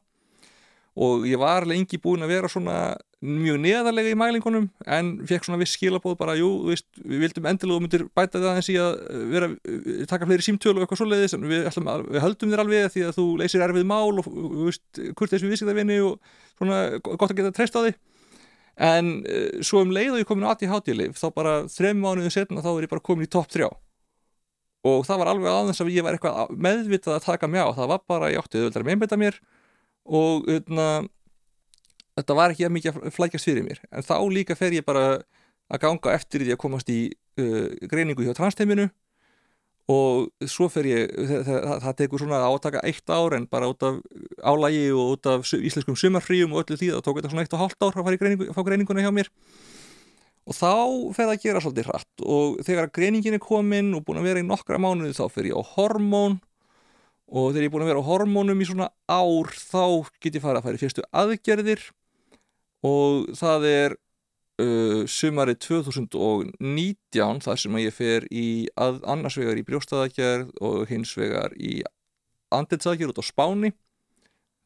og 0.97 1.27
ég 1.29 1.37
var 1.41 1.67
lengi 1.69 1.99
búin 2.01 2.25
að 2.25 2.33
vera 2.33 2.49
svona 2.49 2.77
mjög 3.27 3.59
neðarlega 3.61 4.13
í 4.13 4.17
mælingunum 4.19 4.67
en 4.93 5.13
fekk 5.29 5.47
svona 5.47 5.61
viss 5.61 5.77
skilabóð 5.77 6.17
bara 6.21 6.37
jú, 6.39 6.49
veist, 6.69 6.87
við 7.01 7.25
vildum 7.25 7.49
endilega 7.51 7.77
og 7.77 7.85
myndir 7.85 8.05
bæta 8.17 8.41
það 8.41 8.59
eins 8.61 8.69
í 8.73 8.77
að 8.81 8.99
vera, 9.33 9.49
taka 10.09 10.29
fleiri 10.29 10.45
símtölu 10.47 10.81
og 10.81 10.85
eitthvað 10.85 11.01
svoleiðis 11.03 11.37
en 11.37 11.47
við, 11.49 11.65
að, 11.69 12.05
við 12.13 12.25
höldum 12.25 12.53
þér 12.53 12.63
alveg 12.65 12.93
því 12.95 13.07
að 13.07 13.17
þú 13.17 13.27
leysir 13.41 13.65
erfið 13.67 13.89
mál 13.89 14.21
og 14.21 14.29
hvort 14.29 15.33
þessu 15.33 15.51
viðsíðarvinni 15.51 15.99
og 16.05 16.37
svona 16.59 16.83
gott 17.09 17.29
að 17.31 17.41
geta 17.41 17.57
treyst 17.57 17.77
á 17.77 17.81
því 17.81 17.97
en 18.87 19.13
uh, 19.25 19.65
svo 19.65 19.83
um 19.85 19.93
leið 19.97 20.15
og 20.15 20.23
ég 20.23 20.29
komin 20.29 20.49
á 20.49 20.53
ADHD-lif 20.53 21.21
þá 21.21 21.29
bara 21.37 21.59
þrem 21.73 22.01
mánuðu 22.05 22.33
setna 22.33 22.65
þá 22.65 22.75
er 22.75 22.87
ég 22.87 22.93
bara 22.93 23.05
komin 23.09 23.29
í 23.29 23.33
topp 23.33 23.53
3 23.53 23.69
og 24.87 25.07
það 25.09 25.23
var 25.23 25.33
alveg 25.33 25.53
aðeins 25.53 25.81
að 25.83 25.95
ég 25.97 26.05
var 26.05 26.17
eitthvað 26.17 26.53
meðvitað 26.53 27.17
að 27.17 27.29
taka 27.31 27.49
mig 27.51 27.65
á 27.65 27.73
það 27.75 27.95
var 27.95 28.03
bara, 28.09 28.33
ég 28.33 28.45
átti 28.45 28.61
og 30.07 30.47
öðna, 30.51 31.07
þetta 32.19 32.37
var 32.39 32.55
ekki 32.55 32.67
að 32.67 32.77
mikið 32.77 33.01
að 33.01 33.17
flækjast 33.17 33.49
fyrir 33.49 33.67
mér. 33.67 33.81
En 33.91 34.07
þá 34.07 34.17
líka 34.33 34.57
fer 34.59 34.77
ég 34.77 34.87
bara 34.87 35.19
að 35.67 35.83
ganga 35.83 36.15
eftir 36.15 36.45
því 36.45 36.55
að 36.55 36.63
komast 36.63 36.93
í 36.93 37.01
uh, 37.41 37.67
greiningu 37.91 38.27
hjá 38.27 38.35
transteiminu. 38.39 38.89
Og 39.93 40.49
svo 40.51 40.67
fer 40.71 40.89
ég 40.91 41.13
það, 41.15 41.43
það, 41.47 41.75
það 41.85 41.97
tekur 42.01 42.23
svona 42.23 42.41
átaka 42.43 42.81
eitt 42.89 43.11
ár 43.13 43.37
en 43.37 43.45
bara 43.47 43.69
út 43.71 43.85
af 43.87 44.01
álægi 44.43 44.89
og 44.91 45.13
út 45.15 45.29
af 45.31 45.47
íslenskum 45.55 45.99
sumarfríum 45.99 46.57
og 46.57 46.65
öllu 46.65 46.79
því 46.81 46.89
þá 46.97 47.05
tók 47.07 47.21
þetta 47.21 47.31
svona 47.31 47.45
eitt 47.47 47.55
og 47.55 47.63
hálft 47.63 47.87
ár 47.87 47.95
að 47.95 48.09
fara 48.09 48.19
í 48.19 48.23
greiningu, 48.23 48.49
fá 48.51 48.65
greininguna 48.67 49.05
hjá 49.05 49.13
mér. 49.15 49.31
Og 50.47 50.55
þá 50.55 50.73
fer 51.15 51.29
það 51.29 51.33
að 51.37 51.45
gera 51.45 51.63
svolítið 51.63 51.89
hratt. 51.91 52.25
Og 52.27 52.59
þegar 52.67 52.91
greiningin 52.99 53.39
er 53.39 53.43
komin 53.43 53.95
og 53.95 54.03
búin 54.07 54.19
að 54.23 54.29
vera 54.31 54.43
í 54.43 54.47
nokkra 54.47 54.79
mánuði 54.83 55.15
þá 55.15 55.25
fer 55.31 55.51
ég 55.53 55.59
á 55.59 55.63
hormón 55.75 56.41
og 57.27 57.53
þegar 57.53 57.65
ég 57.65 57.69
er 57.69 57.75
búin 57.75 57.85
að 57.85 57.91
vera 57.91 58.03
á 58.03 58.09
hormónum 58.09 58.61
í 58.63 58.67
svona 58.69 58.91
ár 59.11 59.51
þá 59.51 60.07
get 60.23 60.37
ég 60.39 60.45
fara 60.45 60.61
að 60.61 60.69
fara 60.69 60.79
í 60.79 60.83
fyrstu 60.83 61.07
aðgerðir. 61.11 61.83
Og 62.87 63.33
það 63.35 63.67
er 63.71 63.97
uh, 64.63 65.03
sumari 65.11 65.57
2019 65.59 67.43
þar 67.47 67.63
sem 67.63 67.81
ég 67.83 67.97
fer 67.97 68.29
í 68.31 68.69
að, 68.79 69.03
annars 69.09 69.39
vegar 69.41 69.59
í 69.59 69.67
brjóstaðagerð 69.67 70.55
og 70.63 70.87
hins 70.93 71.17
vegar 71.19 71.57
í 71.59 71.81
andetsaðgerð 72.55 73.17
út 73.17 73.21
á 73.21 73.31
spáni. 73.31 73.73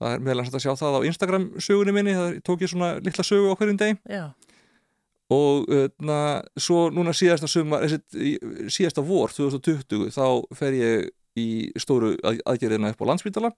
Það 0.01 0.15
er 0.17 0.23
meðal 0.25 0.45
að 0.47 0.63
sjá 0.65 0.73
það 0.81 1.01
á 1.01 1.07
Instagram 1.09 1.49
sögunni 1.61 1.93
minni, 1.97 2.17
það 2.17 2.39
tók 2.45 2.63
ég 2.65 2.73
svona 2.73 2.95
litla 3.05 3.25
sögu 3.25 3.53
á 3.53 3.59
hverjum 3.61 3.81
deg 3.81 3.99
og 5.31 5.69
na, 5.69 5.77
hérna, 5.77 6.21
svo 6.59 6.89
núna 6.91 7.13
síðasta 7.15 7.47
sumar, 7.47 7.85
síðasta 7.87 9.05
vor 9.07 9.31
2020 9.31 10.11
þá 10.15 10.25
fer 10.59 10.77
ég 10.79 11.11
í 11.39 11.49
stóru 11.79 12.17
aðgerðina 12.23 12.91
upp 12.95 13.05
á 13.05 13.09
landsbytala 13.11 13.53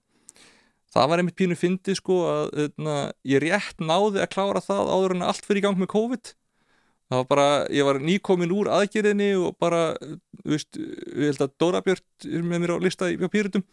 það 0.93 1.09
var 1.09 1.21
einmitt 1.21 1.37
pínu 1.39 1.57
fyndi 1.57 1.95
sko 1.97 2.19
að 2.29 2.45
öðna, 2.67 2.95
hérna, 2.95 2.95
ég 3.27 3.43
rétt 3.43 3.81
náði 3.81 4.23
að 4.23 4.31
klára 4.35 4.63
það 4.63 4.91
áður 4.93 5.15
en 5.15 5.27
allt 5.29 5.47
fyrir 5.47 5.61
í 5.61 5.65
gang 5.65 5.79
með 5.79 5.93
COVID. 5.93 6.33
Það 7.11 7.19
var 7.19 7.29
bara, 7.29 7.47
ég 7.73 7.87
var 7.87 7.99
nýkomin 8.01 8.53
úr 8.55 8.69
aðgerðinni 8.73 9.31
og 9.37 9.57
bara, 9.61 9.81
þú 10.43 10.53
veist 10.53 10.77
við 10.79 11.27
held 11.27 11.41
að 11.45 11.57
Dóra 11.61 11.81
Björn 11.85 12.29
er 12.29 12.45
með 12.45 12.63
mér 12.63 12.75
á 12.77 12.83
lista 12.85 13.09
í 13.11 13.17
Pírutum, 13.19 13.65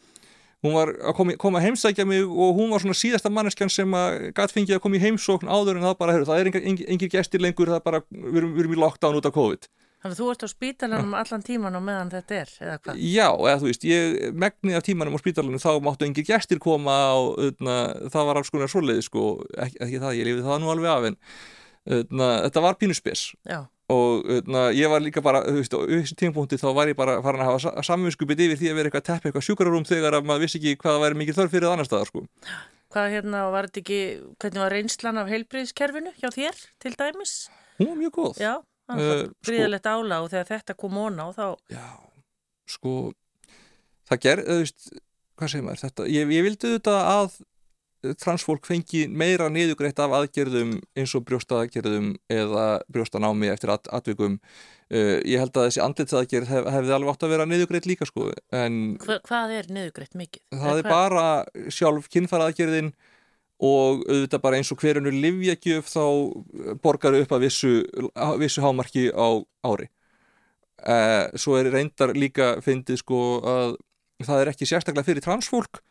hún 0.64 0.74
var 0.76 0.92
að 0.98 1.14
koma, 1.16 1.36
koma 1.40 1.60
að 1.60 1.68
heimsækja 1.68 2.04
mig 2.08 2.24
og 2.26 2.58
hún 2.58 2.72
var 2.74 2.82
svona 2.82 2.98
síðasta 2.98 3.32
manneskjan 3.32 3.72
sem 3.72 3.94
að 3.96 4.26
gæt 4.36 4.56
fengið 4.56 4.76
að 4.76 4.82
koma 4.84 4.98
í 4.98 5.04
heimsókn 5.04 5.48
áður 5.48 5.78
en 5.78 5.86
það 5.86 5.96
bara, 6.02 6.16
heru, 6.16 6.28
það 6.28 6.42
er 6.42 6.50
engir, 6.50 6.84
engir 6.90 7.12
gestir 7.14 7.44
lengur, 7.44 7.70
það 7.70 7.80
er 7.80 7.86
bara, 7.86 8.02
við 8.10 8.42
erum, 8.42 8.52
við 8.56 8.64
erum 8.64 8.76
í 8.76 8.82
lockdown 8.82 9.20
út 9.20 9.30
af 9.30 9.36
COVID 9.38 9.70
Þannig 10.00 10.14
að 10.14 10.20
þú 10.20 10.26
ert 10.32 10.44
á 10.44 10.48
spítalanum 10.48 11.16
allan 11.18 11.42
tíman 11.44 11.74
og 11.76 11.82
meðan 11.84 12.10
þetta 12.14 12.36
er, 12.38 12.52
eða 12.64 12.76
hvað? 12.80 13.00
Já, 13.04 13.26
eða 13.36 13.56
þú 13.60 13.66
veist, 13.68 13.82
ég 13.84 14.36
megnið 14.44 14.78
af 14.78 14.84
tímanum 14.86 15.16
á 15.16 15.20
spítalanum 15.20 15.60
þá 15.60 15.72
máttu 15.84 16.06
engir 16.06 16.24
gestir 16.24 16.60
koma 16.62 16.94
og 17.18 17.34
öðna, 17.44 17.74
það 18.14 18.30
var 18.30 18.40
alls 18.40 18.52
konar 18.54 18.72
svoleiði 18.72 19.04
sko, 19.04 19.26
ekki, 19.60 19.76
ekki 19.84 20.00
það, 20.00 20.16
ég 20.16 20.30
lifið 20.30 20.48
það 20.48 20.62
nú 20.62 20.72
alveg 20.72 20.94
af 20.94 21.10
en 21.10 21.20
öðna, 21.98 22.30
þetta 22.46 22.64
var 22.64 22.80
pínuspes 22.80 23.26
og 23.90 24.32
öðna, 24.38 24.64
ég 24.72 24.88
var 24.92 25.04
líka 25.04 25.20
bara, 25.24 25.44
þú 25.44 25.60
veist, 25.60 25.76
á 25.76 25.80
þessu 25.84 26.18
tímpunkti 26.22 26.60
þá 26.60 26.68
var 26.80 26.94
ég 26.94 26.96
bara 26.96 27.18
farin 27.24 27.44
að 27.44 27.52
hafa 27.52 27.84
samvinskupið 27.90 28.44
yfir 28.46 28.60
því 28.60 28.72
að 28.72 28.80
vera 28.80 28.90
eitthvað 28.90 29.06
tepp, 29.10 29.28
eitthvað 29.28 29.46
sjúkararúm 29.50 29.88
þegar 29.88 30.16
að 30.16 30.28
maður 30.30 30.46
vissi 30.46 30.60
ekki 30.62 30.78
hvað 30.80 31.00
væri 31.04 31.20
mikið 31.20 31.40
þörf 31.40 31.56
fyrir 31.56 31.72
annar 31.74 31.88
staðar 31.88 32.08
sko. 32.08 32.24
Hvað 32.94 33.12
hérna, 33.16 33.44
var 33.52 33.68
þetta 33.68 33.82
ekki, 33.82 34.00
hvernig 34.40 34.62
var 34.64 34.74
reynslan 34.74 35.20
af 35.20 35.28
heilbriðskerfinu 35.30 36.14
hjá 36.22 36.30
þér 36.34 36.64
til 36.82 36.94
dæmis? 36.96 37.34
Hún 37.80 37.92
var 37.92 38.00
mjög 38.00 38.14
góð. 38.16 38.40
Já, 38.42 38.54
Uh, 38.90 39.28
gríðilegt 39.46 39.86
sko, 39.86 40.00
ála 40.00 40.22
og 40.24 40.32
þegar 40.32 40.50
þetta 40.54 40.78
kom 40.80 40.98
óna 40.98 41.28
og 41.30 41.36
þá 41.36 41.46
já, 41.76 41.86
sko 42.70 42.94
það 44.10 44.24
gerð, 44.26 44.48
þú 44.48 44.58
veist, 44.64 44.90
hvað 45.38 45.52
segir 45.52 45.66
maður 45.66 45.84
þetta, 45.84 46.10
ég, 46.10 46.34
ég 46.34 46.46
vildi 46.46 46.70
auðvitað 46.70 47.00
að 47.04 47.38
transfólk 48.20 48.64
fengi 48.64 49.04
meira 49.12 49.50
niðugreitt 49.52 49.98
af 50.00 50.14
aðgerðum 50.16 50.78
eins 50.96 51.12
og 51.16 51.24
brjóstaðagerðum 51.28 52.14
eða 52.32 52.66
brjóstanámi 52.92 53.50
eftir 53.52 53.74
at, 53.74 53.90
atvikum 53.92 54.38
uh, 54.38 55.18
ég 55.20 55.36
held 55.42 55.52
að 55.52 55.68
þessi 55.68 55.82
andlitsaðgerð 55.84 56.52
hef, 56.54 56.70
hefði 56.76 56.94
alveg 56.96 57.12
átt 57.12 57.26
að 57.26 57.34
vera 57.34 57.48
niðugreitt 57.50 57.88
líka 57.90 58.08
sko 58.08 58.30
en 58.56 58.80
Hva, 59.04 59.20
Hvað 59.28 59.56
er 59.58 59.70
niðugreitt 59.76 60.16
mikið? 60.16 60.44
Það 60.54 60.72
er, 60.72 60.84
er 60.84 60.94
bara 60.96 61.26
sjálf 61.76 62.08
kynfaraðgerðin 62.14 62.94
og 63.60 64.04
auðvitað 64.08 64.42
bara 64.42 64.58
eins 64.60 64.72
og 64.72 64.80
hverjunu 64.80 65.12
livjagjöf 65.12 65.90
þá 65.92 66.04
borgar 66.82 67.18
upp 67.18 67.32
að 67.36 67.44
vissu, 67.44 67.72
vissu 68.40 68.64
hámarki 68.64 69.10
á 69.12 69.28
ári. 69.68 69.90
Eh, 70.80 71.26
svo 71.36 71.58
er 71.60 71.68
reyndar 71.68 72.14
líka 72.16 72.54
fyndið 72.64 73.02
sko 73.02 73.20
að 73.44 73.74
það 74.24 74.42
er 74.42 74.50
ekki 74.54 74.68
sérstaklega 74.68 75.04
fyrir 75.04 75.24
transfólk 75.24 75.82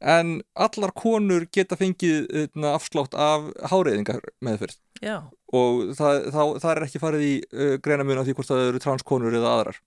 en 0.00 0.38
allar 0.56 0.92
konur 0.96 1.44
geta 1.52 1.76
fengið 1.76 2.28
eitna, 2.32 2.72
afslátt 2.72 3.12
af 3.12 3.50
háreiðingar 3.68 4.22
meðferð 4.40 4.78
Já. 5.04 5.28
og 5.52 5.92
það, 5.96 6.30
það, 6.32 6.52
það 6.62 6.72
er 6.72 6.82
ekki 6.86 7.02
farið 7.02 7.26
í 7.26 7.34
uh, 7.52 7.74
greina 7.84 8.06
mun 8.08 8.20
á 8.20 8.24
því 8.24 8.36
hvort 8.38 8.48
það 8.48 8.64
eru 8.70 8.82
transkonur 8.84 9.36
eða 9.36 9.52
aðrar 9.58 9.80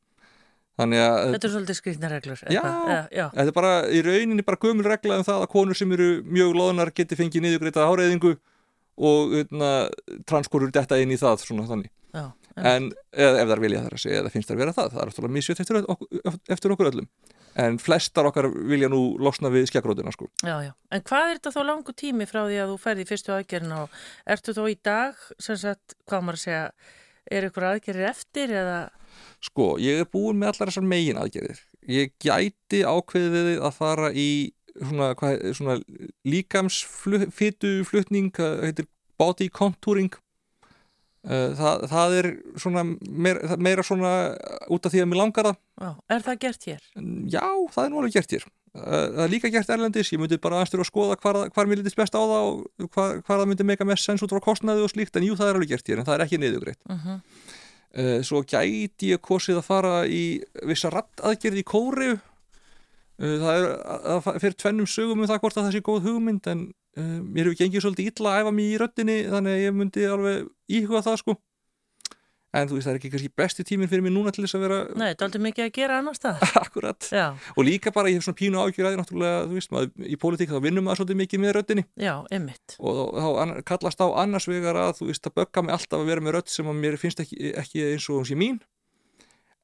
Þetta 0.73 1.37
er 1.37 1.51
svolítið 1.53 1.77
skrifna 1.77 2.09
reglur 2.09 2.39
já, 2.49 2.61
eða, 2.63 3.01
já, 3.13 3.27
þetta 3.29 3.51
er 3.51 3.55
bara 3.55 3.73
í 3.93 3.99
rauninni 4.05 4.45
bara 4.45 4.57
gömul 4.63 4.87
regla 4.87 5.19
um 5.19 5.25
það 5.27 5.43
að 5.43 5.51
konur 5.51 5.77
sem 5.77 5.91
eru 5.93 6.07
mjög 6.25 6.55
loðunar 6.57 6.91
geti 6.97 7.17
fengið 7.19 7.45
niðugreitað 7.45 7.91
háræðingu 7.91 8.31
og 8.97 9.35
hérna, 9.37 9.69
transkorur 10.29 10.73
detta 10.73 10.97
inn 11.01 11.13
í 11.13 11.19
það 11.21 11.43
svona 11.43 11.67
þannig. 11.69 11.93
Já, 12.13 12.25
en 12.57 12.89
eða, 13.13 13.37
ef 13.41 13.45
það 13.45 13.53
er 13.55 13.61
viljað 13.67 13.85
þar 13.85 13.95
að 13.97 14.01
segja 14.03 14.23
eða 14.23 14.33
finnst 14.33 14.49
það 14.49 14.55
að 14.55 14.63
vera 14.63 14.73
það 14.79 14.89
það 14.95 15.03
er 15.03 15.11
alltaf 15.11 15.31
mjög 15.37 15.45
sjöt 15.47 15.61
eftir, 15.63 15.79
eftir 16.57 16.75
okkur 16.75 16.89
öllum. 16.91 17.07
En 17.63 17.77
flestar 17.77 18.25
okkar 18.25 18.49
vilja 18.49 18.89
nú 18.89 19.03
losna 19.21 19.51
við 19.53 19.67
skjagrótina 19.69 20.09
sko. 20.13 20.25
Já, 20.41 20.55
já, 20.65 20.71
en 20.89 21.05
hvað 21.05 21.29
er 21.29 21.37
þetta 21.37 21.53
þá 21.53 21.61
langu 21.69 21.93
tími 21.93 22.25
frá 22.29 22.41
því 22.47 22.59
að 22.63 22.73
þú 22.73 22.77
ferði 22.81 23.05
í 23.05 23.09
fyrstu 23.11 23.33
aðgerðin 23.35 23.75
og 23.77 23.97
ertu 24.35 24.57
þá 24.57 24.63
í 24.65 24.77
dag 24.89 25.25
sem 25.37 25.59
sagt, 25.61 25.97
hvað 26.09 26.25
maður 26.25 26.39
að 26.39 26.45
segja 26.47 26.63
er 27.37 27.47
ykkur 27.49 27.67
aðgerðir 27.69 28.09
eftir 28.09 28.55
eða 28.57 28.79
Sko, 29.43 29.73
ég 29.81 30.03
er 30.03 30.09
búin 30.09 30.39
með 30.39 30.53
allar 30.53 30.71
þessar 30.71 30.87
megin 30.87 31.19
aðgerðir. 31.19 31.61
Ég 31.91 32.13
gæti 32.23 32.83
ákveðið 32.87 33.55
að 33.59 33.77
fara 33.77 34.11
í 34.15 34.29
svona, 34.79 35.13
hvað, 35.19 35.45
svona 35.57 35.77
líkamsfytu 36.27 37.73
flutning, 37.87 38.31
það 38.35 38.67
heitir 38.69 38.89
body 39.21 39.49
contouring. 39.53 40.15
Eh, 41.23 41.53
það, 41.55 41.85
það 41.87 42.17
er 42.17 42.27
svona 42.59 42.81
meira, 42.99 43.55
meira 43.55 43.85
svona 43.85 44.11
út 44.73 44.83
af 44.83 44.91
því 44.91 45.03
að 45.03 45.07
mér 45.11 45.21
langar 45.21 45.49
það. 45.51 46.01
Er 46.11 46.25
það 46.25 46.41
gert 46.41 46.67
hér? 46.67 46.83
Já, 47.31 47.47
það 47.71 47.85
er 47.85 47.93
nú 47.93 48.01
alveg 48.01 48.17
gert 48.17 48.35
hér. 48.35 48.47
Eh, 48.73 49.05
það 49.13 49.23
er 49.23 49.31
líka 49.31 49.51
gert 49.53 49.71
erlendis, 49.71 50.11
ég 50.11 50.19
myndi 50.19 50.39
bara 50.41 50.59
aðstöru 50.59 50.83
að 50.83 50.89
skoða 50.89 51.17
hvar, 51.23 51.39
hvar 51.53 51.69
mér 51.69 51.79
litist 51.79 51.99
best 51.99 52.17
á 52.17 52.19
það 52.19 52.47
og 52.49 52.87
hvar, 52.89 53.19
hvar 53.21 53.39
það 53.39 53.49
myndi 53.51 53.67
meika 53.69 53.87
mest 53.87 54.09
sens 54.09 54.23
út 54.25 54.33
frá 54.33 54.43
kostnaði 54.43 54.83
og 54.83 54.91
slíkt, 54.91 55.15
en 55.15 55.27
jú, 55.27 55.37
það 55.39 55.51
er 55.51 55.59
alveg 55.59 55.75
gert 55.75 55.91
hér, 55.91 56.01
en 56.01 56.09
það 56.09 56.17
er 56.17 56.25
ekki 56.25 56.41
niðugreitt. 56.41 56.81
Uh 56.89 56.95
mhm. 56.97 57.03
-huh. 57.07 57.59
Eh, 57.93 58.23
svo 58.25 58.39
gæti 58.41 59.11
ég 59.13 59.21
kosið 59.21 59.59
að 59.59 59.67
fara 59.67 59.97
í 60.09 60.41
vissa 60.65 60.89
rattaðgerð 60.89 61.59
í 61.61 61.63
kóriu 61.67 62.15
eh, 62.15 63.35
það 63.37 63.51
er 63.53 63.65
að 64.15 64.29
fyrir 64.41 64.55
tvennum 64.63 64.87
sögum 64.89 65.21
um 65.21 65.29
það 65.29 65.41
hvort 65.43 65.59
að 65.59 65.67
það 65.67 65.75
sé 65.75 65.81
góð 65.85 66.07
hugmynd 66.07 66.49
en 66.49 66.63
uh, 66.97 67.19
mér 67.21 67.51
hefur 67.51 67.59
gengið 67.59 67.85
svolítið 67.85 68.09
illa 68.09 68.31
að 68.31 68.39
æfa 68.41 68.53
mér 68.57 68.71
í 68.71 68.79
röttinni 68.81 69.17
þannig 69.29 69.53
að 69.53 69.61
ég 69.61 69.77
myndi 69.77 70.07
alveg 70.09 70.49
íhuga 70.79 71.03
það 71.05 71.19
sko 71.21 71.37
en 72.53 72.69
þú 72.69 72.77
veist 72.77 72.87
það 72.87 72.93
er 72.93 72.99
ekki 72.99 73.11
kannski 73.13 73.31
besti 73.41 73.65
tíminn 73.67 73.89
fyrir 73.91 74.05
mig 74.05 74.13
núna 74.13 74.33
til 74.33 74.43
þess 74.45 74.57
að 74.57 74.65
vera 74.67 74.79
Nei, 74.93 75.07
þetta 75.11 75.23
er 75.23 75.29
aldrei 75.29 75.43
mikið 75.47 75.65
að 75.65 75.71
gera 75.77 75.99
annar 76.01 76.17
stað 76.17 76.43
Akkurat, 76.63 77.07
Já. 77.09 77.25
og 77.55 77.65
líka 77.67 77.93
bara 77.95 78.11
ég 78.13 78.19
hef 78.19 78.27
svona 78.27 78.39
pínu 78.41 78.61
ágjur 78.61 78.89
aðeins 78.89 79.01
náttúrulega, 79.01 79.39
þú 79.49 79.57
veist 79.57 79.73
maður 79.73 80.11
í 80.13 80.19
pólitík 80.21 80.53
þá 80.53 80.59
vinnum 80.67 80.87
maður 80.87 81.01
svolítið 81.01 81.21
mikið 81.23 81.43
með 81.43 81.55
röttinni 81.57 81.85
Já, 82.03 82.13
ymmit 82.37 82.77
og 82.79 83.01
þá 83.17 83.63
kallast 83.73 84.03
á 84.03 84.07
annars 84.21 84.47
vegar 84.49 84.77
að 84.79 84.99
þú 85.01 85.09
veist 85.09 85.27
að 85.29 85.35
bögga 85.41 85.65
mig 85.65 85.75
alltaf 85.75 85.99
að 86.03 86.09
vera 86.13 86.23
með 86.23 86.37
rött 86.37 86.53
sem 86.53 86.69
að 86.69 86.79
mér 86.83 86.99
finnst 87.01 87.23
ekki, 87.23 87.53
ekki 87.57 87.83
eins 87.93 88.07
og 88.09 88.21
hún 88.21 88.29
sé 88.29 88.37
mín. 88.37 88.61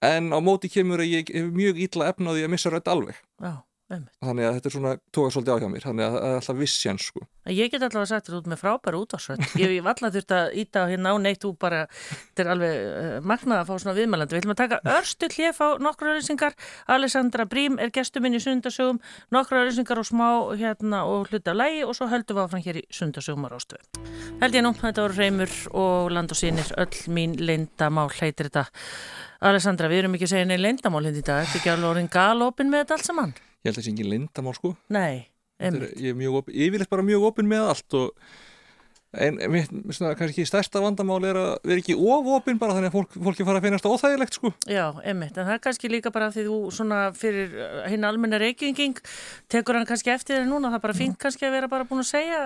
En 0.05 0.31
á 0.31 0.39
móti 0.39 0.69
kemur 0.71 1.01
að 1.03 1.11
ég 1.11 1.31
hef 1.35 1.49
mjög 1.51 1.79
ítla 1.83 2.07
efnaði 2.13 2.45
að 2.45 2.53
missa 2.53 2.71
rött 2.71 2.87
alveg. 2.87 3.17
Já. 3.43 3.57
Þannig 3.89 4.45
að 4.45 4.55
þetta 4.55 4.69
er 4.69 4.73
svona 4.75 4.91
tóka 5.09 5.31
svolítið 5.33 5.55
á 5.55 5.61
hjá 5.61 5.69
mér 5.73 5.85
þannig 5.87 6.05
að 6.05 6.15
það 6.15 6.27
er 6.29 6.35
alltaf 6.39 6.57
vissjans 6.59 7.05
sko. 7.09 7.23
Ég 7.49 7.71
get 7.73 7.85
alltaf 7.85 8.05
sagt 8.09 8.27
þetta 8.27 8.37
út 8.37 8.49
með 8.51 8.59
frábæru 8.61 8.99
útvarsvöld 9.01 9.55
ég 9.57 9.71
hef 9.73 9.87
alltaf 9.89 10.13
þurft 10.13 10.33
að 10.37 10.57
íta 10.61 10.83
á 10.85 10.89
hérna 10.91 11.13
á 11.13 11.15
neitt 11.23 11.41
þú 11.41 11.51
bara, 11.57 11.79
þetta 11.89 12.43
er 12.43 12.51
alveg 12.53 12.75
uh, 12.85 13.15
magnað 13.25 13.63
að 13.63 13.71
fá 13.71 13.73
svona 13.81 13.95
viðmælandi, 13.97 14.35
við 14.35 14.43
ætlum 14.43 14.53
að 14.53 14.61
taka 14.61 14.79
örstu 14.93 15.31
hljef 15.33 15.61
á 15.65 15.67
nokkru 15.81 16.13
auðvisingar 16.13 16.57
Alessandra 16.93 17.47
Brím 17.49 17.79
er 17.81 17.93
gestuminn 17.95 18.37
í 18.37 18.43
sundasögum 18.43 19.01
nokkru 19.33 19.63
auðvisingar 19.63 20.03
og 20.03 20.09
smá 20.11 20.29
hérna 20.59 21.01
og 21.09 21.33
hluta 21.33 21.57
lægi 21.57 21.81
og 21.87 21.97
svo 21.97 22.11
höldum 22.13 22.37
við 22.37 22.45
áfram 22.45 22.65
hér 22.69 22.81
í 22.83 22.85
sundasögumar 22.93 23.57
ástu 23.57 23.81
Held 24.43 24.55
ég 24.55 24.63
nú, 24.63 24.75
þetta 24.77 25.07
voru 25.07 25.17
Reymur 25.17 25.57
og 25.73 26.13
Land 26.13 26.31
og 26.35 26.39
Sýnir, 26.39 26.69
öll 26.79 27.11
mín 27.11 27.33
leindamál 27.41 28.07
heitir 28.13 28.47
þetta. 28.47 28.69
Alessandra, 29.49 29.89
við 29.91 30.03
erum 30.03 30.15
ekki 30.15 30.29
að 30.29 30.33
segja 30.35 30.47
neina 30.47 30.63
leindamál 30.63 31.03
hérna 31.03 31.19
í 31.19 31.25
dag, 31.25 31.43
þetta 31.43 31.57
er 31.57 31.61
ekki 31.61 31.73
alveg 31.73 31.91
orðin 31.91 32.11
galopin 32.13 32.71
með 32.71 32.85
þetta 32.85 32.99
allt 32.99 33.09
saman 33.09 33.37
ég 33.59 33.69
held 33.69 33.75
að 33.75 33.81
það 33.81 33.87
sé 33.87 33.95
ekki 33.95 34.07
lindamál 34.07 34.55
sko. 34.57 34.75
Nei, 34.95 35.25
er, 35.59 35.81
ég 35.95 36.13
er 36.13 36.19
mjög 36.19 36.41
opin, 36.43 36.61
yfirleitt 36.67 36.93
bara 36.93 37.05
mjög 37.05 37.27
opin 37.31 37.49
með 37.49 37.73
allt 37.73 37.99
og 37.99 38.31
en 39.17 39.39
mitt, 39.49 39.71
svona, 39.95 40.11
kannski 40.17 40.43
stærsta 40.45 40.81
vandamál 40.83 41.23
er 41.25 41.37
að 41.39 41.47
vera 41.65 41.81
ekki 41.81 41.95
ofopin 41.97 42.59
bara 42.61 42.75
þannig 42.77 42.91
að 42.91 42.97
fólk, 42.97 43.15
fólki 43.25 43.47
fara 43.47 43.57
að 43.57 43.65
finnast 43.65 43.87
óþægilegt 43.89 44.37
sko. 44.37 44.51
Já, 44.69 44.83
einmitt, 45.01 45.33
en 45.33 45.47
það 45.47 45.55
er 45.55 45.63
kannski 45.63 45.89
líka 45.89 46.11
bara 46.13 46.29
því 46.35 46.45
þú 46.45 46.59
svona 46.77 46.99
fyrir 47.17 47.55
hinn 47.89 48.05
almenna 48.05 48.37
reykinging 48.41 49.01
tekur 49.49 49.79
hann 49.79 49.89
kannski 49.89 50.13
eftir 50.13 50.37
þér 50.37 50.47
núna 50.51 50.69
það 50.69 50.77
er 50.77 50.85
bara 50.85 50.97
fínt 51.01 51.19
kannski 51.21 51.49
að 51.49 51.57
vera 51.57 51.71
bara 51.71 51.89
búin 51.89 52.03
að 52.03 52.11
segja 52.11 52.39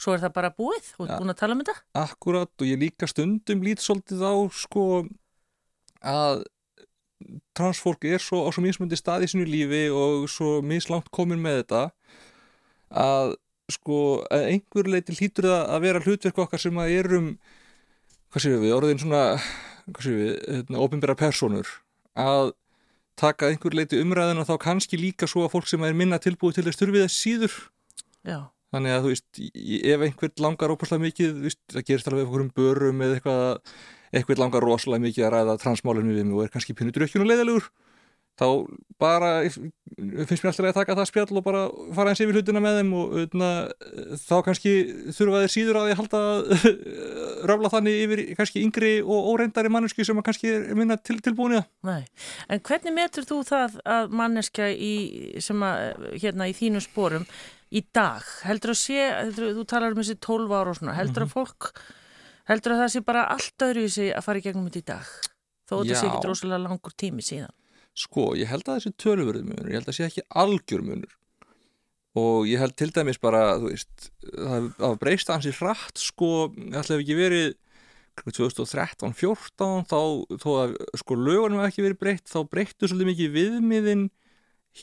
svo 0.00 0.16
er 0.16 0.24
það 0.24 0.36
bara 0.40 0.52
búið, 0.56 0.90
þú 0.96 1.06
ert 1.06 1.20
búin 1.20 1.34
að 1.34 1.40
tala 1.42 1.56
um 1.58 1.64
þetta. 1.64 1.78
Akkurat 2.06 2.64
og 2.64 2.72
ég 2.72 2.80
líka 2.80 3.10
stundum 3.12 3.64
lít 3.66 3.84
svolítið 3.84 4.24
á 4.24 4.34
sko 4.56 4.86
að 6.00 6.46
transfólk 7.56 8.04
er 8.04 8.22
svo 8.22 8.44
á 8.44 8.50
svo 8.52 8.62
mismundi 8.64 8.98
stað 8.98 9.24
í 9.26 9.30
sinu 9.32 9.46
lífi 9.48 9.86
og 9.94 10.26
svo 10.30 10.60
mislangt 10.64 11.08
komin 11.14 11.40
með 11.42 11.62
þetta 11.62 11.82
að 12.92 13.34
sko 13.72 14.00
að 14.30 14.50
einhver 14.52 14.90
leiti 14.90 15.16
hlýtur 15.16 15.48
það 15.48 15.62
að 15.74 15.86
vera 15.86 16.02
hlutverk 16.04 16.42
okkar 16.44 16.62
sem 16.62 16.78
að 16.78 16.92
erum 17.00 17.30
hvað 18.30 18.44
séum 18.44 18.62
við, 18.62 18.74
orðin 18.76 19.02
svona 19.02 19.22
hvað 19.88 20.04
séum 20.04 20.20
við, 20.20 20.34
hérna, 20.44 20.82
ofinbæra 20.84 21.18
personur 21.18 21.72
að 22.16 22.52
taka 23.18 23.50
einhver 23.50 23.74
leiti 23.74 24.00
umræðin 24.02 24.42
og 24.42 24.48
þá 24.50 24.56
kannski 24.68 25.00
líka 25.00 25.28
svo 25.30 25.46
að 25.46 25.54
fólk 25.56 25.70
sem 25.70 25.82
er 25.88 25.96
minna 25.96 26.20
tilbúið 26.22 26.60
til 26.60 26.66
að 26.68 26.76
styrfið 26.76 27.06
þess 27.06 27.24
síður 27.24 27.56
Já. 28.26 28.38
Þannig 28.74 28.94
að 28.94 29.04
þú 29.04 29.12
veist, 29.12 29.40
ef 29.94 30.06
einhver 30.08 30.32
langar 30.42 30.74
ópastlega 30.74 31.04
mikið, 31.06 31.42
veist, 31.46 31.62
það 31.72 31.88
gerist 31.90 32.10
alveg 32.10 32.26
einhverjum 32.26 32.52
börum 32.56 33.02
eða 33.06 33.18
eitthvað, 33.18 33.74
eitthvað 34.12 34.42
langar 34.42 34.66
rosalega 34.66 35.06
mikið 35.06 35.26
að 35.26 35.34
ræða 35.36 35.58
transmálinu 35.62 36.16
við 36.16 36.28
mig 36.28 36.38
og 36.38 36.46
er 36.46 36.54
kannski 36.54 36.76
pínu 36.78 36.94
drukkjunu 36.96 37.28
leiðalegur 37.28 37.70
þá 38.36 38.48
bara 39.00 39.30
finnst 39.48 40.44
mér 40.44 40.50
alltaf 40.50 40.66
að 40.68 40.76
taka 40.76 40.96
það 40.98 41.08
spjall 41.08 41.38
og 41.40 41.44
bara 41.44 41.62
fara 41.96 42.12
eins 42.12 42.20
yfir 42.20 42.36
hlutina 42.36 42.60
með 42.60 42.78
þeim 42.80 42.92
og 42.96 43.14
öðna, 43.22 43.50
þá 44.20 44.34
kannski 44.44 44.72
þurfa 45.16 45.42
þeir 45.42 45.52
síður 45.54 45.78
að 45.80 45.88
ég 45.90 46.00
halda 46.00 46.20
röfla 47.50 47.72
þannig 47.72 48.00
yfir 48.04 48.22
kannski 48.36 48.64
yngri 48.66 48.92
og 49.00 49.30
óreindari 49.32 49.72
manneski 49.72 50.04
sem 50.04 50.20
að 50.20 50.26
kannski 50.28 50.52
er 50.52 50.76
minna 50.76 50.98
til, 51.00 51.16
tilbúinja. 51.24 51.64
Nei, 51.88 52.02
en 52.52 52.64
hvernig 52.68 52.96
metur 52.96 53.28
þú 53.28 53.40
það 53.48 53.78
að 53.96 54.16
manneska 54.20 54.68
í, 54.72 54.94
að 55.40 56.08
hérna 56.20 56.50
í 56.52 56.56
þínu 56.56 56.84
spórum 56.84 57.28
í 57.74 57.82
dag, 57.96 58.24
heldur 58.46 58.72
að 58.74 58.80
sé 58.80 59.04
heldur, 59.10 59.52
þú 59.58 59.66
talar 59.70 59.94
um 59.94 60.00
þessi 60.02 60.18
12 60.22 60.54
ára 60.54 60.72
og 60.72 60.78
svona 60.78 60.96
heldur 60.96 61.26
að 61.26 61.30
mhm. 61.30 61.34
fólk, 61.34 61.84
heldur 62.50 62.76
að 62.76 62.82
það 62.84 62.92
sé 62.94 63.04
bara 63.10 63.26
allt 63.34 63.66
öðru 63.68 63.84
í 63.86 63.92
sig 63.96 64.10
að 64.14 64.26
fara 64.28 64.42
í 64.42 64.46
gegnum 64.46 64.68
þetta 64.68 64.82
í 64.82 64.88
dag? 64.92 65.12
Þó 65.66 65.74
þetta 65.76 65.98
sé 65.98 66.08
ekki 66.08 66.24
drosalega 66.24 66.62
langur 66.62 66.94
tími 66.94 67.24
síðan. 67.26 67.54
Sko, 67.96 68.32
ég 68.38 68.50
held 68.50 68.66
að 68.68 68.76
þessi 68.78 68.98
tölurverðu 69.02 69.46
munur, 69.48 69.70
ég 69.70 69.80
held 69.80 69.86
að 69.86 69.92
það 69.92 69.98
sé 69.98 70.08
ekki 70.10 70.26
algjör 70.42 70.82
munur. 70.86 71.14
Og 72.16 72.46
ég 72.48 72.60
held 72.60 72.76
til 72.78 72.90
dæmis 72.94 73.18
bara, 73.20 73.40
veist, 73.60 74.10
það 74.22 74.98
breyst 75.00 75.28
að 75.28 75.38
hansi 75.40 75.52
hratt, 75.58 76.00
sko, 76.00 76.28
ætlaði 76.70 77.02
ekki 77.02 77.16
verið 77.18 77.48
2013-14 78.24 79.84
þá, 79.90 79.98
þó 80.40 80.50
að 80.62 80.76
sko 80.96 81.18
lögunum 81.18 81.60
hefði 81.60 81.72
ekki 81.72 81.84
verið 81.84 82.00
breytt, 82.00 82.30
þá 82.30 82.38
breyttu 82.48 82.88
svolítið 82.88 83.10
mikið 83.10 83.34
viðmiðin 83.34 84.06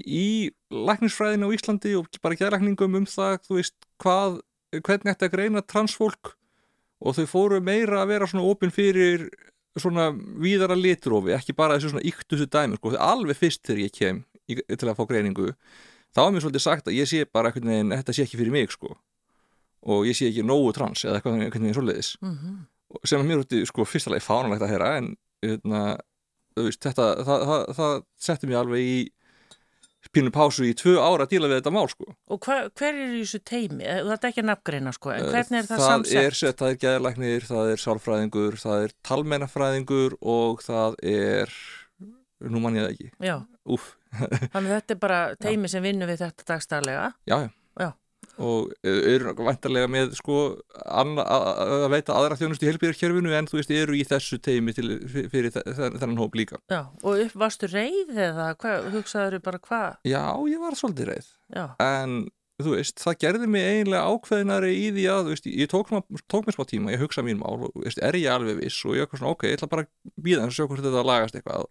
í 0.01 0.51
lækningsfræðinu 0.73 1.49
á 1.49 1.55
Íslandi 1.55 1.93
og 1.99 2.09
bara 2.23 2.37
gæðlækningum 2.39 2.99
um 2.99 3.07
það, 3.09 3.39
þú 3.47 3.59
veist, 3.59 3.75
hvað, 4.01 4.39
hvernig 4.79 5.13
ætti 5.13 5.29
að 5.29 5.35
greina 5.35 5.61
transfólk. 5.61 6.35
Og 7.03 7.17
þau 7.17 7.25
fóru 7.27 7.59
meira 7.59 8.01
að 8.01 8.13
vera 8.13 8.27
svona 8.29 8.47
opinn 8.47 8.71
fyrir 8.71 9.27
svona 9.79 10.11
víðara 10.13 10.77
litrófi, 10.77 11.33
ekki 11.35 11.55
bara 11.57 11.75
þessu 11.75 11.93
svona 11.93 12.05
yktusu 12.07 12.45
dæmi, 12.47 12.77
sko, 12.77 12.93
alveg 13.01 13.39
fyrst 13.39 13.63
þegar 13.65 13.81
ég 13.81 13.95
kem 13.95 14.21
í, 14.47 14.59
til 14.61 14.87
að 14.87 14.99
fá 14.99 15.07
greiningu 15.09 15.49
þá 16.13 16.21
er 16.23 16.35
mér 16.35 16.45
svolítið 16.45 16.63
sagt 16.63 16.89
að 16.89 16.99
ég 16.99 17.09
sé 17.09 17.23
bara 17.25 17.49
eitthvað 17.49 17.73
en 17.73 17.95
þetta 17.95 18.15
sé 18.15 18.25
ekki 18.27 18.39
fyrir 18.39 18.53
mig, 18.53 18.73
sko. 18.73 18.93
Og 19.89 20.05
ég 20.07 20.17
sé 20.17 20.29
ekki 20.29 20.45
nógu 20.45 20.71
trans 20.77 21.03
eða 21.03 21.19
eitthvað 21.19 21.41
eitthvað 21.47 21.75
svoleiðis. 21.77 22.13
Mm 22.21 22.37
-hmm. 22.37 22.59
sem 23.03 23.19
er 23.19 23.27
mér 23.27 23.43
úti, 23.43 23.65
sko, 23.65 23.85
fyrstulega 23.85 24.23
fánalegt 24.23 24.61
að 24.61 24.73
hera 24.73 24.97
en 24.97 25.15
hérna, 25.41 25.97
veist, 26.55 26.81
þetta, 26.83 27.07
það, 27.25 27.45
það, 27.49 27.75
það 27.79 28.03
setti 28.17 28.47
mér 28.47 28.61
alveg 28.61 28.79
í 28.79 28.97
pínu 30.13 30.33
pásu 30.33 30.65
í 30.67 30.73
tvö 30.77 30.95
ára 31.01 31.25
að 31.25 31.33
díla 31.33 31.49
við 31.49 31.59
þetta 31.59 31.73
mál 31.73 31.85
sko. 31.91 32.09
Og 32.33 32.41
hva, 32.45 32.57
hver 32.69 32.91
er 32.91 33.15
þessu 33.15 33.39
teimi? 33.47 33.85
Eh, 33.85 34.01
það 34.03 34.13
er 34.15 34.29
ekki 34.29 34.45
nafngreina 34.45 34.93
sko, 34.95 35.13
en 35.15 35.25
hvernig 35.29 35.59
er 35.59 35.69
það, 35.69 35.81
það 35.81 35.89
samsett? 35.89 36.19
Er, 36.21 36.37
það 36.61 36.69
er 36.69 36.77
geðarlæknir, 36.83 37.47
það 37.49 37.71
er 37.73 37.83
sálfræðingur, 37.83 38.59
það 38.61 38.85
er 38.85 38.95
talmennafræðingur 39.09 40.17
og 40.35 40.63
það 40.65 40.99
er, 41.13 41.57
nú 42.45 42.63
mann 42.63 42.79
ég 42.79 42.87
það 42.87 42.95
ekki. 42.95 43.11
Já, 43.23 43.35
þannig 44.53 44.69
að 44.69 44.77
þetta 44.77 44.95
er 44.95 45.01
bara 45.01 45.19
teimi 45.41 45.69
já. 45.69 45.73
sem 45.75 45.85
vinnur 45.85 46.11
við 46.11 46.25
þetta 46.27 46.49
dagstæðlega. 46.53 47.11
Já, 47.25 47.37
já. 47.47 47.51
Og 48.41 48.71
eru 48.81 49.33
vantarlega 49.37 49.89
með 49.91 50.15
sko 50.17 50.37
að 50.73 51.89
veita 51.93 52.15
aðra 52.17 52.37
þjónust 52.39 52.63
í 52.65 52.69
helbíðarkerfinu 52.71 53.33
en 53.37 53.49
þú 53.49 53.59
veist, 53.59 53.73
eru 53.77 53.97
í 53.97 54.05
þessu 54.09 54.39
teimi 54.41 54.73
til, 54.73 54.87
fyrir 55.29 55.53
þennan 55.53 56.17
hóp 56.17 56.37
líka. 56.39 56.57
Já, 56.73 56.87
og 57.03 57.21
upp 57.27 57.35
varstu 57.43 57.69
reyð 57.69 58.15
eða 58.17 58.47
hugsaður 58.95 59.43
bara 59.45 59.61
hvað? 59.61 59.99
Já, 60.09 60.23
ég 60.49 60.63
var 60.63 60.79
svolítið 60.79 61.11
reyð 61.11 61.29
Já. 61.53 61.65
en 61.85 62.17
þú 62.63 62.75
veist, 62.77 62.97
það 63.05 63.19
gerði 63.21 63.51
mig 63.53 63.69
eiginlega 63.69 64.09
ákveðinari 64.09 64.73
í 64.79 64.89
því 64.97 65.07
að, 65.13 65.23
þú 65.23 65.35
veist, 65.35 65.47
ég 65.53 65.71
tók, 65.71 65.93
tók 66.31 66.45
mér 66.47 66.57
smá 66.57 66.67
tíma, 66.69 66.93
ég 66.93 67.01
hugsa 67.05 67.25
mín 67.25 67.41
mál 67.41 67.67
og 67.67 67.79
veist, 67.85 68.01
er 68.01 68.17
ég 68.17 68.33
alveg 68.33 68.61
viss? 68.61 68.81
Og 68.87 68.97
ég 68.97 69.05
er 69.05 69.13
svona, 69.13 69.33
ok, 69.33 69.47
ég 69.49 69.57
ætla 69.57 69.69
bara 69.71 69.85
að 69.85 70.13
býða 70.25 70.45
þess 70.45 70.53
að 70.53 70.57
sjá 70.57 70.69
hvort 70.69 70.85
þetta 70.85 71.05
lagast 71.09 71.37
eitthvað. 71.37 71.65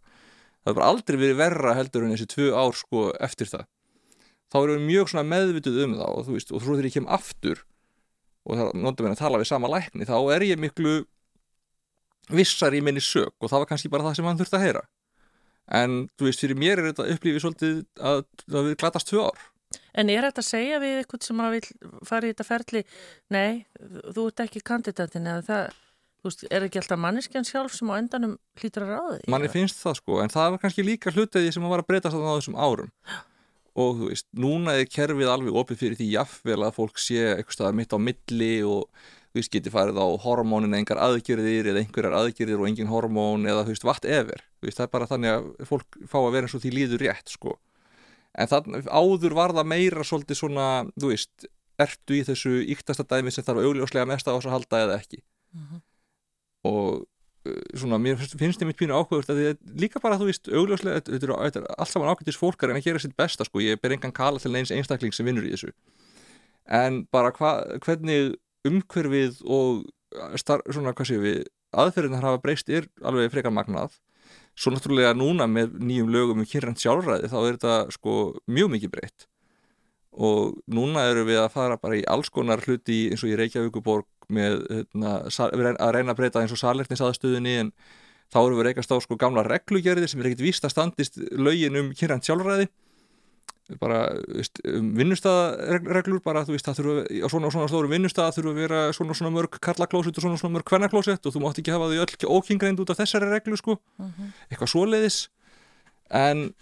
Það 0.63 0.71
hefur 0.71 0.87
aldrei 0.87 1.17
verið 1.19 1.39
verra 1.43 1.77
heldur 1.79 2.05
en 2.07 2.13
þessi 2.15 2.29
tvö 2.31 2.51
ár 2.55 2.77
sko 2.79 3.07
eftir 3.19 3.51
það 3.51 3.67
þá 4.53 4.59
erum 4.61 4.81
við 4.81 4.89
mjög 4.91 5.15
meðvituð 5.33 5.83
um 5.87 5.99
það 5.99 6.17
og 6.19 6.27
þú 6.27 6.37
veist, 6.37 6.53
og 6.53 6.63
þú 6.63 6.75
þegar 6.75 6.89
ég 6.89 6.97
kem 6.99 7.09
aftur 7.09 7.63
og 8.43 8.59
það 8.59 8.73
notur 8.83 9.07
mér 9.07 9.15
að 9.15 9.23
tala 9.23 9.41
við 9.41 9.49
sama 9.49 9.71
lækni 9.71 10.09
þá 10.09 10.17
er 10.35 10.45
ég 10.51 10.61
miklu 10.61 10.97
vissar 12.33 12.75
í 12.75 12.83
minni 12.85 13.03
sög 13.03 13.33
og 13.41 13.51
það 13.51 13.63
var 13.65 13.71
kannski 13.73 13.91
bara 13.93 14.09
það 14.09 14.19
sem 14.19 14.29
hann 14.29 14.41
þurfti 14.41 14.59
að 14.59 14.67
heyra. 14.67 14.83
En 15.73 15.97
þú 16.19 16.29
veist, 16.29 16.43
fyrir 16.43 16.59
mér 16.59 16.81
er 16.81 16.91
þetta 16.91 17.09
upplífið 17.15 17.45
svolítið 17.45 17.77
að 18.03 18.25
það 18.43 18.69
við 18.69 18.77
glatast 18.83 19.09
tvö 19.11 19.27
ár. 19.31 19.45
En 19.97 20.11
er 20.13 20.27
þetta 20.27 20.43
að 20.43 20.49
segja 20.49 20.81
við 20.83 20.99
eitthvað 20.99 21.27
sem 21.27 21.41
að 21.41 21.55
vil 21.55 21.95
fara 22.09 22.29
í 22.29 22.33
þetta 22.33 22.49
ferli 22.49 22.83
nei, 23.33 23.63
þú 24.13 24.27
ert 24.29 24.43
ekki 24.45 24.63
kandidatin 24.69 25.29
eða 25.33 25.45
það, 25.47 25.79
þú 26.21 26.29
veist, 26.29 26.45
er 26.51 26.67
ekki 26.67 26.81
alltaf 26.83 27.01
manneskjan 27.01 27.49
sjálf 27.49 27.77
sem 27.77 27.93
á 27.93 27.95
endanum 27.97 28.35
hlýtur 28.61 28.87
að 28.87 28.93
ráði? 28.97 29.23
Manni 29.33 29.53
finnst 29.53 29.81
það 29.81 29.99
sko, 30.03 30.19
en 30.25 30.35
það 30.35 30.55
var 30.55 30.65
kannski 30.67 30.85
líka 30.87 31.15
hlutegi 31.15 31.55
sem 31.55 31.65
að 31.65 31.73
var 31.73 31.85
að 31.85 31.89
breytast 31.93 32.19
á 32.19 32.21
þessum 32.21 32.59
árum 32.61 32.93
og 33.73 33.97
þú 33.99 34.11
veist, 34.11 34.29
núna 34.37 34.77
er 34.77 34.91
kerfið 34.91 35.33
alveg 35.33 35.59
opið 35.62 35.81
fyrir 35.81 35.99
því 36.01 36.09
jafnvel 36.12 36.61
að 36.66 36.77
fólk 36.77 37.01
sé 37.01 37.23
eitthvað 37.39 37.77
mitt 37.79 37.95
á 37.97 37.99
milli 37.99 38.53
og 38.68 38.85
þú 39.33 39.41
veist, 39.41 39.53
geti 39.55 39.73
farið 39.73 40.01
á 40.01 40.07
hormónin 40.27 40.77
engar 40.77 41.01
aðgjörðir 41.01 41.70
eða 41.73 41.81
einhverjar 41.81 42.18
aðgjörðir 42.18 42.61
og 42.61 42.68
engin 42.68 42.93
hormón 42.93 43.49
eða 43.49 43.64
þú 43.64 43.73
veist, 43.73 43.87
whatever 43.89 44.45
þú 44.61 44.68
veist, 44.68 44.81
það 44.81 44.87
er 44.87 44.93
bara 44.93 45.09
þannig 45.09 45.37
að 45.37 45.49
fólk 45.70 46.01
fá 46.05 46.18
að 46.20 46.33
vera 46.37 46.49
eins 46.49 46.57
og 46.59 46.64
því 46.64 46.75
líður 46.77 47.07
rétt, 47.07 47.33
sko 47.33 47.57
en 48.33 48.53
þannig, 48.53 48.91
áður 48.93 49.37
var 49.37 49.57
það 49.57 49.70
meira 49.73 50.05
svolítið 50.05 50.41
svona, 50.43 50.66
þú 51.01 51.14
veist, 51.14 51.49
ertu 51.81 52.18
í 52.18 52.27
þessu 52.29 52.59
yktasta 52.75 53.07
dæmi 53.09 53.33
sem 53.33 53.45
þarf 53.47 53.64
augljóslega 53.64 54.09
mest 54.09 54.29
á 54.29 54.37
þess 54.37 54.51
að 54.51 54.57
halda 54.59 54.85
eða 54.87 55.01
ekki 55.01 55.23
uh 55.23 55.59
mhm. 55.61 55.66
-huh. 55.73 55.83
og 56.68 57.07
svona, 57.79 57.99
mér 58.03 58.20
finnst 58.20 58.61
það 58.61 58.68
mitt 58.68 58.79
pínu 58.81 58.97
áhugaður 58.97 59.33
að 59.33 59.41
þið 59.41 59.81
líka 59.83 60.01
bara, 60.03 60.18
þú 60.20 60.29
veist, 60.29 60.51
augljóslega 60.51 61.01
þetta 61.01 61.16
er, 61.18 61.33
er 61.49 61.66
allt 61.77 61.93
saman 61.93 62.12
ákveðtis 62.12 62.39
fólkar 62.41 62.73
en 62.73 62.79
að 62.81 62.87
gera 62.89 63.03
sitt 63.03 63.16
besta 63.18 63.47
sko, 63.49 63.62
ég 63.64 63.81
ber 63.81 63.95
engan 63.97 64.14
kala 64.14 64.43
til 64.43 64.53
eins 64.59 64.73
einstakling 64.75 65.14
sem 65.16 65.27
vinnur 65.29 65.47
í 65.49 65.55
þessu. 65.55 65.73
En 66.68 67.03
bara 67.12 67.33
hva, 67.37 67.55
hvernig 67.85 68.37
umhverfið 68.68 69.43
og 69.49 69.83
star, 70.41 70.62
svona, 70.70 70.95
hvað 70.97 71.11
séu 71.11 71.25
við, 71.25 71.43
aðferðin 71.73 72.20
hafa 72.20 72.41
breyst 72.43 72.70
er 72.70 72.89
alveg 73.03 73.33
frekar 73.33 73.55
magnað. 73.55 73.97
Svo 74.53 74.73
náttúrulega 74.75 75.14
núna 75.16 75.49
með 75.49 75.79
nýjum 75.81 76.11
lögum 76.12 76.43
um 76.43 76.49
kynrand 76.49 76.81
sjálfræði 76.81 77.31
þá 77.33 77.39
er 77.41 77.55
þetta 77.57 77.77
sko 77.97 78.16
mjög 78.53 78.75
mikið 78.77 78.93
breytt. 78.93 79.29
Og 80.12 80.59
núna 80.68 81.07
eru 81.09 81.25
við 81.25 81.41
að 81.41 81.55
fara 81.55 81.79
bara 81.81 81.97
í 81.97 82.05
alls 82.05 82.29
konar 82.29 82.61
hluti 82.61 83.07
eins 83.09 83.25
og 83.25 83.33
í 83.33 83.39
Reykjavíkuborg 83.41 84.05
með 84.29 84.62
hérna, 84.70 85.16
að 85.27 85.93
reyna 85.97 86.14
að 86.14 86.20
breyta 86.20 86.43
eins 86.43 86.55
og 86.55 86.61
salernisaðstöðunni 86.61 87.57
en 87.64 87.73
þá 88.33 88.39
eru 88.45 88.59
við 88.61 88.68
reykast 88.70 88.93
á 88.93 88.97
sko 89.03 89.18
gamla 89.20 89.45
reglugerðir 89.47 90.09
sem 90.11 90.23
er 90.23 90.31
ekkert 90.31 90.47
víst 90.47 90.64
að 90.64 90.75
standist 90.77 91.18
lögin 91.33 91.77
um 91.79 91.93
kynrand 91.97 92.25
sjálfræði 92.27 92.68
bara 93.81 94.01
um 94.68 94.89
vinnustæðareglur 94.99 96.20
bara 96.25 96.43
þú 96.47 96.57
veist 96.57 96.66
það 96.66 96.81
þurfa 96.81 97.05
á 97.25 97.29
svona 97.31 97.49
og 97.49 97.55
svona 97.55 97.70
stóru 97.70 97.91
vinnustæða 97.93 98.35
þurfa 98.37 98.53
að 98.53 98.59
vera 98.61 98.81
svona 98.97 99.14
og 99.14 99.20
svona 99.20 99.35
mörg 99.37 99.59
karlaklósett 99.64 100.18
og 100.18 100.25
svona 100.25 100.37
og 100.37 100.43
svona 100.43 100.57
mörg 100.57 100.68
kvennaklósett 100.68 101.29
og 101.29 101.35
þú 101.35 101.45
mátt 101.45 101.61
ekki 101.62 101.75
hafa 101.75 101.89
þau 101.93 102.03
öll 102.03 102.33
ókingreind 102.37 102.83
út 102.83 102.93
af 102.93 103.01
þessari 103.01 103.31
reglu 103.31 103.57
sko 103.57 103.79
uh 103.79 104.05
mhm. 104.05 104.11
-huh. 104.18 104.33
eitthvað 104.51 104.73
svoleiðis 104.75 105.18
en 106.11 106.53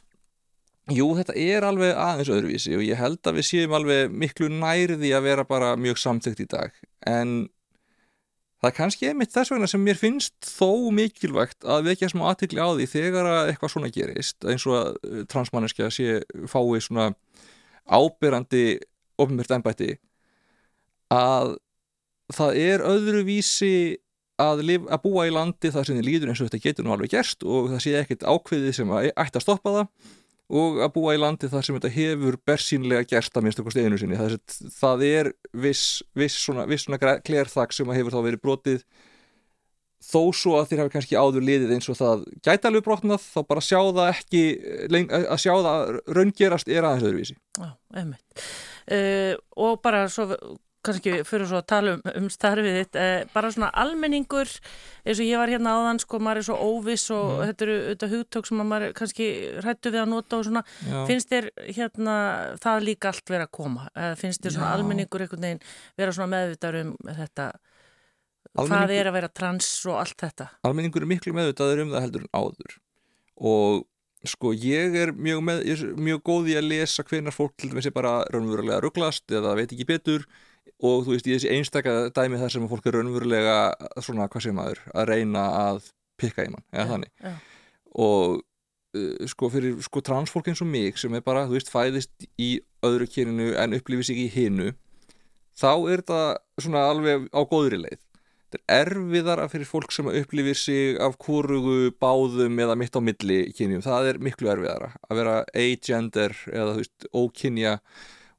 jú 0.90 1.06
þetta 1.18 1.36
er 1.38 1.66
alveg 1.66 1.94
aðeins 1.94 2.32
öðruvísi 2.32 2.74
og 2.78 2.84
ég 2.86 2.98
held 2.98 3.20
að 3.26 3.40
við 3.40 3.48
séum 3.50 3.76
alveg 3.76 4.12
miklu 4.12 4.50
nærði 4.52 5.12
að 5.14 5.26
vera 5.28 5.46
bara 5.46 5.74
mjög 5.78 6.00
samtökt 6.02 6.42
í 6.42 6.48
dag. 6.50 6.74
En 7.06 7.48
það 8.60 8.70
er 8.70 8.76
kannski 8.76 9.08
einmitt 9.10 9.32
þess 9.34 9.52
vegna 9.52 9.70
sem 9.70 9.82
mér 9.84 9.98
finnst 10.00 10.36
þó 10.44 10.90
mikilvægt 10.94 11.64
að 11.64 11.90
vekja 11.90 12.10
smá 12.12 12.26
aðtikli 12.30 12.60
á 12.60 12.68
því 12.68 12.88
þegar 12.92 13.30
að 13.30 13.52
eitthvað 13.52 13.74
svona 13.74 13.92
gerist 13.94 14.48
eins 14.48 14.66
og 14.68 14.76
að 14.80 14.92
uh, 15.00 15.22
transmanneskja 15.32 15.90
sé 15.94 16.20
fái 16.50 16.82
svona 16.84 17.10
ábyrrandi 17.90 18.64
ofnmyrt 19.20 19.56
ennbætti 19.56 19.94
að 21.10 21.56
það 22.30 22.60
er 22.60 22.84
öðruvísi 22.86 23.74
að, 24.40 24.62
lif, 24.64 24.84
að 24.88 25.02
búa 25.04 25.26
í 25.28 25.34
landi 25.34 25.72
þar 25.72 25.88
sem 25.88 25.98
þið 25.98 26.06
líður 26.06 26.32
eins 26.32 26.40
og 26.40 26.50
þetta 26.50 26.64
getur 26.66 26.86
nú 26.86 26.94
alveg 26.94 27.14
gerst 27.16 27.44
og 27.44 27.72
það 27.72 27.82
sé 27.84 27.96
ekkert 27.98 28.26
ákveðið 28.28 28.76
sem 28.76 28.92
að, 28.94 29.10
ætti 29.10 29.40
að 29.40 29.44
stoppa 29.44 29.74
það 29.74 30.14
og 30.50 30.80
að 30.82 30.90
búa 30.96 31.14
í 31.14 31.20
landi 31.20 31.50
þar 31.50 31.66
sem 31.66 31.76
þetta 31.76 31.92
hefur 31.94 32.38
bersínlega 32.48 33.06
gerst 33.12 33.36
að 33.36 33.46
minnst 33.46 33.60
okkur 33.62 33.74
steginu 33.74 34.00
sinni. 34.00 34.18
Það 34.18 34.34
er, 34.34 34.72
það 34.76 35.04
er 35.06 35.30
viss, 35.66 35.84
viss 36.18 36.40
svona, 36.42 36.66
svona 36.80 36.98
klérþak 37.22 37.76
sem 37.76 37.94
hefur 37.94 38.16
þá 38.16 38.20
verið 38.26 38.42
brotið. 38.42 38.84
Þó 40.00 40.22
svo 40.32 40.54
að 40.56 40.70
þér 40.70 40.82
hafi 40.82 40.94
kannski 40.94 41.18
áður 41.20 41.44
liðið 41.44 41.74
eins 41.76 41.90
og 41.92 41.98
það 41.98 42.24
gæti 42.40 42.70
alveg 42.70 42.86
brotnað 42.86 43.26
þá 43.26 43.40
bara 43.50 43.62
sjá 43.64 43.78
það 43.84 44.06
ekki 44.14 44.42
að 45.12 45.42
sjá 45.42 45.52
það 45.52 45.92
raungerast 46.16 46.72
er 46.72 46.88
aðeins 46.88 47.06
öðruvísi. 47.10 47.36
Já, 47.60 47.70
einmitt. 48.00 48.44
Uh, 48.90 49.34
og 49.60 49.76
bara 49.84 50.06
svo 50.10 50.30
kannski 50.86 51.20
fyrir 51.28 51.48
svo 51.48 51.60
að 51.60 51.66
tala 51.72 51.94
um, 51.96 52.02
um 52.16 52.28
starfið 52.32 52.76
þitt 52.78 52.98
uh, 53.00 53.12
bara 53.34 53.50
svona 53.52 53.70
almenningur 53.82 54.48
eins 54.48 55.20
og 55.20 55.26
ég 55.26 55.40
var 55.40 55.52
hérna 55.52 55.74
áðan 55.76 56.00
sko, 56.02 56.20
maður 56.22 56.42
er 56.42 56.46
svo 56.48 56.58
óviss 56.70 57.06
og 57.14 57.26
mm. 57.34 57.42
þetta 57.50 57.66
eru 57.66 57.76
auðvitað 57.80 58.14
hugtök 58.14 58.50
sem 58.50 58.62
maður 58.72 58.94
kannski 59.00 59.30
hrættu 59.60 59.94
við 59.94 60.02
að 60.04 60.12
nota 60.14 60.38
og 60.38 60.46
svona 60.48 60.64
Já. 60.86 60.98
finnst 61.10 61.32
þér 61.32 61.50
hérna 61.68 62.16
það 62.64 62.86
líka 62.88 63.12
allt 63.12 63.34
vera 63.34 63.48
að 63.48 63.54
koma 63.60 63.88
eða 63.94 64.20
finnst 64.20 64.44
þér 64.44 64.56
svona 64.56 64.70
Já. 64.70 64.76
almenningur 64.78 65.26
einhvern 65.26 65.48
veginn 65.48 65.64
vera 66.00 66.16
svona 66.16 66.32
meðvitað 66.36 66.80
um 66.84 66.94
þetta 67.20 67.50
hvað 68.56 68.96
er 68.96 69.10
að 69.10 69.16
vera 69.18 69.30
trans 69.32 69.70
og 69.86 70.00
allt 70.00 70.24
þetta 70.24 70.50
almenningur 70.66 71.04
er 71.04 71.12
miklu 71.12 71.36
meðvitaður 71.36 71.84
um 71.84 71.94
það 71.94 72.06
heldur 72.06 72.26
en 72.26 72.34
áður 72.34 72.76
og 73.40 73.86
sko 74.28 74.52
ég 74.52 74.96
er 75.00 75.12
mjög, 75.16 75.40
með, 75.44 75.62
ég 75.68 75.80
er 75.80 76.00
mjög 76.08 76.22
góð 76.28 76.50
í 76.52 76.56
að 76.60 76.68
lesa 76.68 77.04
hvernar 77.06 77.34
fólk 77.34 77.54
til 77.56 77.70
dæmis 77.70 77.88
er 77.88 77.94
bara 77.96 78.20
raunverulega 78.28 78.82
rugglast 78.84 79.32
eða 79.32 79.54
veit 79.56 79.70
ekki 79.70 79.88
betur 79.88 80.26
og 80.80 81.06
þú 81.06 81.14
veist 81.14 81.28
í 81.28 81.34
þessi 81.34 81.54
einstakka 81.54 81.96
dæmi 82.16 82.40
þar 82.40 82.54
sem 82.54 82.68
fólk 82.70 82.86
er 82.88 82.98
raunverulega 82.98 83.56
svona 84.00 84.28
hvað 84.32 84.46
sem 84.46 84.60
aður 84.62 84.84
að 84.94 85.10
reyna 85.12 85.46
að 85.60 85.90
pikka 86.20 86.46
í 86.46 86.52
mann 86.52 86.64
eða 86.72 86.84
ja, 86.84 86.90
þannig. 86.92 87.10
ja. 87.24 87.34
og 88.04 88.40
uh, 88.96 89.26
sko 89.30 89.50
fyrir 89.52 89.80
sko 89.84 90.04
transfólk 90.04 90.52
eins 90.52 90.62
og 90.64 90.70
mig 90.72 91.00
sem 91.00 91.14
er 91.16 91.24
bara 91.26 91.46
þú 91.48 91.58
veist 91.58 91.72
fæðist 91.72 92.28
í 92.40 92.52
öðru 92.86 93.08
kyninu 93.10 93.52
en 93.60 93.76
upplifir 93.76 94.10
sig 94.10 94.24
í 94.24 94.30
hinnu 94.32 94.72
þá 95.60 95.72
er 95.92 96.04
það 96.06 96.28
svona 96.60 96.86
alveg 96.90 97.26
á 97.32 97.40
góðri 97.48 97.82
leið. 97.84 98.00
Þetta 98.50 98.74
er 98.74 98.88
erfiðara 98.90 99.46
fyrir 99.50 99.68
fólk 99.68 99.92
sem 99.94 100.08
upplifir 100.10 100.58
sig 100.58 100.96
af 101.02 101.14
kúrugu, 101.22 101.92
báðum 102.02 102.58
eða 102.64 102.74
mitt 102.78 102.96
á 102.98 103.00
milli 103.04 103.40
kynjum, 103.54 103.84
það 103.84 104.08
er 104.10 104.18
miklu 104.26 104.50
erfiðara 104.50 104.90
að 105.06 105.20
vera 105.20 105.36
agender 105.54 106.34
eða 106.50 106.72
þú 106.72 106.80
veist, 106.80 107.06
ókynja 107.14 107.76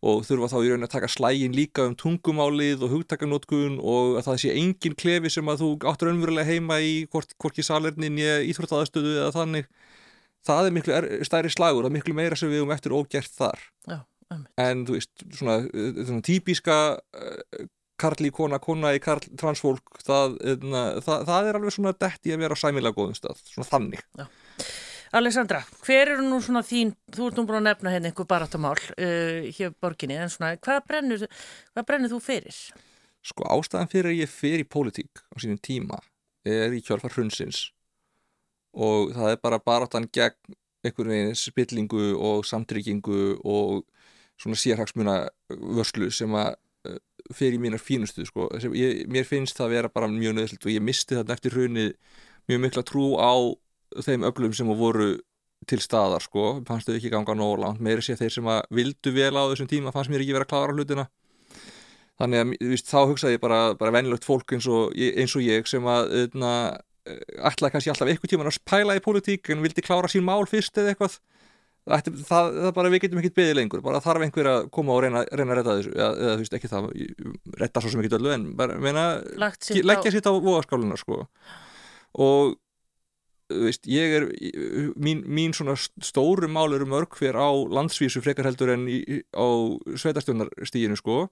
og 0.02 0.24
þurfa 0.26 0.50
þá 0.50 0.58
í 0.58 0.70
raun 0.72 0.86
að 0.88 0.94
taka 0.96 1.10
slægin 1.14 1.56
líka 1.56 1.86
um 1.86 1.96
tungumálið 2.00 2.86
og 2.88 2.96
hugtakanótkun 2.96 3.78
og 3.78 4.18
að 4.18 4.30
það 4.30 4.40
sé 4.44 4.54
engin 4.58 4.98
klefi 4.98 5.30
sem 5.34 5.52
að 5.52 5.62
þú 5.62 5.70
áttur 5.92 6.10
önverulega 6.14 6.50
heima 6.50 6.80
í 6.82 6.94
hvort, 7.12 7.36
hvorki 7.42 7.66
salernin 7.66 8.18
í 8.18 8.26
íþróttaðastöðu 8.50 9.18
eða 9.20 9.36
þannig. 9.36 9.70
Það 10.48 10.70
er 10.70 10.74
miklu 10.78 10.96
er, 10.98 11.10
stærri 11.28 11.52
slagur 11.54 11.86
og 11.86 11.94
miklu 11.94 12.18
meira 12.18 12.40
sem 12.40 12.50
við 12.50 12.66
um 12.66 12.74
eftir 12.74 12.96
ógert 12.98 13.30
þar. 13.38 13.62
Já, 13.86 14.00
en 14.66 14.88
þú 14.88 14.98
veist, 14.98 15.28
svona, 15.38 15.60
svona 15.70 16.26
típiska 16.26 16.80
karl 18.02 18.26
í 18.26 18.32
kona, 18.34 18.58
kona 18.64 18.96
í 18.98 19.02
karl, 19.04 19.22
transfólk 19.38 20.02
það, 20.02 20.40
það, 20.42 21.02
það, 21.06 21.26
það 21.30 21.50
er 21.50 21.60
alveg 21.60 21.76
svona 21.76 21.94
dætt 21.94 22.26
í 22.26 22.34
að 22.34 22.42
vera 22.46 22.58
á 22.58 22.62
sæmilag 22.64 22.98
góðum 22.98 23.18
stað, 23.18 23.44
svona 23.52 23.70
þannig. 23.70 24.02
Já. 24.18 24.26
Alessandra, 25.12 25.60
hver 25.84 26.14
eru 26.14 26.24
nú 26.24 26.38
svona 26.40 26.62
þín, 26.64 26.94
þú 27.12 27.26
ert 27.28 27.40
nú 27.40 27.44
búin 27.50 27.60
að 27.60 27.66
nefna 27.68 27.92
hérna 27.92 28.10
einhver 28.12 28.28
barátamál 28.30 28.78
uh, 28.80 29.50
hér 29.58 29.74
borginni, 29.84 30.16
en 30.16 30.32
svona 30.32 30.54
hvað 30.56 30.80
brennur, 30.88 31.26
hvað 31.74 31.88
brennur 31.90 32.14
þú 32.14 32.20
fyrir? 32.24 32.62
Sko 33.28 33.46
ástæðan 33.52 33.92
fyrir 33.92 34.14
að 34.14 34.22
ég 34.22 34.32
fyrir 34.32 34.64
í 34.64 34.70
pólitík 34.72 35.20
á 35.20 35.36
sínum 35.44 35.60
tíma 35.60 36.00
er 36.48 36.72
í 36.74 36.80
kjálfar 36.86 37.14
hrunsins 37.18 37.68
og 38.72 39.12
það 39.14 39.36
er 39.36 39.42
bara 39.44 39.60
barátan 39.60 40.08
gegn 40.16 40.56
einhvern 40.82 41.12
veginn 41.12 41.38
spillingu 41.38 42.16
og 42.16 42.48
samtryggingu 42.48 43.36
og 43.44 43.84
svona 44.42 44.58
sérhagsmuna 44.58 45.18
vörslu 45.52 46.08
sem 46.16 46.34
að 46.40 46.56
fyrir 47.36 47.60
mínar 47.62 47.84
fínustu 47.84 48.26
sko. 48.26 48.48
ég, 48.74 49.06
mér 49.12 49.28
finnst 49.28 49.58
það 49.58 49.68
að 49.68 49.76
vera 49.76 49.92
bara 49.94 50.10
mjög 50.12 50.38
nöðslut 50.38 50.66
og 50.66 50.74
ég 50.74 50.84
misti 50.84 51.18
þarna 51.18 51.36
eftir 51.38 51.56
hrunið 51.56 51.92
mjög 52.50 52.64
mikla 52.64 52.84
trú 52.88 53.06
á 53.20 53.34
þeim 54.06 54.26
öglum 54.30 54.56
sem 54.56 54.72
voru 54.80 55.14
til 55.70 55.80
staðar 55.82 56.24
sko, 56.26 56.46
fannst 56.68 56.90
þau 56.90 56.96
ekki 56.98 57.12
ganga 57.14 57.36
nóg 57.38 57.60
langt. 57.62 57.82
Meiri 57.84 58.04
sé 58.06 58.16
þeir 58.20 58.34
sem 58.34 58.48
að 58.50 58.62
vildu 58.74 59.14
vel 59.14 59.34
á 59.38 59.44
þessum 59.52 59.70
tíma 59.70 59.94
fannst 59.94 60.12
mér 60.14 60.24
ekki 60.24 60.36
vera 60.36 60.48
að 60.48 60.54
klára 60.54 60.76
hlutina. 60.76 61.08
Þannig 62.22 62.42
að 62.42 62.54
víst, 62.72 62.90
þá 62.90 63.00
hugsaði 63.10 63.38
ég 63.38 63.44
bara, 63.44 63.60
bara 63.78 63.94
venilegt 63.96 64.26
fólk 64.28 64.56
eins 64.56 64.68
og, 64.70 64.94
eins 64.94 65.36
og 65.38 65.46
ég 65.46 65.70
sem 65.70 65.86
að 65.90 66.16
öðna, 66.24 66.54
eh, 67.10 67.22
ætlaði 67.50 67.76
kannski 67.76 67.94
alltaf 67.94 68.12
eitthvað 68.12 68.34
tíma 68.34 68.48
að 68.50 68.58
spæla 68.58 68.98
í 68.98 69.04
politík 69.06 69.54
en 69.54 69.64
vildi 69.66 69.86
klára 69.86 70.10
sín 70.12 70.26
mál 70.26 70.46
fyrst 70.50 70.78
eða 70.78 70.94
eitthvað. 70.94 71.20
Það, 71.82 72.10
það, 72.28 72.58
það 72.62 72.74
bara, 72.78 72.90
við 72.94 73.02
getum 73.06 73.22
ekkert 73.22 73.38
beðið 73.40 73.56
lengur. 73.58 73.82
Bara 73.86 74.02
þarf 74.06 74.26
einhver 74.26 74.50
að 74.52 74.68
koma 74.74 74.94
og 74.94 75.02
reyna, 75.02 75.24
reyna 75.34 75.56
að 75.56 75.58
retta 75.62 75.78
þessu. 75.80 75.94
Eða, 75.98 76.10
eða 76.12 76.34
þú 76.36 76.44
veist 76.44 76.58
ekki 76.58 76.70
það 76.70 76.90
retta 77.64 77.82
svo 77.82 77.94
sem 77.94 78.04
ekki 78.04 78.18
öllu 78.20 78.34
en 78.36 78.44
bara 78.60 78.78
meina, 78.82 79.06
leggja 79.82 80.14
sitt 80.14 80.30
á 80.30 80.34
voðaskáluna 80.34 81.00
sko. 81.02 81.24
og 82.22 82.54
veist, 83.66 83.88
ég 83.90 84.16
er 84.18 84.28
mín, 84.96 85.24
mín 85.28 85.56
svona 85.56 85.76
stóru 85.78 86.50
mál 86.52 86.76
eru 86.76 86.88
mörg 86.90 87.18
hver 87.20 87.38
á 87.38 87.50
landsvísu 87.50 88.24
frekar 88.24 88.50
heldur 88.50 88.74
en 88.76 88.88
í, 88.90 89.22
á 89.32 89.48
sveitastjónarstíginu 89.96 90.98
sko. 91.00 91.26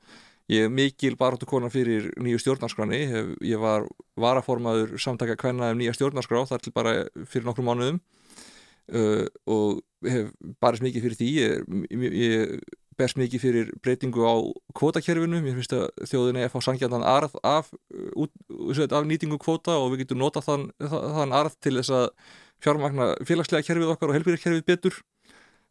ég 0.50 0.66
er 0.66 0.74
mikil 0.74 1.16
baróttu 1.16 1.46
konar 1.46 1.70
fyrir 1.70 2.10
nýju 2.18 2.40
stjórnarskrani 2.42 3.02
ég 3.46 3.60
var 3.62 3.86
varaformaður 4.18 4.98
samtaka 4.98 5.38
hvenna 5.38 5.72
um 5.72 5.78
nýja 5.78 5.94
stjórnarskrá 5.94 6.46
þar 6.50 6.64
til 6.64 6.74
bara 6.74 6.96
fyrir 7.26 7.46
nokkru 7.46 7.68
mánuðum. 7.68 8.00
Uh, 8.90 9.28
og 9.46 9.84
hef 10.02 10.32
barist 10.58 10.82
mikið 10.82 11.04
fyrir 11.06 11.20
því. 11.20 11.28
Ég, 11.38 12.14
ég 12.18 12.56
berst 13.00 13.18
mikið 13.20 13.44
fyrir 13.44 13.72
breytingu 13.84 14.26
á 14.28 14.36
kvotakerfinu 14.76 15.40
mér 15.44 15.58
finnst 15.58 15.74
að 15.76 15.88
þjóðin 16.12 16.42
er 16.42 16.50
að 16.50 16.54
fá 16.54 16.66
sangjarnan 16.68 17.06
arð 17.08 17.38
af, 17.48 17.72
út, 18.20 18.32
af 18.84 19.08
nýtingu 19.08 19.40
kvota 19.42 19.78
og 19.80 19.94
við 19.94 20.04
getum 20.04 20.22
nota 20.22 20.44
þann, 20.44 20.70
þann 20.84 21.36
arð 21.36 21.56
til 21.64 21.78
þess 21.80 21.96
að 21.96 22.08
fjármagna 22.64 23.14
félagslega 23.28 23.66
kerfið 23.68 23.94
okkar 23.94 24.12
og 24.12 24.18
helbýrkerfið 24.18 24.66
betur. 24.68 25.02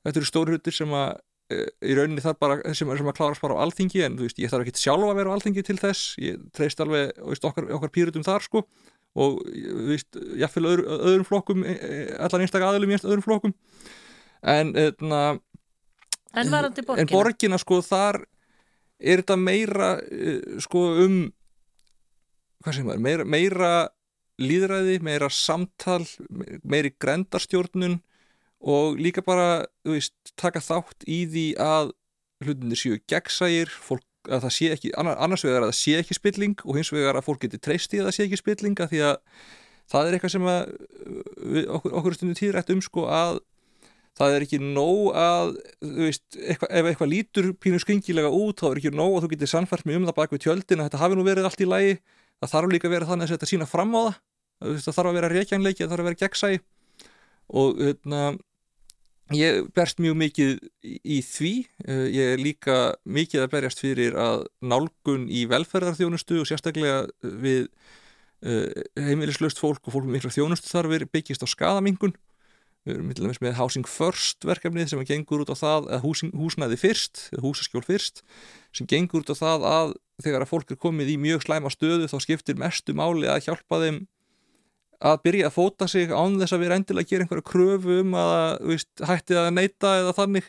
Þetta 0.07 0.20
eru 0.20 0.29
stóri 0.29 0.55
hlutir 0.55 0.76
sem 0.76 0.93
að 0.97 1.09
e, 1.53 1.64
í 1.85 1.97
rauninni 1.99 2.24
það 2.24 2.39
bara 2.41 2.59
sem, 2.72 2.89
sem 2.89 3.11
að 3.11 3.16
klárast 3.18 3.45
bara 3.45 3.59
á 3.59 3.62
alþingi 3.64 4.05
en 4.07 4.18
veist, 4.20 4.41
ég 4.41 4.53
þarf 4.53 4.68
ekki 4.68 4.85
sjálf 4.85 5.09
að 5.11 5.20
vera 5.20 5.35
á 5.35 5.37
alþingi 5.37 5.64
til 5.66 5.79
þess. 5.81 6.14
Ég 6.22 6.47
treyst 6.57 6.81
alveg 6.85 7.12
veist, 7.18 7.45
okkar, 7.45 7.68
okkar 7.76 7.93
pýrutum 7.95 8.24
þar 8.26 8.47
sko. 8.47 8.64
Og 9.18 9.41
víst, 9.89 10.16
jáfnveil 10.39 10.68
öðru, 10.70 10.99
öðrum 10.99 11.29
flokkum 11.29 11.64
e, 11.66 11.74
e, 11.74 12.03
allar 12.16 12.45
einstaklega 12.45 12.72
aðlum 12.72 12.95
í 12.95 13.01
öðrum 13.01 13.24
flokkum. 13.26 13.57
En 14.49 14.70
etna, 14.79 15.22
en, 16.35 16.51
borgina. 16.51 17.01
en 17.03 17.11
borgina 17.11 17.59
sko 17.61 17.81
þar 17.85 18.22
er 18.99 19.22
þetta 19.22 19.37
meira 19.41 19.93
e, 20.03 20.35
sko 20.62 20.85
um 21.05 21.20
hvað 22.64 22.81
sem 22.81 22.91
er, 22.91 23.01
meira, 23.03 23.24
meira 23.24 23.72
líðræði, 24.39 24.99
meira 25.03 25.31
samtal 25.33 26.03
meiri 26.62 26.93
grendarstjórnun 27.01 27.99
og 28.59 28.99
líka 28.99 29.22
bara, 29.22 29.66
þú 29.87 29.95
veist, 29.95 30.14
taka 30.39 30.62
þátt 30.62 31.07
í 31.07 31.22
því 31.31 31.47
að 31.62 31.93
hlutinir 32.43 32.79
séu 32.79 32.99
gegnsægir, 33.11 33.70
fólk 33.70 34.05
að 34.29 34.45
það 34.45 34.55
sé 34.55 34.70
ekki, 34.74 34.91
annars 34.99 35.45
vegar 35.47 35.64
að 35.64 35.70
það 35.70 35.79
sé 35.79 35.95
ekki 35.99 36.16
spilling 36.18 36.64
og 36.64 36.79
hins 36.79 36.91
vegar 36.93 37.18
að 37.18 37.26
fólk 37.29 37.45
geti 37.47 37.61
treyst 37.62 37.95
í 37.95 38.01
að 38.03 38.11
það 38.11 38.16
sé 38.16 38.26
ekki 38.26 38.41
spilling 38.41 38.83
að 38.83 38.93
því 38.93 39.03
að 39.09 39.20
það 39.89 40.09
er 40.09 40.16
eitthvað 40.16 40.35
sem 40.35 40.49
að 40.53 40.72
við, 41.39 41.62
okkur, 41.79 41.95
okkur 42.01 42.16
stundum 42.18 42.39
tíðrætt 42.39 42.72
um 42.74 42.83
sko 42.85 43.07
að 43.09 43.39
það 44.19 44.37
er 44.37 44.47
ekki 44.47 44.61
nóg 44.62 45.03
að 45.19 45.53
veist, 45.81 46.25
eitthvað, 46.37 46.73
ef 46.81 46.91
eitthvað 46.91 47.12
lítur 47.12 47.51
pínu 47.62 47.81
skringilega 47.83 48.33
út 48.35 48.62
þá 48.62 48.71
er 48.71 48.81
ekki 48.83 48.95
nóg 48.95 49.19
að 49.19 49.27
þú 49.27 49.31
getur 49.35 49.53
sannfært 49.53 49.87
með 49.89 50.01
um 50.01 50.09
það 50.09 50.19
bak 50.19 50.35
við 50.35 50.45
tjöldin 50.47 50.83
að 50.83 50.91
þetta 50.91 51.03
hafi 51.05 51.19
nú 51.19 51.27
verið 51.29 51.49
allt 51.49 51.62
í 51.62 51.69
lægi 51.69 51.95
það 52.39 52.53
þarf 52.55 52.75
líka 52.75 52.89
að 52.89 52.95
vera 52.97 53.09
þannig 53.09 53.29
að 53.29 53.37
þetta 53.37 53.51
sína 53.53 53.69
fram 53.69 53.95
á 53.95 54.01
það. 54.01 54.19
Það 54.59 54.97
þarf 54.97 55.09
að 55.09 55.16
vera 55.19 55.31
reykjanleiki, 55.31 55.85
það 55.85 55.93
þarf 55.93 56.03
að 56.03 56.09
vera 56.09 56.23
gegnsæ 56.25 56.51
og 57.59 57.83
hérna 57.83 58.23
Ég 59.37 59.66
berst 59.77 59.99
mjög 60.01 60.14
mikið 60.16 60.53
í 61.05 61.19
því, 61.21 61.53
eh, 61.85 62.07
ég 62.09 62.31
er 62.33 62.39
líka 62.41 62.97
mikið 63.05 63.43
að 63.45 63.51
berjast 63.53 63.83
fyrir 63.83 64.14
að 64.16 64.47
nálgun 64.64 65.27
í 65.29 65.45
velferðarþjónustu 65.45 66.41
og 66.41 66.49
sérstaklega 66.49 67.03
við 67.21 67.69
eh, 68.41 68.87
heimilislaust 68.97 69.61
fólk 69.61 69.85
og 69.85 69.93
fólk 69.93 70.07
með 70.09 70.16
mikla 70.16 70.33
þjónustu 70.33 70.73
þarfir 70.73 71.05
byggist 71.12 71.45
á 71.45 71.47
skadamingun. 71.47 72.16
Við 72.89 73.20
erum 73.20 73.34
með 73.45 73.57
Housing 73.59 73.89
First 73.89 74.47
verkefnið 74.49 74.93
sem 74.93 75.03
gengur 75.05 75.43
út 75.45 75.53
á 75.53 75.57
það 75.59 75.89
að 75.93 76.05
húsing, 76.07 76.30
húsnæði 76.32 76.78
fyrst, 76.80 77.24
húsaskjól 77.43 77.84
fyrst, 77.84 78.22
sem 78.72 78.89
gengur 78.89 79.20
út 79.20 79.32
á 79.32 79.36
það 79.36 79.66
að 79.68 79.97
þegar 80.24 80.45
að 80.45 80.53
fólk 80.53 80.72
er 80.72 80.80
komið 80.80 81.12
í 81.12 81.18
mjög 81.20 81.45
slæma 81.45 81.72
stöðu 81.72 82.09
þá 82.09 82.16
skiptir 82.24 82.59
mestu 82.59 82.95
máli 82.97 83.28
að 83.28 83.45
hjálpa 83.49 83.82
þeim 83.84 84.01
að 84.99 85.20
byrja 85.26 85.51
að 85.51 85.55
fóta 85.55 85.86
sig 85.91 86.11
án 86.11 86.41
þess 86.41 86.57
að 86.57 86.64
við 86.64 86.74
endilega 86.74 87.11
gera 87.12 87.26
einhverja 87.26 87.47
kröfu 87.47 87.99
um 88.03 88.16
að 88.18 88.47
veist, 88.72 88.91
hætti 89.07 89.36
að 89.39 89.53
neyta 89.55 89.93
eða 90.01 90.14
þannig 90.16 90.49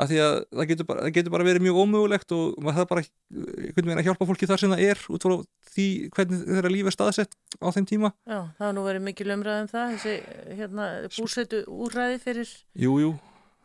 af 0.00 0.08
því 0.08 0.20
að 0.24 0.34
það 0.48 0.68
getur 0.70 0.88
bara, 0.88 1.04
það 1.04 1.16
getur 1.18 1.34
bara 1.34 1.46
verið 1.46 1.64
mjög 1.66 1.80
ómögulegt 1.82 2.34
og 2.36 2.62
maður 2.64 2.78
það 2.78 2.88
bara 2.92 3.02
einhvern 3.02 3.88
veginn 3.88 4.00
að 4.00 4.06
hjálpa 4.08 4.28
fólki 4.30 4.48
þar 4.48 4.62
sem 4.62 4.72
það 4.72 4.84
er 4.86 5.02
út 5.12 5.26
frá 5.26 5.34
því 5.72 5.86
hvernig 6.16 6.46
þeirra 6.48 6.72
líf 6.72 6.88
er 6.88 6.96
staðsett 6.96 7.36
á 7.60 7.68
þeim 7.76 7.88
tíma. 7.90 8.12
Já, 8.24 8.38
það 8.56 8.66
har 8.66 8.74
nú 8.76 8.86
verið 8.86 9.04
mikil 9.08 9.28
umræðum 9.36 9.68
það 9.72 9.94
þessi 9.96 10.14
hérna, 10.60 10.88
búsetu 11.12 11.62
úræði 11.68 12.22
fyrir 12.24 12.54
Jú, 12.72 12.96
jú. 13.02 13.12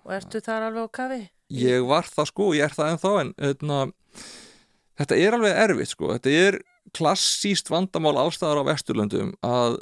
Og 0.07 0.15
ertu 0.17 0.43
þar 0.43 0.67
alveg 0.69 0.87
á 0.87 0.95
kafi? 0.99 1.21
Ég 1.55 1.87
var 1.87 2.07
það 2.11 2.29
sko, 2.31 2.49
ég 2.55 2.67
er 2.67 2.75
það 2.75 2.93
ennþá 2.93 3.13
en 3.21 3.33
öðna, 3.49 3.79
hérna, 3.87 4.27
þetta 4.99 5.19
er 5.23 5.37
alveg 5.37 5.61
erfitt 5.63 5.93
sko, 5.93 6.11
þetta 6.15 6.35
er 6.47 6.59
klassíst 6.95 7.71
vandamál 7.71 8.17
allstaðar 8.19 8.63
á 8.63 8.67
Vesturlöndum 8.67 9.33
að 9.45 9.79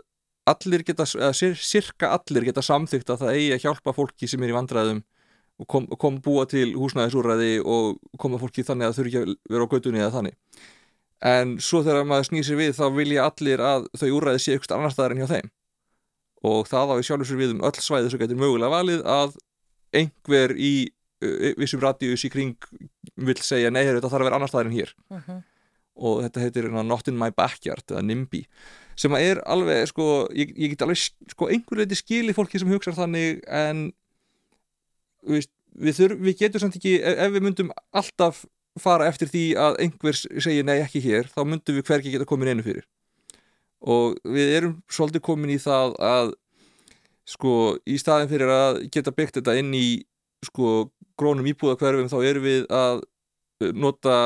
allir 0.50 0.86
geta, 0.86 1.06
eða 1.18 1.54
cirka 1.58 2.12
allir 2.14 2.46
geta 2.46 2.62
samþygt 2.66 3.10
að 3.10 3.24
það 3.24 3.38
eigi 3.38 3.54
að 3.56 3.64
hjálpa 3.66 3.94
fólki 3.98 4.30
sem 4.30 4.46
er 4.46 4.54
í 4.54 4.58
vandræðum 4.58 5.02
og 5.60 5.68
kom, 5.72 5.88
kom 6.00 6.20
búa 6.24 6.46
til 6.52 6.74
húsnæðisúræði 6.76 7.60
og 7.64 8.00
koma 8.20 8.40
fólki 8.42 8.66
þannig 8.68 8.90
að 8.90 8.98
þau 8.98 9.06
ekki 9.06 9.22
að 9.22 9.36
vera 9.54 9.68
á 9.68 9.72
gödunni 9.72 10.02
eða 10.04 10.16
þannig 10.18 10.64
en 11.26 11.56
svo 11.64 11.82
þegar 11.86 12.08
maður 12.10 12.30
snýr 12.30 12.48
sér 12.48 12.60
við 12.60 12.74
þá 12.76 12.86
vilja 12.96 13.30
allir 13.30 13.64
að 13.64 13.88
þau 13.96 14.10
úræði 14.18 14.44
sé 14.44 14.58
ykkur 14.58 14.76
annar 14.76 14.94
staðar 14.94 15.16
en 15.16 15.24
hjá 15.24 15.32
þeim 15.32 15.50
og 16.46 16.68
það 16.70 16.92
á 16.92 16.96
í 17.00 17.08
sjálfur 17.08 17.30
sér 17.30 17.42
við 17.42 17.56
um 17.56 17.64
öll 17.66 17.80
svæði 17.80 18.12
sem 18.12 18.22
getur 18.22 18.42
mögulega 18.42 18.74
valið 18.74 19.06
að 19.08 19.38
einhver 19.96 20.56
í 20.60 20.74
vissum 21.60 21.82
radíus 21.84 22.26
í 22.28 22.32
kring 22.32 22.56
vil 23.16 23.38
segja 23.42 23.72
nei, 23.72 23.86
þetta 23.88 24.10
þarf 24.10 24.22
að 24.22 24.28
vera 24.28 24.40
annar 24.40 24.52
staðar 24.52 24.70
en 24.70 24.76
hér 24.78 24.96
uh 25.10 25.18
mhm. 25.18 25.24
-huh. 25.28 25.44
og 25.96 26.24
þetta 26.26 26.44
heitir 26.44 26.72
Not 26.72 27.08
in 27.08 27.18
my 27.18 27.32
backyard 27.32 27.86
eða 27.92 28.04
NIMBY 28.04 28.46
sem 28.96 29.16
er 29.16 29.42
alveg 29.46 29.88
sko, 29.88 30.28
ég, 30.32 30.52
ég 30.56 30.72
get 30.72 30.82
alveg 30.82 31.00
sko 31.32 31.48
einhver 31.48 31.78
leiti 31.78 31.96
skili 31.96 32.34
fólki 32.34 32.60
sem 32.60 32.72
hugsa 32.72 32.92
þannig 32.92 33.42
en 33.48 33.92
við, 35.28 35.48
við, 35.76 35.98
þurf, 36.00 36.20
við 36.28 36.38
getum 36.42 36.64
samt 36.64 36.78
ekki 36.80 36.98
ef, 37.00 37.20
ef 37.28 37.34
við 37.36 37.46
myndum 37.48 37.72
alltaf 37.96 38.44
fara 38.82 39.08
eftir 39.08 39.32
því 39.32 39.46
að 39.60 39.78
einhvers 39.86 40.26
segir 40.44 40.66
nei 40.68 40.78
ekki 40.82 41.02
hér 41.04 41.30
þá 41.32 41.44
myndum 41.48 41.78
við 41.78 41.88
hverki 41.90 42.14
geta 42.14 42.28
komin 42.28 42.52
einu 42.52 42.66
fyrir. 42.66 42.88
Og 43.86 44.18
við 44.24 44.56
erum 44.58 44.76
svolítið 44.92 45.24
komin 45.26 45.54
í 45.54 45.60
það 45.62 45.96
að 46.04 46.34
sko 47.26 47.54
í 47.90 47.98
staðin 48.02 48.30
fyrir 48.30 48.52
að 48.54 48.82
geta 48.94 49.14
byggt 49.16 49.40
þetta 49.40 49.56
inn 49.60 49.74
í 49.78 49.88
sko 50.46 50.90
grónum 51.18 51.48
íbúðakverfum 51.50 52.10
þá 52.12 52.18
erum 52.28 52.46
við 52.46 52.66
að 52.74 53.04
nota 53.74 54.18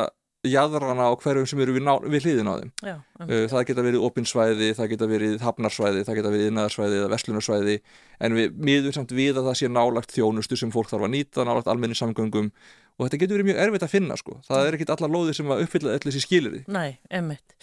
jæðrana 0.48 1.10
á 1.12 1.14
hverjum 1.20 1.48
sem 1.50 1.60
eru 1.60 1.74
við, 1.76 1.84
ná, 1.84 1.94
við 2.00 2.24
hliðin 2.24 2.48
á 2.48 2.56
þeim 2.56 2.70
Já, 2.88 2.94
um. 3.20 3.32
það 3.52 3.64
geta 3.68 3.84
verið 3.84 4.06
opinsvæði, 4.08 4.70
það 4.78 4.92
geta 4.94 5.10
verið 5.12 5.34
hafnarsvæði, 5.44 6.04
það 6.08 6.20
geta 6.20 6.32
verið 6.32 6.52
innaðarsvæði 6.52 7.00
eða 7.00 7.10
vestlunarsvæði 7.14 7.76
en 8.24 8.38
við 8.38 8.62
miður 8.70 8.96
samt 8.96 9.16
við 9.18 9.42
að 9.42 9.50
það 9.50 9.58
sé 9.60 9.72
nálagt 9.76 10.16
þjónustu 10.16 10.60
sem 10.62 10.72
fólk 10.72 10.92
þarf 10.94 11.10
að 11.10 11.14
nýta, 11.18 11.44
nálagt 11.44 11.68
almenni 11.72 12.00
samgöngum 12.00 12.52
og 13.00 13.04
þetta 13.08 13.20
getur 13.20 13.40
verið 13.40 13.50
mjög 13.52 13.64
erfitt 13.66 13.88
að 13.90 13.96
finna 13.98 14.20
sko. 14.20 14.40
það 14.48 14.70
er 14.70 14.78
ekkit 14.80 14.94
allar 14.96 15.12
lóðir 15.12 15.36
sem 15.36 15.52
að 15.52 15.66
uppfylla 15.66 15.98
allir 15.98 16.08
þessi 16.08 16.24
skilir 16.24 16.62
Nei, 16.72 16.96
emmitt 17.12 17.58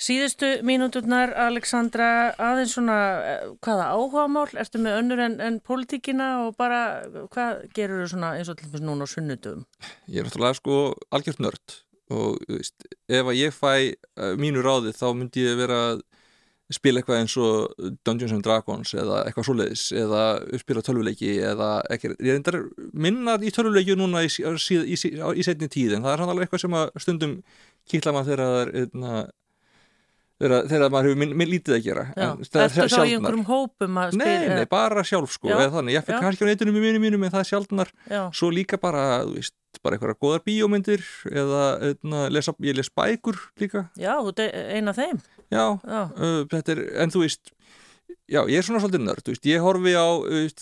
Síðustu 0.00 0.48
mínúturnar, 0.64 1.34
Alexandra, 1.36 2.30
aðeins 2.40 2.72
svona, 2.72 2.96
eh, 3.20 3.48
hvaða 3.60 3.90
áhugamál, 3.92 4.46
ertu 4.56 4.80
með 4.80 4.96
önnur 5.02 5.20
en, 5.26 5.34
en 5.44 5.58
politíkina 5.60 6.28
og 6.46 6.54
bara, 6.56 7.04
hvað 7.34 7.66
gerur 7.76 8.06
þú 8.06 8.06
svona 8.14 8.30
eins 8.38 8.48
og 8.48 8.62
þess 8.62 8.80
núna 8.86 9.04
á 9.04 9.12
sunnutum? 9.12 9.66
Ég 10.08 10.22
er 10.22 10.28
náttúrulega 10.28 10.56
sko 10.56 10.78
algjört 11.12 11.42
nörd 11.44 11.74
og 12.16 12.38
veist, 12.48 12.86
ef 13.12 13.28
að 13.28 13.38
ég 13.38 13.52
fæ 13.54 13.74
uh, 13.92 14.32
mínu 14.40 14.64
ráði 14.64 14.94
þá 14.96 15.10
myndi 15.14 15.44
ég 15.44 15.60
vera 15.60 15.80
að 15.90 16.00
spila 16.70 17.00
eitthvað 17.00 17.20
eins 17.20 17.34
og 17.42 17.84
Dungeons 18.06 18.32
and 18.32 18.46
Dragons 18.46 18.94
eða 18.94 19.24
eitthvað 19.26 19.46
svoleiðis 19.48 19.84
eða 20.00 20.22
uppspila 20.54 20.84
tölvuleiki 20.86 21.32
eða 21.44 21.70
ekki, 21.90 22.12
ég 22.14 22.38
reyndar 22.38 22.60
minnar 22.94 23.42
í 23.42 23.50
tölvuleiki 23.52 23.98
núna 23.98 24.22
í, 24.24 24.30
í, 24.30 24.94
í, 24.94 24.96
í 24.96 25.46
setni 25.46 25.68
tíð 25.70 25.96
en 25.98 26.06
það 26.06 26.14
er 26.14 26.24
alveg 26.26 26.46
eitthvað 26.46 26.64
sem 26.64 26.78
að 26.78 26.92
stundum 27.02 27.36
kýtla 27.90 28.14
maður 28.14 28.30
þegar 28.30 28.44
það 28.46 29.18
er 29.18 29.30
hérna, 30.40 30.60
þegar 30.70 30.92
maður 30.94 31.10
hefur 31.10 31.20
minn, 31.22 31.34
minn 31.38 31.50
lítið 31.50 31.76
að 31.76 31.82
gera. 31.84 32.04
Þetta 32.16 32.86
þá 32.90 32.98
í 33.04 33.14
einhverjum 33.16 33.46
hópum 33.48 34.00
að 34.02 34.14
spila? 34.16 34.32
Nei, 34.32 34.50
nei, 34.60 34.66
bara 34.70 35.04
sjálf 35.06 35.36
sko 35.36 35.52
þannig, 35.60 35.96
ég 35.96 36.06
fyrir 36.06 36.26
kannski 36.26 36.46
á 36.46 36.50
neitunum 36.50 36.80
í 36.80 36.84
mínum 36.86 37.06
mínum 37.06 37.26
en 37.26 37.34
það 37.34 37.44
er 37.44 37.50
sjálfnar 37.50 37.92
já. 38.10 38.22
svo 38.40 38.50
líka 38.54 38.80
bara, 38.80 39.04
þú 39.26 39.36
veist 39.38 39.56
bara 39.84 39.96
einhverja 39.96 40.18
goðar 40.20 40.44
bíómyndir 40.46 41.04
eða 41.30 41.64
eitna, 41.90 42.26
lesa, 42.32 42.56
ég 42.64 42.76
les 42.78 42.90
bækur 42.90 43.38
líka. 43.60 43.86
Já, 44.00 44.16
er 44.42 44.76
eina 44.76 44.94
af 44.94 45.00
þeim. 45.00 45.22
Já, 45.50 45.64
já. 45.84 46.02
Uh, 46.16 46.60
er, 46.60 46.84
en 47.04 47.14
þú 47.14 47.24
veist 47.24 47.54
Já, 48.30 48.44
ég 48.46 48.60
er 48.60 48.62
svona 48.62 48.78
svolítið 48.78 49.02
nörd, 49.02 49.24
veist, 49.26 49.46
ég 49.50 49.64
horfi 49.64 49.92
á 49.98 50.06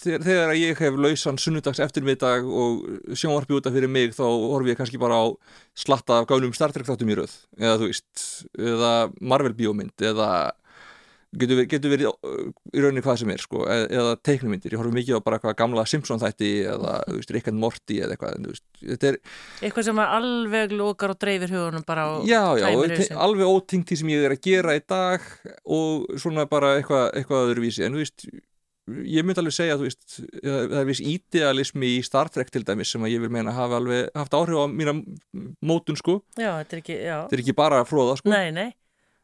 þegar, 0.01 0.23
þegar 0.25 0.53
ég 0.57 0.79
hef 0.81 0.95
lausan 1.05 1.41
sunnudags 1.41 1.83
eftirmiddag 1.85 2.47
og 2.49 2.87
sjónvarpi 3.13 3.59
útaf 3.59 3.75
fyrir 3.77 3.93
mig 3.93 4.15
þá 4.17 4.25
horfi 4.25 4.73
ég 4.73 4.79
kannski 4.81 5.01
bara 5.01 5.19
á 5.21 5.27
slatta 5.77 6.23
af 6.23 6.31
gánum 6.31 6.55
Star 6.57 6.73
Trek 6.73 6.89
þáttum 6.89 7.13
í 7.13 7.19
röð. 7.19 7.35
Eða 7.61 7.77
þú 7.83 7.91
veist, 7.91 8.25
eða 8.57 8.93
Marvel 9.21 9.53
bíómynd 9.59 10.07
eða 10.11 10.31
getur 11.37 11.59
verið, 11.59 11.69
getur 11.75 11.93
verið 11.93 12.09
í 12.09 12.81
rauninni 12.81 13.03
hvað 13.05 13.19
sem 13.21 13.33
er 13.35 13.43
sko, 13.43 13.65
eða, 13.69 13.89
eða 14.01 14.15
teiknumindir, 14.25 14.73
ég 14.73 14.81
horfi 14.81 14.95
mikið 14.97 15.21
á 15.21 15.27
bara 15.27 15.39
eitthvað 15.39 15.57
gamla 15.61 15.85
Simpson 15.89 16.23
þætti 16.23 16.53
eða 16.73 16.95
Rick 17.35 17.51
and 17.53 17.61
Morty 17.61 17.99
eða 18.01 18.17
eitthvað 18.17 18.49
veist, 18.49 19.05
er, 19.11 19.19
eitthvað 19.61 19.89
sem 19.91 20.03
alveg 20.05 20.73
lókar 20.79 21.13
og 21.13 21.21
dreifir 21.21 21.53
hugunum 21.53 21.85
bara 21.89 22.09
á 22.09 22.13
já, 22.25 22.43
já, 22.63 22.69
alveg 23.13 23.53
ótingt 23.53 23.93
því 23.93 24.01
sem 24.01 24.13
ég 24.15 24.25
er 24.25 24.37
að 24.39 24.45
gera 24.49 24.77
í 24.79 24.85
dag 24.89 25.29
og 25.69 26.09
svona 26.17 26.49
bara 26.49 26.79
eitthvað, 26.79 27.11
eitthvað 27.21 27.51
öðruvísi. 27.51 27.85
En 27.85 27.97
þú 27.97 28.05
veist 28.07 28.29
ég 29.05 29.27
myndi 29.27 29.43
alveg 29.43 29.53
segja 29.53 29.77
að 29.77 29.85
það 30.41 30.81
er 30.81 30.89
viss 30.89 31.05
ídealismi 31.05 31.95
í 31.99 32.03
Star 32.07 32.33
Trek 32.33 32.49
til 32.55 32.65
dæmis 32.65 32.95
sem 32.95 33.05
að 33.05 33.19
ég 33.19 33.25
vil 33.25 33.33
meina 33.33 33.53
hafa 33.53 33.83
alveg 33.83 34.09
haft 34.17 34.37
áhrif 34.39 34.65
á 34.65 34.67
mína 34.73 34.97
mótun 35.61 35.99
sko. 36.01 36.23
Já, 36.41 36.55
þetta 36.63 36.79
er 36.79 36.83
ekki, 36.83 37.01
þetta 37.05 37.37
er 37.37 37.43
ekki 37.45 37.59
bara 37.59 37.85
fróða 37.89 38.17
sko. 38.21 38.33
Nei, 38.33 38.49
nei 38.55 38.71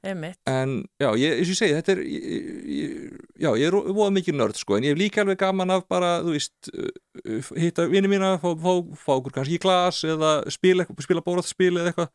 Einmitt. 0.05 0.39
en 0.51 0.77
já, 1.01 1.09
ég, 1.21 1.39
eins 1.39 1.49
og 1.49 1.55
ég 1.55 1.61
segi 1.61 1.77
þetta 1.79 1.95
er 1.95 2.03
ég, 2.05 2.97
já, 3.41 3.51
ég 3.61 3.67
er 3.69 3.77
voða 3.79 4.11
mikið 4.19 4.39
nörd 4.41 4.59
sko, 4.61 4.77
en 4.77 4.87
ég 4.87 4.95
hef 4.95 5.01
líka 5.01 5.25
alveg 5.25 5.41
gaman 5.41 5.73
af 5.75 5.87
bara, 5.91 6.19
þú 6.25 6.35
veist 6.37 6.71
uh, 6.75 7.53
hitta 7.59 7.89
vinið 7.91 8.13
mína, 8.13 8.35
fá, 8.43 8.51
fá, 8.61 8.73
fá 9.07 9.15
okkur 9.17 9.39
kannski 9.39 9.59
í 9.59 9.63
glas 9.63 10.03
eða 10.09 10.37
spila, 10.53 10.87
spila 11.05 11.25
bóraðspil 11.25 11.73
eða 11.73 11.93
eitthvað 11.95 12.13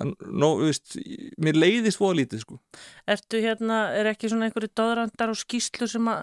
nó, 0.00 0.48
veist, 0.56 0.96
mér 1.42 1.58
leiðist 1.58 2.00
voða 2.00 2.22
lítið 2.22 2.42
sko. 2.42 2.58
Ertu 3.10 3.40
hérna, 3.42 3.82
er 3.98 4.08
ekki 4.12 4.30
svona 4.32 4.48
einhverju 4.48 4.70
döðrandar 4.78 5.32
og 5.34 5.38
skýslu 5.38 5.88
sem 5.90 6.08
að 6.08 6.22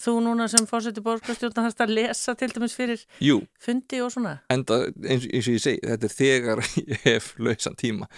þú 0.00 0.14
núna 0.24 0.46
sem 0.48 0.64
fórseti 0.68 1.02
borgarstjórna 1.04 1.66
hast 1.66 1.82
að 1.84 1.92
lesa 1.98 2.34
til 2.38 2.48
dæmis 2.54 2.76
fyrir 2.78 3.02
Jú. 3.20 3.42
fundi 3.60 4.00
og 4.00 4.12
svona? 4.14 4.38
Enda, 4.52 4.80
eins, 5.04 5.26
eins 5.28 5.50
og 5.50 5.58
ég 5.58 5.64
segi, 5.66 5.82
þetta 5.84 6.08
er 6.08 6.16
þegar 6.16 6.64
ég 6.94 7.04
hef 7.04 7.30
lausan 7.38 7.76
tíma 7.80 8.08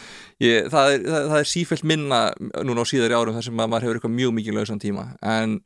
ég, 0.42 0.70
það, 0.70 0.94
er, 0.94 1.06
það, 1.08 1.28
það 1.32 1.38
er 1.40 1.50
sífælt 1.56 1.88
minna 1.90 2.22
núna 2.62 2.86
á 2.86 2.90
síðari 2.92 3.18
árum 3.18 3.38
þar 3.38 3.48
sem 3.48 3.58
maður 3.58 3.88
hefur 3.88 3.98
eitthvað 4.00 4.16
mjög 4.20 4.36
mikið 4.38 4.58
lausan 4.60 4.82
tíma 4.82 5.08
en 5.34 5.58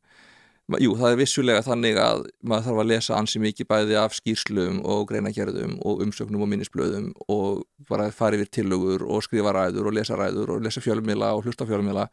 Jú, 0.67 0.97
það 0.99 1.13
er 1.13 1.19
vissulega 1.21 1.63
þannig 1.63 1.99
að 2.03 2.25
maður 2.43 2.65
þarf 2.67 2.81
að 2.83 2.89
lesa 2.91 3.15
ansi 3.15 3.39
mikið 3.39 3.69
bæði 3.71 3.99
af 4.01 4.17
skýrslum 4.17 4.81
og 4.83 5.05
greinagerðum 5.13 5.77
og 5.87 6.01
umsöknum 6.03 6.43
og 6.43 6.51
minnisblöðum 6.51 7.13
og 7.31 7.61
bara 7.87 8.09
fara 8.11 8.35
yfir 8.35 8.51
tillögur 8.51 9.05
og 9.07 9.23
skrifa 9.23 9.53
ræður 9.55 9.93
og 9.93 9.95
lesa 9.95 10.19
ræður 10.19 10.57
og 10.57 10.67
lesa 10.67 10.83
fjölumila 10.83 11.31
og 11.37 11.47
hlusta 11.47 11.69
fjölumila 11.71 12.09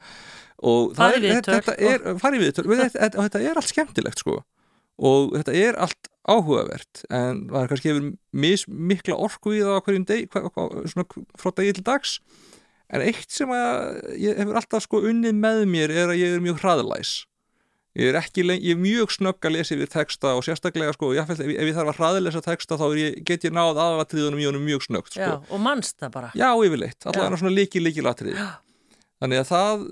og 0.70 0.94
fari 1.00 1.24
viðtöl 1.26 2.22
fari 2.22 2.44
viðtöl. 2.44 2.68
Og 2.70 2.86
þetta 2.94 3.42
er 3.42 3.58
allt 3.58 3.72
skemmtilegt 3.74 4.22
sko. 4.22 4.44
Og 5.02 5.34
þetta 5.40 5.58
er 5.58 5.82
allt 5.88 6.14
áhugavert 6.30 7.04
en 7.10 7.44
það 7.50 7.60
er 7.64 7.74
kannski 7.74 7.94
hefur 7.96 8.80
mikla 8.94 9.18
orku 9.18 9.58
í 9.58 9.66
það 9.66 9.82
á 9.82 9.84
hverjum 9.90 10.10
deg 10.14 10.40
svona 10.94 11.10
frá 11.42 11.56
degi 11.58 11.80
til 11.80 11.90
dags. 11.90 12.20
En 12.94 13.02
eitt 13.02 13.34
sem 13.34 13.50
að 13.50 14.18
ég 14.22 14.38
hefur 14.38 14.62
alltaf 14.62 14.86
sko 14.86 15.02
unnið 15.10 15.42
með 15.42 15.68
mér 15.74 16.00
er 16.04 16.14
að 16.14 16.20
ég 16.22 16.38
er 16.38 16.44
mjög 16.52 16.62
hraðlæs 16.62 17.24
Ég 17.94 18.10
er, 18.10 18.16
ekki, 18.18 18.42
ég 18.50 18.72
er 18.74 18.80
mjög 18.82 19.12
snögg 19.14 19.46
að 19.46 19.54
lesa 19.54 19.76
yfir 19.76 19.90
texta 19.94 20.32
og 20.34 20.42
sérstaklega 20.46 20.96
sko, 20.96 21.12
ég, 21.14 21.30
ef, 21.30 21.42
ég 21.46 21.76
þarf 21.76 21.92
að 21.92 22.00
hraðilesa 22.00 22.42
texta 22.42 22.78
þá 22.80 22.88
ég, 22.98 23.20
get 23.28 23.46
ég 23.46 23.54
náð 23.54 23.78
aðvatriðunum 23.84 24.42
í 24.42 24.48
honum 24.50 24.66
mjög 24.66 24.88
snöggt 24.88 25.14
sko. 25.14 25.22
Já, 25.22 25.36
og 25.38 25.62
mannst 25.62 26.00
það 26.02 26.16
bara. 26.16 26.32
Já, 26.34 26.48
yfirleitt, 26.58 26.98
allavega 27.06 27.38
svona 27.44 27.54
líki 27.54 27.84
líki 27.84 28.06
latrið 28.06 28.40
Þannig 29.22 29.44
að 29.44 29.52
það 29.52 29.86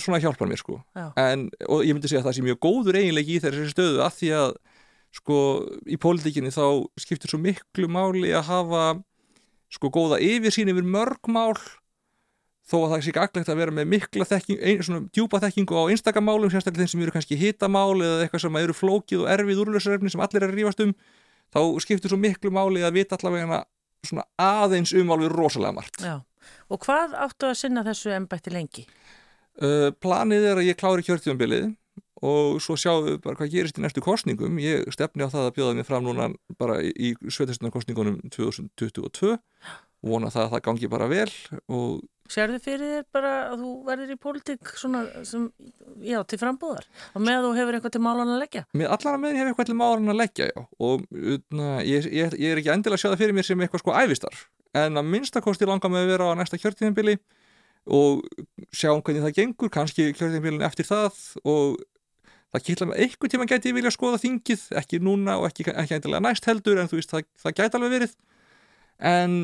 svona 0.00 0.20
hjálpar 0.22 0.50
mér 0.50 0.60
sko. 0.60 0.76
En, 1.18 1.48
og 1.66 1.82
ég 1.86 1.96
myndi 1.96 2.10
segja 2.10 2.20
að 2.22 2.28
það 2.28 2.36
sé 2.36 2.44
mjög 2.44 2.60
góður 2.66 2.98
eiginleiki 3.00 3.36
í 3.38 3.42
þessi 3.42 3.72
stöðu 3.72 4.04
að 4.04 4.18
því 4.18 4.30
að 4.40 4.52
sko 5.16 5.38
í 5.90 5.98
pólitíkinni 6.00 6.52
þá 6.54 6.64
skiptir 7.00 7.32
svo 7.32 7.40
miklu 7.42 7.88
máli 7.90 8.30
að 8.36 8.46
hafa 8.52 8.84
sko 9.70 9.90
góða 9.94 10.20
yfirsýn 10.22 10.70
yfir 10.70 10.86
mörg 10.86 11.30
mál 11.30 11.56
þó 12.70 12.76
að 12.78 12.92
það 12.92 13.02
sé 13.02 13.10
ekki 13.10 13.22
aglegt 13.24 13.50
að 13.50 13.60
vera 13.60 13.74
með 13.74 13.88
mikla 13.90 14.26
þekking, 14.30 14.60
ein, 14.62 14.84
svona 14.86 15.00
djúpa 15.10 15.40
þekkingu 15.42 15.80
á 15.80 15.82
einstakamálum, 15.90 16.52
sérstaklega 16.52 16.86
þeim 16.86 16.92
sem 16.92 17.04
eru 17.04 17.14
kannski 17.16 17.38
hitamál 17.40 17.96
eða 17.98 18.22
eitthvað 18.24 18.44
sem 18.44 18.58
eru 18.60 18.76
flókið 18.76 19.24
og 19.24 19.32
erfið 19.34 19.62
úrlösarefni 19.64 20.12
sem 20.12 20.22
allir 20.22 20.46
er 20.46 20.52
að 20.52 20.60
rífast 20.60 20.84
um 20.84 20.94
þá 21.50 21.60
skiptur 21.82 22.12
svo 22.12 22.20
miklu 22.20 22.52
máli 22.54 22.84
að 22.86 23.00
vita 23.00 23.18
allavega 23.18 23.64
svona 24.06 24.26
aðeins 24.40 24.94
um 24.96 25.10
alveg 25.12 25.34
rosalega 25.34 25.76
margt. 25.76 26.04
Já, 26.04 26.20
og 26.70 26.82
hvað 26.86 27.16
áttu 27.26 27.50
að 27.50 27.58
sinna 27.64 27.84
þessu 27.86 28.14
ennbætti 28.14 28.54
lengi? 28.54 28.86
Uh, 29.60 29.90
planið 30.00 30.46
er 30.52 30.60
að 30.62 30.70
ég 30.70 30.78
klári 30.78 31.04
kjörtíðanbilið 31.04 31.72
og 32.24 32.60
svo 32.62 32.76
sjáum 32.78 33.06
við 33.06 33.20
bara 33.24 33.38
hvað 33.38 33.52
gerist 33.54 33.78
í 33.80 33.82
næstu 33.82 34.02
kostningum 34.04 34.58
ég 34.60 34.88
stefni 34.92 35.24
á 35.24 35.32
það 35.32 35.46
að 35.48 35.54
bjóða 35.56 35.76
mig 35.78 35.88
fram 35.88 36.04
núna 36.04 36.28
bara 36.60 36.78
í 36.84 37.14
sveitastunarkostningunum 37.24 38.18
2022 38.28 39.36
vona 40.04 40.32
það 40.32 40.46
að 40.46 40.52
það 40.54 40.64
gangi 40.68 40.90
bara 40.92 41.08
vel 41.10 41.30
og 41.72 42.02
Sérðu 42.30 42.60
fyrir 42.62 42.92
þér 42.94 43.06
bara 43.10 43.32
að 43.50 43.64
þú 43.64 43.72
verður 43.88 44.14
í 44.14 44.18
pólitík 44.22 44.72
svona 44.78 45.02
sem, 45.26 45.48
já, 46.06 46.20
til 46.30 46.38
frambúðar? 46.38 46.86
Og 47.18 47.24
með 47.26 47.40
að 47.40 47.46
þú 47.48 47.50
hefur 47.58 47.78
eitthvað 47.78 47.96
til 47.96 48.02
málan 48.06 48.30
að 48.30 48.40
leggja? 48.44 48.64
Með 48.78 48.94
allar 48.94 49.16
að 49.16 49.24
meðin 49.24 49.40
hefur 49.40 49.52
eitthvað 49.52 49.70
til 49.72 49.78
málan 49.80 50.14
að 50.14 50.20
leggja, 50.20 50.48
já. 50.52 50.62
Og 50.86 51.04
na, 51.58 51.68
ég, 51.82 52.06
ég, 52.06 52.38
ég 52.38 52.54
er 52.54 52.62
ekki 52.62 52.72
endilega 52.76 53.00
að 53.00 53.02
sjá 53.02 53.10
það 53.10 53.20
fyrir 53.24 53.38
mér 53.38 53.48
sem 53.50 53.66
eitthvað 53.66 53.84
sko 53.84 53.96
æfistar 53.98 54.42
en 54.78 55.00
að 55.00 55.08
minnstakosti 55.10 55.68
langar 55.68 55.90
með 55.90 56.04
að 56.04 56.12
vera 56.12 56.30
á 56.30 56.38
næsta 56.38 56.58
kjörtíðinbili 56.60 57.16
og 57.90 58.22
sjá 58.70 58.92
hvernig 58.92 59.24
það 59.24 59.36
gengur, 59.38 59.72
kannski 59.72 60.10
kjörtíðinbilin 60.12 60.66
eftir 60.66 60.86
það. 60.86 61.16
Og 61.48 61.80
það 62.52 62.66
kýtla 62.66 62.90
með 62.90 63.02
eitthvað 63.04 63.32
tíma 63.34 63.48
gæti 63.50 63.74
vilja 63.74 63.94
skoða 63.94 64.20
þingið, 64.22 64.66
ekki 64.80 65.00
núna 65.02 65.38
og 65.40 65.48
ekki, 65.50 65.66
ekki 65.72 65.96
endilega 65.98 66.24
næst 66.26 66.46
heldur 66.50 66.82
en 66.82 66.90
þú 66.90 67.00
veist 67.00 67.14
það, 67.14 67.26
það 67.42 67.56
gæti 67.60 67.78
alveg 67.80 67.96
verið. 67.96 68.14
En 69.10 69.36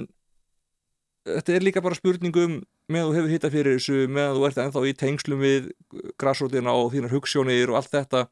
þetta 1.27 1.55
er 1.57 1.65
líka 1.67 1.83
bara 1.85 1.99
spurningum 1.99 2.61
með 2.93 3.03
að 3.03 3.09
þú 3.09 3.17
hefur 3.19 3.33
hitta 3.35 3.51
fyrir 3.53 3.79
þessu, 3.79 4.03
með 4.11 4.29
að 4.29 4.37
þú 4.37 4.45
ert 4.49 4.61
ennþá 4.63 4.83
í 4.87 4.95
tengslum 5.01 5.43
við 5.43 5.73
græsrótina 6.21 6.75
og 6.77 6.93
þínar 6.95 7.15
hugssjónir 7.15 7.73
og 7.73 7.81
allt 7.81 7.93
þetta 7.95 8.23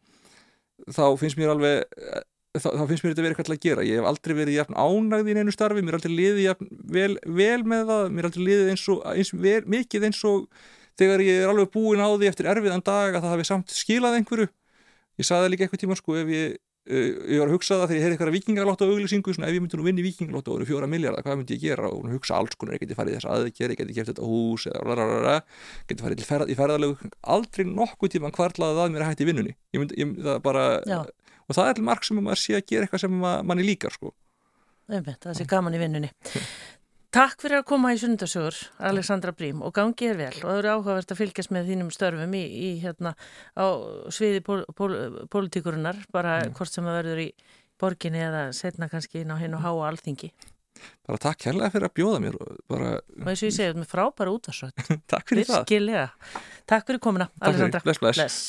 þá 0.95 1.05
finnst 1.21 1.41
mér 1.41 1.55
alveg 1.55 1.83
þá, 2.55 2.69
þá 2.71 2.85
finnst 2.91 3.05
mér 3.05 3.15
þetta 3.15 3.25
verið 3.25 3.35
eitthvað 3.35 3.57
að 3.57 3.65
gera. 3.65 3.87
Ég 3.87 4.01
hef 4.01 4.09
aldrei 4.11 4.37
verið 4.39 4.59
jafn 4.59 4.79
ánægð 4.79 5.31
í 5.31 5.37
einu 5.39 5.55
starfi 5.55 5.83
mér 5.83 5.97
er 5.97 6.01
aldrei 6.01 6.15
liðið 6.15 6.43
jafn 6.45 6.71
vel, 6.97 7.13
vel 7.41 7.61
með 7.71 7.87
það 7.91 8.05
mér 8.15 8.25
er 8.25 8.31
aldrei 8.31 8.47
liðið 8.49 8.73
eins 8.75 8.85
og 8.95 9.07
eins, 9.15 9.33
vel, 9.47 9.63
mikið 9.75 10.09
eins 10.11 10.21
og 10.29 10.45
þegar 11.01 11.25
ég 11.27 11.43
er 11.43 11.51
alveg 11.51 11.73
búin 11.75 12.03
á 12.05 12.09
því 12.15 12.31
eftir 12.31 12.51
erfiðan 12.53 12.85
dag 12.87 13.17
að 13.17 13.25
það 13.25 13.35
hafi 13.35 13.49
samt 13.51 13.75
skilað 13.75 14.21
einhverju. 14.21 14.51
Ég 15.19 15.29
saði 15.29 15.51
líka 15.51 15.67
eitthvað 15.67 15.83
tíma 15.85 15.99
sko 15.99 16.19
ef 16.21 16.31
ég 16.31 16.57
ég 16.85 17.41
var 17.41 17.49
að 17.49 17.55
hugsa 17.55 17.79
það 17.81 17.87
þegar 17.89 17.97
ég 17.97 18.03
heyrði 18.05 18.17
eitthvað 18.17 18.35
vikingalótt 18.35 18.83
á 18.85 18.87
auglýsingu 18.87 19.33
svona 19.33 19.49
ef 19.49 19.55
ég 19.57 19.63
myndi 19.65 19.79
nú 19.81 19.87
vinni 19.87 20.05
vikingalótt 20.05 20.49
og 20.51 20.59
voru 20.59 20.67
fjóra 20.69 20.89
miljardar 20.91 21.25
hvað 21.25 21.39
myndi 21.41 21.57
ég 21.57 21.63
gera? 21.63 21.89
Og 21.89 22.11
hugsa 22.13 22.37
alls 22.37 22.59
konar 22.61 22.77
ég 22.77 22.85
geti 22.85 22.99
farið 22.99 23.17
þess 23.17 23.29
aðeins, 23.33 23.63
ég 23.63 23.73
geti 23.79 23.97
kæft 23.97 24.11
þetta 24.13 24.29
hús 24.29 24.67
eða 24.69 25.39
geti 25.89 26.05
farið 26.05 26.27
ferð, 26.29 26.53
í 26.53 26.59
ferðalög. 26.59 27.07
Aldrei 27.37 27.65
nokkuð 27.71 28.15
tíma 28.17 28.33
hvarlaði 28.37 28.79
það 28.81 28.93
mér 28.93 29.07
að 29.07 29.11
hætti 29.15 29.29
vinnunni. 29.31 29.57
Myndi, 29.79 29.99
ég, 30.03 30.13
það 30.29 30.43
bara, 30.45 30.67
og 31.49 31.57
það 31.57 31.73
er 31.73 31.83
marg 31.89 32.05
sem 32.05 32.21
maður 32.21 32.43
sé 32.45 32.59
að 32.59 32.69
gera 32.69 32.85
eitthvað 32.87 33.05
sem 33.07 33.19
manni 33.25 33.65
líkar 33.65 33.97
sko. 33.97 34.13
það 34.93 35.39
sé 35.39 35.49
gaman 35.49 35.79
í 35.79 35.81
vinnunni 35.81 36.13
Takk 37.15 37.45
fyrir 37.45 37.61
að 37.61 37.67
koma 37.69 37.93
í 37.95 37.99
sundarsögur, 38.03 38.57
Alexandra 38.89 39.31
Brím, 39.37 39.61
og 39.63 39.71
gangið 39.77 40.09
er 40.11 40.17
vel 40.19 40.31
og 40.41 40.49
það 40.49 40.57
eru 40.59 40.71
áhugavert 40.73 41.13
að 41.15 41.21
fylgjast 41.21 41.53
með 41.55 41.69
þínum 41.71 41.93
störfum 41.95 42.35
í, 42.35 42.41
í 42.43 42.71
hérna 42.83 43.13
á 43.55 43.67
sviði 44.11 44.41
pól, 44.43 44.65
pól, 44.75 44.97
pólitíkurinnar, 45.31 46.01
bara 46.15 46.41
mm. 46.41 46.57
hvort 46.59 46.75
sem 46.75 46.89
það 46.89 46.99
verður 46.99 47.23
í 47.23 47.29
borginni 47.79 48.25
eða 48.25 48.43
setna 48.59 48.91
kannski 48.91 49.23
inn 49.23 49.31
á 49.31 49.39
hinn 49.39 49.55
og 49.55 49.63
háa 49.63 49.87
alþingi. 49.93 50.33
Bara 51.07 51.23
takk 51.23 51.47
hérlega 51.47 51.71
fyrir 51.77 51.87
að 51.87 51.97
bjóða 52.01 52.21
mér. 52.25 52.41
Bara... 52.75 52.91
Og 52.99 53.31
eins 53.31 53.45
og 53.45 53.47
ég 53.47 53.57
segið, 53.61 53.81
með 53.85 53.91
frábæra 53.95 54.35
útvarsrönd. 54.35 54.87
takk 55.15 55.31
fyrir 55.31 55.51
Virkilega. 55.53 56.07
það. 56.11 56.45
Takk 56.75 56.91
fyrir 56.91 57.05
komuna, 57.07 57.31
Alexandra. 57.39 57.85
Bless, 57.87 58.03
bless. 58.03 58.19
bless. 58.19 58.45